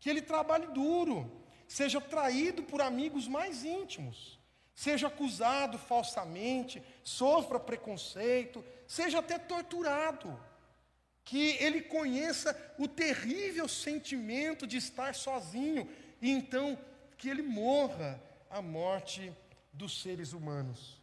que 0.00 0.08
ele 0.08 0.22
trabalhe 0.22 0.68
duro, 0.68 1.30
seja 1.66 2.00
traído 2.00 2.62
por 2.62 2.80
amigos 2.80 3.28
mais 3.28 3.64
íntimos, 3.64 4.38
seja 4.74 5.08
acusado 5.08 5.76
falsamente, 5.76 6.82
sofra 7.02 7.60
preconceito, 7.60 8.64
seja 8.86 9.18
até 9.18 9.38
torturado, 9.38 10.38
que 11.24 11.56
ele 11.60 11.82
conheça 11.82 12.56
o 12.78 12.88
terrível 12.88 13.68
sentimento 13.68 14.66
de 14.66 14.76
estar 14.76 15.14
sozinho 15.14 15.88
e 16.20 16.30
então 16.30 16.78
que 17.16 17.28
ele 17.28 17.42
morra 17.42 18.20
a 18.50 18.60
morte 18.60 19.32
dos 19.72 20.00
seres 20.02 20.32
humanos. 20.32 21.00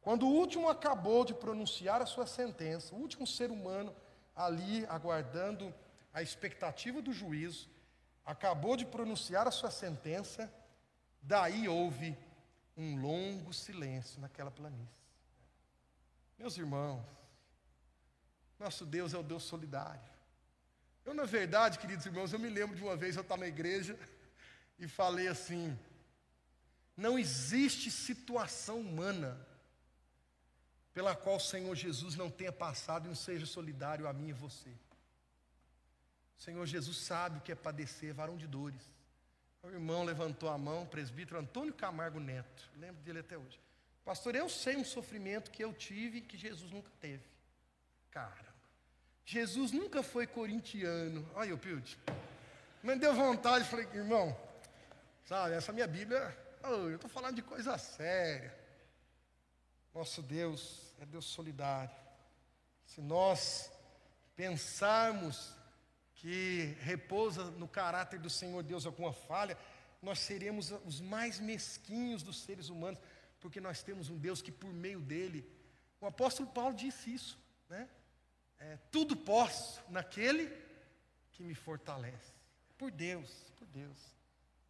Quando 0.00 0.26
o 0.26 0.32
último 0.32 0.68
acabou 0.68 1.24
de 1.24 1.32
pronunciar 1.32 2.02
a 2.02 2.06
sua 2.06 2.26
sentença, 2.26 2.94
o 2.94 2.98
último 2.98 3.26
ser 3.26 3.50
humano 3.50 3.94
ali 4.34 4.84
aguardando 4.86 5.72
a 6.12 6.22
expectativa 6.22 7.00
do 7.00 7.12
juízo, 7.12 7.68
acabou 8.24 8.76
de 8.76 8.84
pronunciar 8.84 9.46
a 9.46 9.50
sua 9.50 9.70
sentença, 9.70 10.52
daí 11.22 11.68
houve 11.68 12.16
um 12.76 13.00
longo 13.00 13.52
silêncio 13.52 14.20
naquela 14.20 14.50
planície. 14.50 15.02
Meus 16.38 16.56
irmãos, 16.56 17.04
nosso 18.58 18.84
Deus 18.84 19.14
é 19.14 19.18
o 19.18 19.22
Deus 19.22 19.42
solidário. 19.42 20.12
Eu, 21.04 21.14
na 21.14 21.24
verdade, 21.24 21.78
queridos 21.78 22.06
irmãos, 22.06 22.32
eu 22.32 22.38
me 22.38 22.48
lembro 22.48 22.76
de 22.76 22.82
uma 22.82 22.96
vez 22.96 23.16
eu 23.16 23.22
estava 23.22 23.40
na 23.40 23.48
igreja 23.48 23.98
e 24.78 24.86
falei 24.86 25.28
assim: 25.28 25.76
não 26.96 27.18
existe 27.18 27.90
situação 27.90 28.80
humana 28.80 29.46
pela 30.92 31.16
qual 31.16 31.36
o 31.36 31.40
Senhor 31.40 31.74
Jesus 31.74 32.16
não 32.16 32.30
tenha 32.30 32.52
passado 32.52 33.06
e 33.06 33.08
não 33.08 33.14
seja 33.14 33.46
solidário 33.46 34.06
a 34.06 34.12
mim 34.12 34.28
e 34.28 34.32
você. 34.32 34.70
O 36.38 36.42
Senhor 36.42 36.66
Jesus 36.66 36.98
sabe 36.98 37.38
o 37.38 37.40
que 37.40 37.52
é 37.52 37.54
padecer, 37.54 38.12
varão 38.12 38.36
de 38.36 38.46
dores. 38.46 38.82
O 39.62 39.70
irmão 39.70 40.02
levantou 40.02 40.48
a 40.48 40.58
mão, 40.58 40.82
o 40.82 40.86
presbítero 40.86 41.38
Antônio 41.38 41.72
Camargo 41.72 42.18
Neto, 42.18 42.68
lembro 42.76 43.00
dele 43.02 43.20
até 43.20 43.38
hoje. 43.38 43.60
Pastor, 44.04 44.34
eu 44.34 44.48
sei 44.48 44.76
um 44.76 44.84
sofrimento 44.84 45.50
que 45.50 45.62
eu 45.62 45.72
tive 45.72 46.18
e 46.18 46.20
que 46.20 46.36
Jesus 46.36 46.72
nunca 46.72 46.90
teve. 47.00 47.22
Cara, 48.10 48.52
Jesus 49.24 49.70
nunca 49.70 50.02
foi 50.02 50.26
corintiano. 50.26 51.26
Olha 51.34 51.50
eu, 51.50 51.58
Pilde. 51.58 51.96
Mas 52.82 52.98
deu 52.98 53.14
vontade, 53.14 53.64
falei, 53.64 53.86
irmão, 53.94 54.36
sabe, 55.24 55.54
essa 55.54 55.72
minha 55.72 55.86
Bíblia, 55.86 56.36
oh, 56.64 56.88
eu 56.88 56.96
estou 56.96 57.10
falando 57.10 57.36
de 57.36 57.42
coisa 57.42 57.76
séria. 57.78 58.56
Nosso 59.94 60.22
Deus 60.22 60.92
é 61.00 61.06
Deus 61.06 61.26
solidário. 61.26 61.94
Se 62.86 63.00
nós 63.00 63.70
pensarmos 64.34 65.54
que 66.14 66.76
repousa 66.80 67.44
no 67.52 67.68
caráter 67.68 68.18
do 68.18 68.30
Senhor 68.30 68.62
Deus 68.62 68.86
alguma 68.86 69.12
falha, 69.12 69.58
nós 70.00 70.18
seremos 70.18 70.70
os 70.84 71.00
mais 71.00 71.38
mesquinhos 71.38 72.22
dos 72.22 72.40
seres 72.40 72.68
humanos, 72.68 73.00
porque 73.40 73.60
nós 73.60 73.82
temos 73.82 74.08
um 74.08 74.18
Deus 74.18 74.40
que 74.40 74.52
por 74.52 74.72
meio 74.72 75.00
dele, 75.00 75.48
o 76.00 76.06
apóstolo 76.06 76.48
Paulo 76.48 76.74
disse 76.74 77.12
isso, 77.12 77.38
né? 77.68 77.88
É, 78.58 78.78
tudo 78.90 79.16
posso 79.16 79.82
naquele 79.88 80.48
que 81.32 81.42
me 81.42 81.54
fortalece. 81.54 82.32
Por 82.78 82.90
Deus, 82.90 83.30
por 83.56 83.66
Deus. 83.66 83.98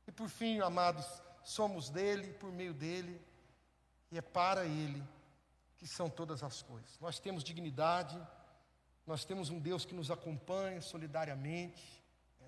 E 0.07 0.13
por 0.13 0.29
fim, 0.29 0.61
amados, 0.61 1.07
somos 1.45 1.91
dele, 1.91 2.33
por 2.35 2.53
meio 2.53 2.75
dele, 2.75 3.21
e 4.11 4.19
é 4.19 4.23
para 4.23 4.65
ele 4.65 5.03
que 5.79 5.87
são 5.87 6.09
todas 6.09 6.43
as 6.43 6.63
coisas. 6.63 6.99
Nós 7.01 7.19
temos 7.19 7.43
dignidade, 7.43 8.21
nós 9.07 9.25
temos 9.25 9.51
um 9.51 9.59
Deus 9.59 9.85
que 9.85 9.95
nos 9.95 10.11
acompanha 10.11 10.81
solidariamente, 10.81 12.03
né? 12.41 12.47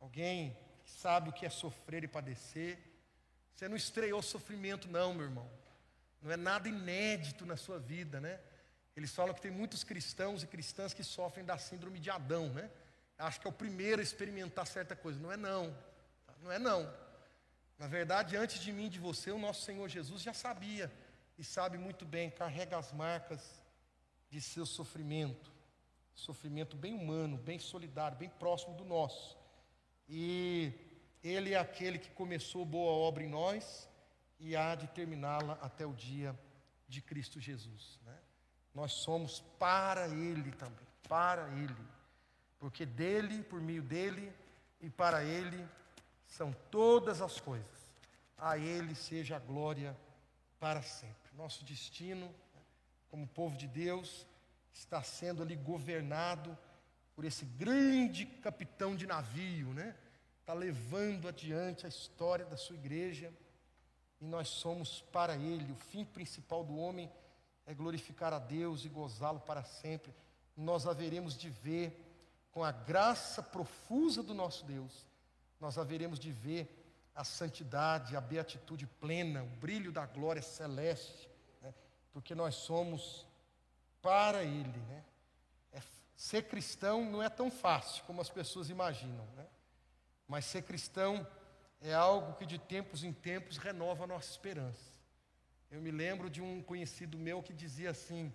alguém 0.00 0.56
que 0.82 0.90
sabe 0.90 1.28
o 1.28 1.32
que 1.32 1.46
é 1.46 1.50
sofrer 1.50 2.02
e 2.02 2.08
padecer. 2.08 2.78
Você 3.54 3.68
não 3.68 3.76
estreou 3.76 4.20
sofrimento, 4.22 4.88
não, 4.88 5.14
meu 5.14 5.24
irmão. 5.24 5.48
Não 6.20 6.30
é 6.30 6.36
nada 6.36 6.68
inédito 6.68 7.46
na 7.46 7.56
sua 7.56 7.78
vida, 7.78 8.20
né? 8.20 8.40
Eles 8.96 9.14
falam 9.14 9.34
que 9.34 9.40
tem 9.40 9.50
muitos 9.50 9.84
cristãos 9.84 10.42
e 10.42 10.46
cristãs 10.46 10.92
que 10.92 11.04
sofrem 11.04 11.44
da 11.44 11.58
síndrome 11.58 12.00
de 12.00 12.10
Adão, 12.10 12.48
né? 12.48 12.70
Acho 13.18 13.40
que 13.40 13.46
é 13.46 13.50
o 13.50 13.52
primeiro 13.52 14.00
a 14.00 14.02
experimentar 14.02 14.66
certa 14.66 14.96
coisa. 14.96 15.20
Não 15.20 15.30
é 15.30 15.36
não. 15.36 15.70
Tá? 16.26 16.34
Não 16.42 16.50
é 16.50 16.58
não. 16.58 16.92
Na 17.78 17.86
verdade, 17.86 18.36
antes 18.36 18.60
de 18.60 18.72
mim 18.72 18.86
e 18.86 18.90
de 18.90 18.98
você, 18.98 19.30
o 19.30 19.38
nosso 19.38 19.62
Senhor 19.62 19.88
Jesus 19.88 20.22
já 20.22 20.32
sabia 20.32 20.90
e 21.38 21.44
sabe 21.44 21.76
muito 21.76 22.04
bem, 22.04 22.30
carrega 22.30 22.78
as 22.78 22.92
marcas 22.92 23.62
de 24.30 24.40
seu 24.40 24.64
sofrimento 24.64 25.56
sofrimento 26.16 26.76
bem 26.76 26.94
humano, 26.94 27.36
bem 27.36 27.58
solidário, 27.58 28.16
bem 28.16 28.30
próximo 28.30 28.74
do 28.74 28.84
nosso. 28.84 29.36
E 30.08 30.72
Ele 31.22 31.52
é 31.52 31.58
aquele 31.58 31.98
que 31.98 32.10
começou 32.10 32.64
boa 32.64 32.90
obra 32.90 33.22
em 33.22 33.28
nós 33.28 33.88
e 34.40 34.56
há 34.56 34.74
de 34.74 34.88
terminá-la 34.88 35.58
até 35.60 35.84
o 35.86 35.92
dia 35.92 36.34
de 36.88 37.02
Cristo 37.02 37.38
Jesus. 37.38 38.00
Né? 38.04 38.16
Nós 38.74 38.92
somos 38.92 39.40
para 39.58 40.08
Ele 40.08 40.50
também, 40.52 40.86
para 41.06 41.48
Ele, 41.48 41.86
porque 42.58 42.86
dele, 42.86 43.42
por 43.42 43.60
meio 43.60 43.82
dele 43.82 44.32
e 44.80 44.88
para 44.88 45.22
Ele 45.22 45.68
são 46.26 46.52
todas 46.70 47.22
as 47.22 47.40
coisas. 47.40 47.86
A 48.36 48.58
Ele 48.58 48.94
seja 48.94 49.36
a 49.36 49.40
glória 49.40 49.96
para 50.58 50.82
sempre. 50.82 51.32
Nosso 51.34 51.64
destino, 51.64 52.32
como 53.10 53.26
povo 53.26 53.56
de 53.56 53.66
Deus, 53.66 54.26
está 54.72 55.02
sendo 55.02 55.42
ali 55.42 55.56
governado 55.56 56.56
por 57.14 57.24
esse 57.24 57.44
grande 57.44 58.26
capitão 58.26 58.94
de 58.94 59.06
navio, 59.06 59.72
né? 59.72 59.96
Está 60.40 60.52
levando 60.52 61.28
adiante 61.28 61.86
a 61.86 61.88
história 61.88 62.44
da 62.44 62.56
sua 62.56 62.76
igreja 62.76 63.32
e 64.20 64.24
nós 64.24 64.48
somos 64.48 65.02
para 65.12 65.34
ele. 65.36 65.72
O 65.72 65.76
fim 65.76 66.04
principal 66.04 66.62
do 66.62 66.76
homem 66.76 67.10
é 67.66 67.74
glorificar 67.74 68.32
a 68.32 68.38
Deus 68.38 68.84
e 68.84 68.88
gozá-lo 68.88 69.40
para 69.40 69.64
sempre. 69.64 70.14
Nós 70.56 70.86
haveremos 70.86 71.36
de 71.36 71.50
ver, 71.50 72.02
com 72.52 72.64
a 72.64 72.72
graça 72.72 73.42
profusa 73.42 74.22
do 74.22 74.32
nosso 74.32 74.64
Deus, 74.64 75.06
nós 75.60 75.78
haveremos 75.78 76.18
de 76.18 76.30
ver 76.30 76.68
a 77.14 77.24
santidade, 77.24 78.14
a 78.14 78.20
beatitude 78.20 78.86
plena, 78.86 79.42
o 79.42 79.46
brilho 79.46 79.90
da 79.90 80.04
glória 80.04 80.42
celeste, 80.42 81.30
né? 81.62 81.72
porque 82.12 82.34
nós 82.34 82.54
somos 82.54 83.26
para 84.02 84.44
Ele. 84.44 84.78
Né? 84.88 85.04
É, 85.72 85.82
ser 86.14 86.42
cristão 86.42 87.10
não 87.10 87.22
é 87.22 87.28
tão 87.30 87.50
fácil 87.50 88.04
como 88.04 88.20
as 88.20 88.28
pessoas 88.28 88.68
imaginam, 88.68 89.24
né? 89.34 89.46
mas 90.28 90.44
ser 90.44 90.62
cristão 90.62 91.26
é 91.80 91.94
algo 91.94 92.34
que 92.34 92.44
de 92.44 92.58
tempos 92.58 93.02
em 93.02 93.12
tempos 93.12 93.56
renova 93.56 94.04
a 94.04 94.06
nossa 94.06 94.30
esperança. 94.30 94.96
Eu 95.70 95.80
me 95.80 95.90
lembro 95.90 96.28
de 96.30 96.40
um 96.40 96.62
conhecido 96.62 97.18
meu 97.18 97.42
que 97.42 97.52
dizia 97.52 97.90
assim: 97.90 98.32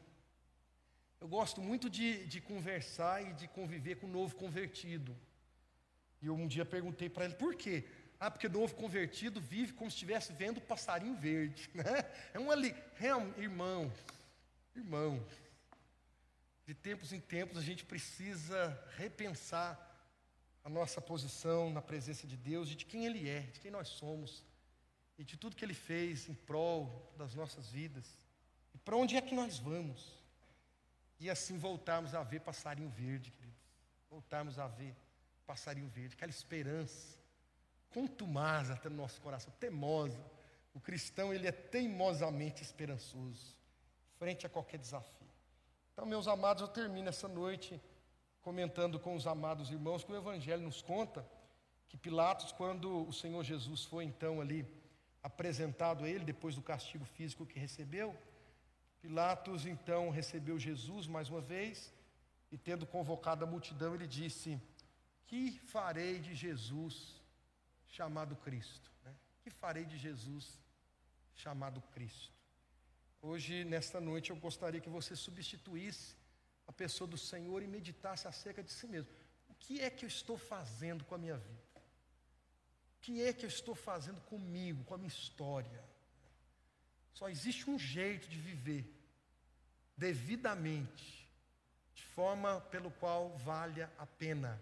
Eu 1.19 1.27
gosto 1.27 1.61
muito 1.61 1.89
de, 1.89 2.25
de 2.25 2.41
conversar 2.41 3.23
e 3.23 3.33
de 3.33 3.47
conviver 3.47 3.95
com 3.95 4.07
o 4.07 4.09
novo 4.09 4.35
convertido. 4.35 5.15
E 6.21 6.27
eu 6.27 6.35
um 6.35 6.47
dia 6.47 6.65
perguntei 6.65 7.09
para 7.09 7.25
ele 7.25 7.35
por 7.35 7.55
quê? 7.55 7.85
Ah, 8.19 8.29
porque 8.29 8.45
o 8.45 8.51
novo 8.51 8.75
convertido 8.75 9.41
vive 9.41 9.73
como 9.73 9.89
se 9.89 9.95
estivesse 9.95 10.31
vendo 10.31 10.61
passarinho 10.61 11.15
verde. 11.15 11.69
Né? 11.73 11.83
É 12.33 12.39
um 12.39 12.51
ali, 12.51 12.75
irmão, 13.37 13.91
irmão, 14.75 15.25
de 16.65 16.75
tempos 16.75 17.11
em 17.11 17.19
tempos 17.19 17.57
a 17.57 17.61
gente 17.61 17.83
precisa 17.83 18.79
repensar 18.95 19.87
a 20.63 20.69
nossa 20.69 21.01
posição 21.01 21.71
na 21.71 21.81
presença 21.81 22.27
de 22.27 22.37
Deus, 22.37 22.69
de 22.69 22.85
quem 22.85 23.05
Ele 23.05 23.27
é, 23.27 23.41
de 23.41 23.59
quem 23.59 23.71
nós 23.71 23.87
somos, 23.87 24.45
e 25.17 25.23
de 25.23 25.35
tudo 25.35 25.55
que 25.55 25.65
Ele 25.65 25.73
fez 25.73 26.29
em 26.29 26.33
prol 26.33 27.11
das 27.17 27.33
nossas 27.33 27.69
vidas, 27.69 28.05
e 28.73 28.77
para 28.77 28.95
onde 28.95 29.17
é 29.17 29.21
que 29.21 29.33
nós 29.33 29.57
vamos, 29.57 30.17
e 31.19 31.29
assim 31.29 31.57
voltarmos 31.57 32.13
a 32.13 32.23
ver 32.23 32.41
passarinho 32.41 32.89
verde, 32.89 33.31
queridos, 33.31 33.59
voltarmos 34.09 34.59
a 34.59 34.67
ver 34.67 34.95
passarinho 35.51 35.89
verde, 35.89 36.15
aquela 36.15 36.31
esperança, 36.31 37.17
contumaz 37.89 38.71
até 38.71 38.87
no 38.87 38.95
nosso 38.95 39.19
coração, 39.19 39.51
teimosa. 39.59 40.23
O 40.73 40.79
cristão, 40.79 41.33
ele 41.33 41.45
é 41.45 41.51
teimosamente 41.51 42.63
esperançoso, 42.63 43.57
frente 44.17 44.45
a 44.45 44.49
qualquer 44.49 44.77
desafio. 44.77 45.27
Então, 45.91 46.05
meus 46.05 46.25
amados, 46.25 46.61
eu 46.61 46.69
termino 46.69 47.09
essa 47.09 47.27
noite 47.27 47.81
comentando 48.41 48.97
com 48.97 49.13
os 49.13 49.27
amados 49.27 49.69
irmãos 49.69 50.05
que 50.05 50.11
o 50.13 50.15
Evangelho 50.15 50.63
nos 50.63 50.81
conta 50.81 51.27
que 51.89 51.97
Pilatos, 51.97 52.53
quando 52.53 53.05
o 53.05 53.11
Senhor 53.11 53.43
Jesus 53.43 53.83
foi 53.83 54.05
então 54.05 54.39
ali 54.39 54.65
apresentado 55.21 56.05
a 56.05 56.09
ele, 56.09 56.23
depois 56.23 56.55
do 56.55 56.61
castigo 56.61 57.03
físico 57.03 57.45
que 57.45 57.59
recebeu, 57.59 58.15
Pilatos 59.01 59.65
então 59.65 60.09
recebeu 60.09 60.57
Jesus 60.57 61.07
mais 61.07 61.27
uma 61.27 61.41
vez 61.41 61.93
e, 62.49 62.57
tendo 62.57 62.85
convocado 62.85 63.43
a 63.43 63.47
multidão, 63.47 63.93
ele 63.93 64.07
disse: 64.07 64.57
Que 65.31 65.49
farei 65.73 66.19
de 66.19 66.35
Jesus 66.35 67.15
chamado 67.87 68.35
Cristo? 68.35 68.91
Né? 69.05 69.15
Que 69.41 69.49
farei 69.49 69.85
de 69.85 69.97
Jesus 69.97 70.59
chamado 71.33 71.81
Cristo? 71.93 72.33
Hoje, 73.21 73.63
nesta 73.63 74.01
noite, 74.01 74.31
eu 74.31 74.35
gostaria 74.35 74.81
que 74.81 74.89
você 74.89 75.15
substituísse 75.15 76.17
a 76.67 76.73
pessoa 76.73 77.07
do 77.07 77.17
Senhor 77.17 77.63
e 77.63 77.67
meditasse 77.67 78.27
acerca 78.27 78.61
de 78.61 78.73
si 78.73 78.85
mesmo. 78.87 79.09
O 79.47 79.55
que 79.55 79.79
é 79.79 79.89
que 79.89 80.03
eu 80.03 80.09
estou 80.09 80.37
fazendo 80.37 81.05
com 81.05 81.15
a 81.15 81.17
minha 81.17 81.37
vida? 81.37 81.63
O 82.97 82.99
que 82.99 83.21
é 83.21 83.31
que 83.31 83.45
eu 83.45 83.49
estou 83.49 83.73
fazendo 83.73 84.19
comigo, 84.23 84.83
com 84.83 84.95
a 84.95 84.97
minha 84.97 85.07
história? 85.07 85.81
Só 87.13 87.29
existe 87.29 87.69
um 87.69 87.79
jeito 87.79 88.27
de 88.27 88.37
viver 88.37 88.85
devidamente, 89.95 91.25
de 91.95 92.03
forma 92.03 92.59
pelo 92.59 92.91
qual 92.91 93.37
valha 93.37 93.89
a 93.97 94.05
pena, 94.05 94.61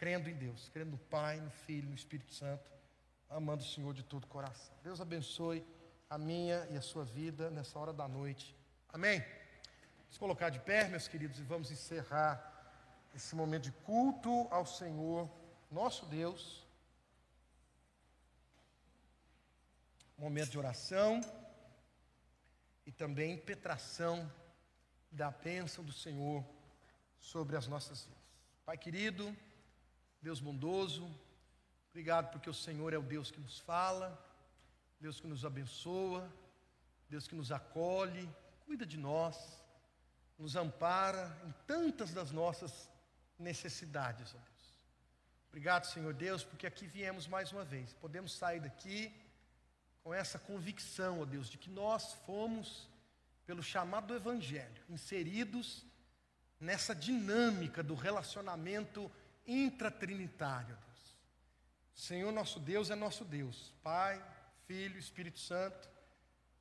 crendo 0.00 0.30
em 0.30 0.34
Deus, 0.34 0.70
crendo 0.70 0.92
no 0.92 0.98
Pai, 0.98 1.38
no 1.42 1.50
Filho, 1.50 1.86
no 1.86 1.94
Espírito 1.94 2.32
Santo, 2.32 2.70
amando 3.28 3.62
o 3.62 3.66
Senhor 3.66 3.92
de 3.92 4.02
todo 4.02 4.24
o 4.24 4.28
coração. 4.28 4.74
Deus 4.82 4.98
abençoe 4.98 5.62
a 6.08 6.16
minha 6.16 6.66
e 6.70 6.76
a 6.78 6.80
sua 6.80 7.04
vida 7.04 7.50
nessa 7.50 7.78
hora 7.78 7.92
da 7.92 8.08
noite. 8.08 8.56
Amém? 8.88 9.20
Vamos 10.04 10.16
colocar 10.16 10.48
de 10.48 10.58
pé, 10.58 10.88
meus 10.88 11.06
queridos, 11.06 11.38
e 11.38 11.42
vamos 11.42 11.70
encerrar 11.70 12.34
esse 13.14 13.36
momento 13.36 13.64
de 13.64 13.72
culto 13.72 14.48
ao 14.50 14.64
Senhor, 14.64 15.30
nosso 15.70 16.06
Deus. 16.06 16.66
Momento 20.16 20.52
de 20.52 20.58
oração 20.58 21.20
e 22.86 22.90
também 22.90 23.34
impetração 23.34 24.32
da 25.12 25.30
bênção 25.30 25.84
do 25.84 25.92
Senhor 25.92 26.42
sobre 27.18 27.54
as 27.54 27.66
nossas 27.66 28.04
vidas. 28.06 28.24
Pai 28.64 28.78
querido, 28.78 29.36
Deus 30.22 30.40
bondoso, 30.40 31.10
obrigado 31.90 32.30
porque 32.30 32.50
o 32.50 32.54
Senhor 32.54 32.92
é 32.92 32.98
o 32.98 33.02
Deus 33.02 33.30
que 33.30 33.40
nos 33.40 33.58
fala, 33.58 34.18
Deus 35.00 35.18
que 35.20 35.26
nos 35.26 35.44
abençoa, 35.44 36.30
Deus 37.08 37.26
que 37.26 37.34
nos 37.34 37.50
acolhe, 37.50 38.28
cuida 38.66 38.84
de 38.84 38.96
nós 38.96 39.60
nos 40.40 40.56
ampara 40.56 41.38
em 41.44 41.52
tantas 41.66 42.14
das 42.14 42.30
nossas 42.30 42.90
necessidades, 43.38 44.34
ó 44.34 44.38
Deus. 44.38 44.80
Obrigado, 45.48 45.84
Senhor 45.84 46.14
Deus, 46.14 46.42
porque 46.42 46.66
aqui 46.66 46.86
viemos 46.86 47.26
mais 47.26 47.52
uma 47.52 47.64
vez. 47.64 47.92
Podemos 47.92 48.32
sair 48.32 48.60
daqui 48.60 49.12
com 50.02 50.14
essa 50.14 50.38
convicção, 50.38 51.20
ó 51.20 51.26
Deus, 51.26 51.50
de 51.50 51.58
que 51.58 51.68
nós 51.68 52.14
fomos, 52.24 52.88
pelo 53.44 53.62
chamado 53.62 54.06
do 54.08 54.14
Evangelho, 54.14 54.82
inseridos 54.88 55.84
nessa 56.58 56.94
dinâmica 56.94 57.82
do 57.82 57.94
relacionamento 57.94 59.10
intratrinitário, 59.50 60.76
Deus. 60.76 61.16
Senhor 61.94 62.32
nosso 62.32 62.58
Deus 62.60 62.90
é 62.90 62.94
nosso 62.94 63.24
Deus, 63.24 63.72
Pai, 63.82 64.22
Filho, 64.66 64.98
Espírito 64.98 65.38
Santo. 65.38 65.88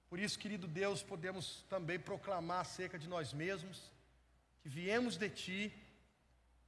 Por 0.09 0.19
isso, 0.19 0.39
querido 0.39 0.67
Deus, 0.67 1.03
podemos 1.03 1.63
também 1.69 1.99
proclamar 1.99 2.61
acerca 2.61 2.97
de 2.97 3.07
nós 3.07 3.31
mesmos 3.31 3.91
que 4.61 4.67
viemos 4.67 5.15
de 5.15 5.29
Ti, 5.29 5.73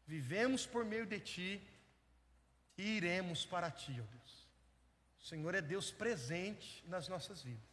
vivemos 0.07 0.65
por 0.65 0.85
meio 0.85 1.05
de 1.05 1.19
Ti 1.19 1.61
e 2.77 2.97
iremos 2.97 3.45
para 3.45 3.69
Ti, 3.71 3.99
ó 3.99 4.05
Deus. 4.15 4.47
O 5.19 5.25
Senhor 5.25 5.53
é 5.55 5.61
Deus 5.61 5.91
presente 5.91 6.83
nas 6.87 7.07
nossas 7.07 7.43
vidas. 7.43 7.71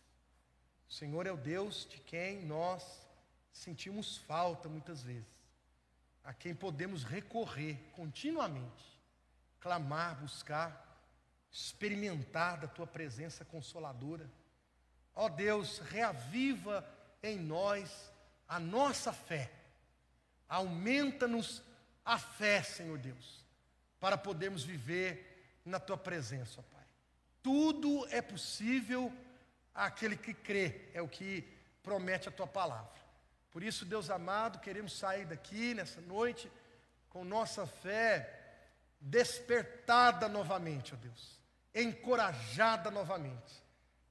O 0.88 0.92
Senhor 0.92 1.26
é 1.26 1.32
o 1.32 1.36
Deus 1.36 1.86
de 1.88 1.98
quem 2.00 2.44
nós 2.44 3.06
sentimos 3.52 4.16
falta 4.16 4.68
muitas 4.68 5.02
vezes, 5.02 5.37
a 6.28 6.34
quem 6.34 6.54
podemos 6.54 7.04
recorrer 7.04 7.78
continuamente, 7.92 9.00
clamar, 9.58 10.14
buscar, 10.16 11.02
experimentar 11.50 12.60
da 12.60 12.68
Tua 12.68 12.86
presença 12.86 13.46
consoladora. 13.46 14.30
Ó 15.14 15.24
oh 15.24 15.28
Deus, 15.30 15.78
reaviva 15.78 16.86
em 17.22 17.38
nós 17.38 18.12
a 18.46 18.60
nossa 18.60 19.10
fé. 19.10 19.50
Aumenta-nos 20.46 21.62
a 22.04 22.18
fé, 22.18 22.62
Senhor 22.62 22.98
Deus, 22.98 23.42
para 23.98 24.18
podermos 24.18 24.62
viver 24.62 25.60
na 25.64 25.80
tua 25.80 25.96
presença, 25.96 26.60
ó 26.60 26.62
Pai. 26.62 26.86
Tudo 27.42 28.06
é 28.10 28.20
possível 28.20 29.10
àquele 29.74 30.14
que 30.14 30.34
crê, 30.34 30.90
é 30.92 31.00
o 31.00 31.08
que 31.08 31.40
promete 31.82 32.28
a 32.28 32.32
tua 32.32 32.46
palavra. 32.46 32.97
Por 33.50 33.62
isso, 33.62 33.84
Deus 33.84 34.10
amado, 34.10 34.60
queremos 34.60 34.96
sair 34.96 35.26
daqui 35.26 35.74
nessa 35.74 36.00
noite 36.00 36.50
com 37.08 37.24
nossa 37.24 37.66
fé 37.66 38.34
despertada 39.00 40.28
novamente, 40.28 40.94
ó 40.94 40.96
Deus, 40.96 41.40
encorajada 41.74 42.90
novamente 42.90 43.68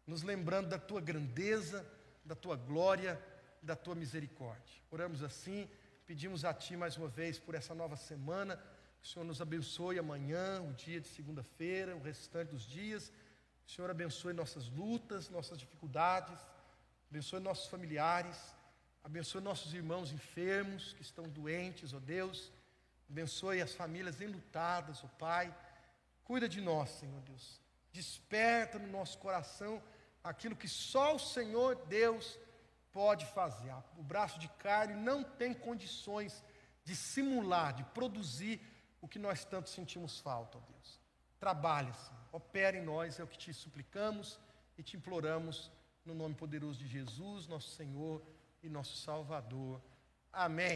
nos 0.07 0.23
lembrando 0.23 0.69
da 0.69 0.79
tua 0.79 1.01
grandeza, 1.01 1.85
da 2.23 2.33
tua 2.33 2.55
glória, 2.55 3.21
da 3.61 3.75
tua 3.75 3.93
misericórdia. 3.93 4.81
Oramos 4.89 5.21
assim, 5.21 5.69
pedimos 6.05 6.45
a 6.45 6.53
Ti 6.53 6.77
mais 6.77 6.95
uma 6.95 7.09
vez 7.09 7.37
por 7.37 7.53
essa 7.53 7.75
nova 7.75 7.97
semana, 7.97 8.55
que 9.01 9.07
o 9.07 9.11
Senhor 9.11 9.25
nos 9.25 9.41
abençoe 9.41 9.99
amanhã, 9.99 10.61
o 10.61 10.73
dia 10.73 11.01
de 11.01 11.09
segunda-feira, 11.09 11.95
o 11.95 12.01
restante 12.01 12.49
dos 12.51 12.65
dias. 12.65 13.11
Que 13.65 13.73
o 13.73 13.75
Senhor 13.75 13.91
abençoe 13.91 14.31
nossas 14.31 14.69
lutas, 14.69 15.29
nossas 15.29 15.59
dificuldades, 15.59 16.39
abençoe 17.09 17.41
nossos 17.41 17.67
familiares, 17.67 18.55
abençoe 19.07 19.39
nossos 19.39 19.73
irmãos 19.73 20.11
enfermos 20.11 20.91
que 20.91 21.01
estão 21.01 21.29
doentes, 21.29 21.93
ó 21.93 21.99
Deus. 21.99 22.51
Abençoe 23.09 23.61
as 23.61 23.73
famílias 23.73 24.19
enlutadas, 24.19 25.01
ó 25.01 25.07
Pai. 25.07 25.55
Cuida 26.25 26.47
de 26.49 26.59
nós, 26.59 26.89
Senhor 26.89 27.21
Deus. 27.21 27.61
Desperta 27.93 28.77
no 28.77 28.89
nosso 28.89 29.17
coração 29.17 29.81
aquilo 30.21 30.57
que 30.57 30.67
só 30.67 31.15
o 31.15 31.19
Senhor 31.19 31.75
Deus 31.85 32.37
pode 32.91 33.25
fazer. 33.27 33.73
O 33.97 34.03
braço 34.03 34.37
de 34.39 34.49
carne 34.65 34.95
não 34.95 35.23
tem 35.23 35.53
condições 35.53 36.43
de 36.83 36.93
simular, 36.93 37.73
de 37.73 37.85
produzir 37.85 38.59
o 38.99 39.07
que 39.07 39.17
nós 39.17 39.45
tanto 39.45 39.69
sentimos 39.69 40.19
falta, 40.19 40.57
ó 40.57 40.61
Deus. 40.61 40.99
Trabalhe, 41.39 41.93
Senhor. 41.93 42.27
Opera 42.33 42.77
em 42.77 42.83
nós, 42.83 43.19
é 43.19 43.23
o 43.23 43.27
que 43.27 43.37
te 43.37 43.53
suplicamos 43.53 44.37
e 44.77 44.83
te 44.83 44.97
imploramos 44.97 45.71
no 46.03 46.13
nome 46.13 46.35
poderoso 46.35 46.77
de 46.77 46.87
Jesus, 46.87 47.47
nosso 47.47 47.69
Senhor 47.69 48.21
e 48.61 48.69
nosso 48.69 48.97
Salvador. 48.97 49.81
Amém. 50.31 50.75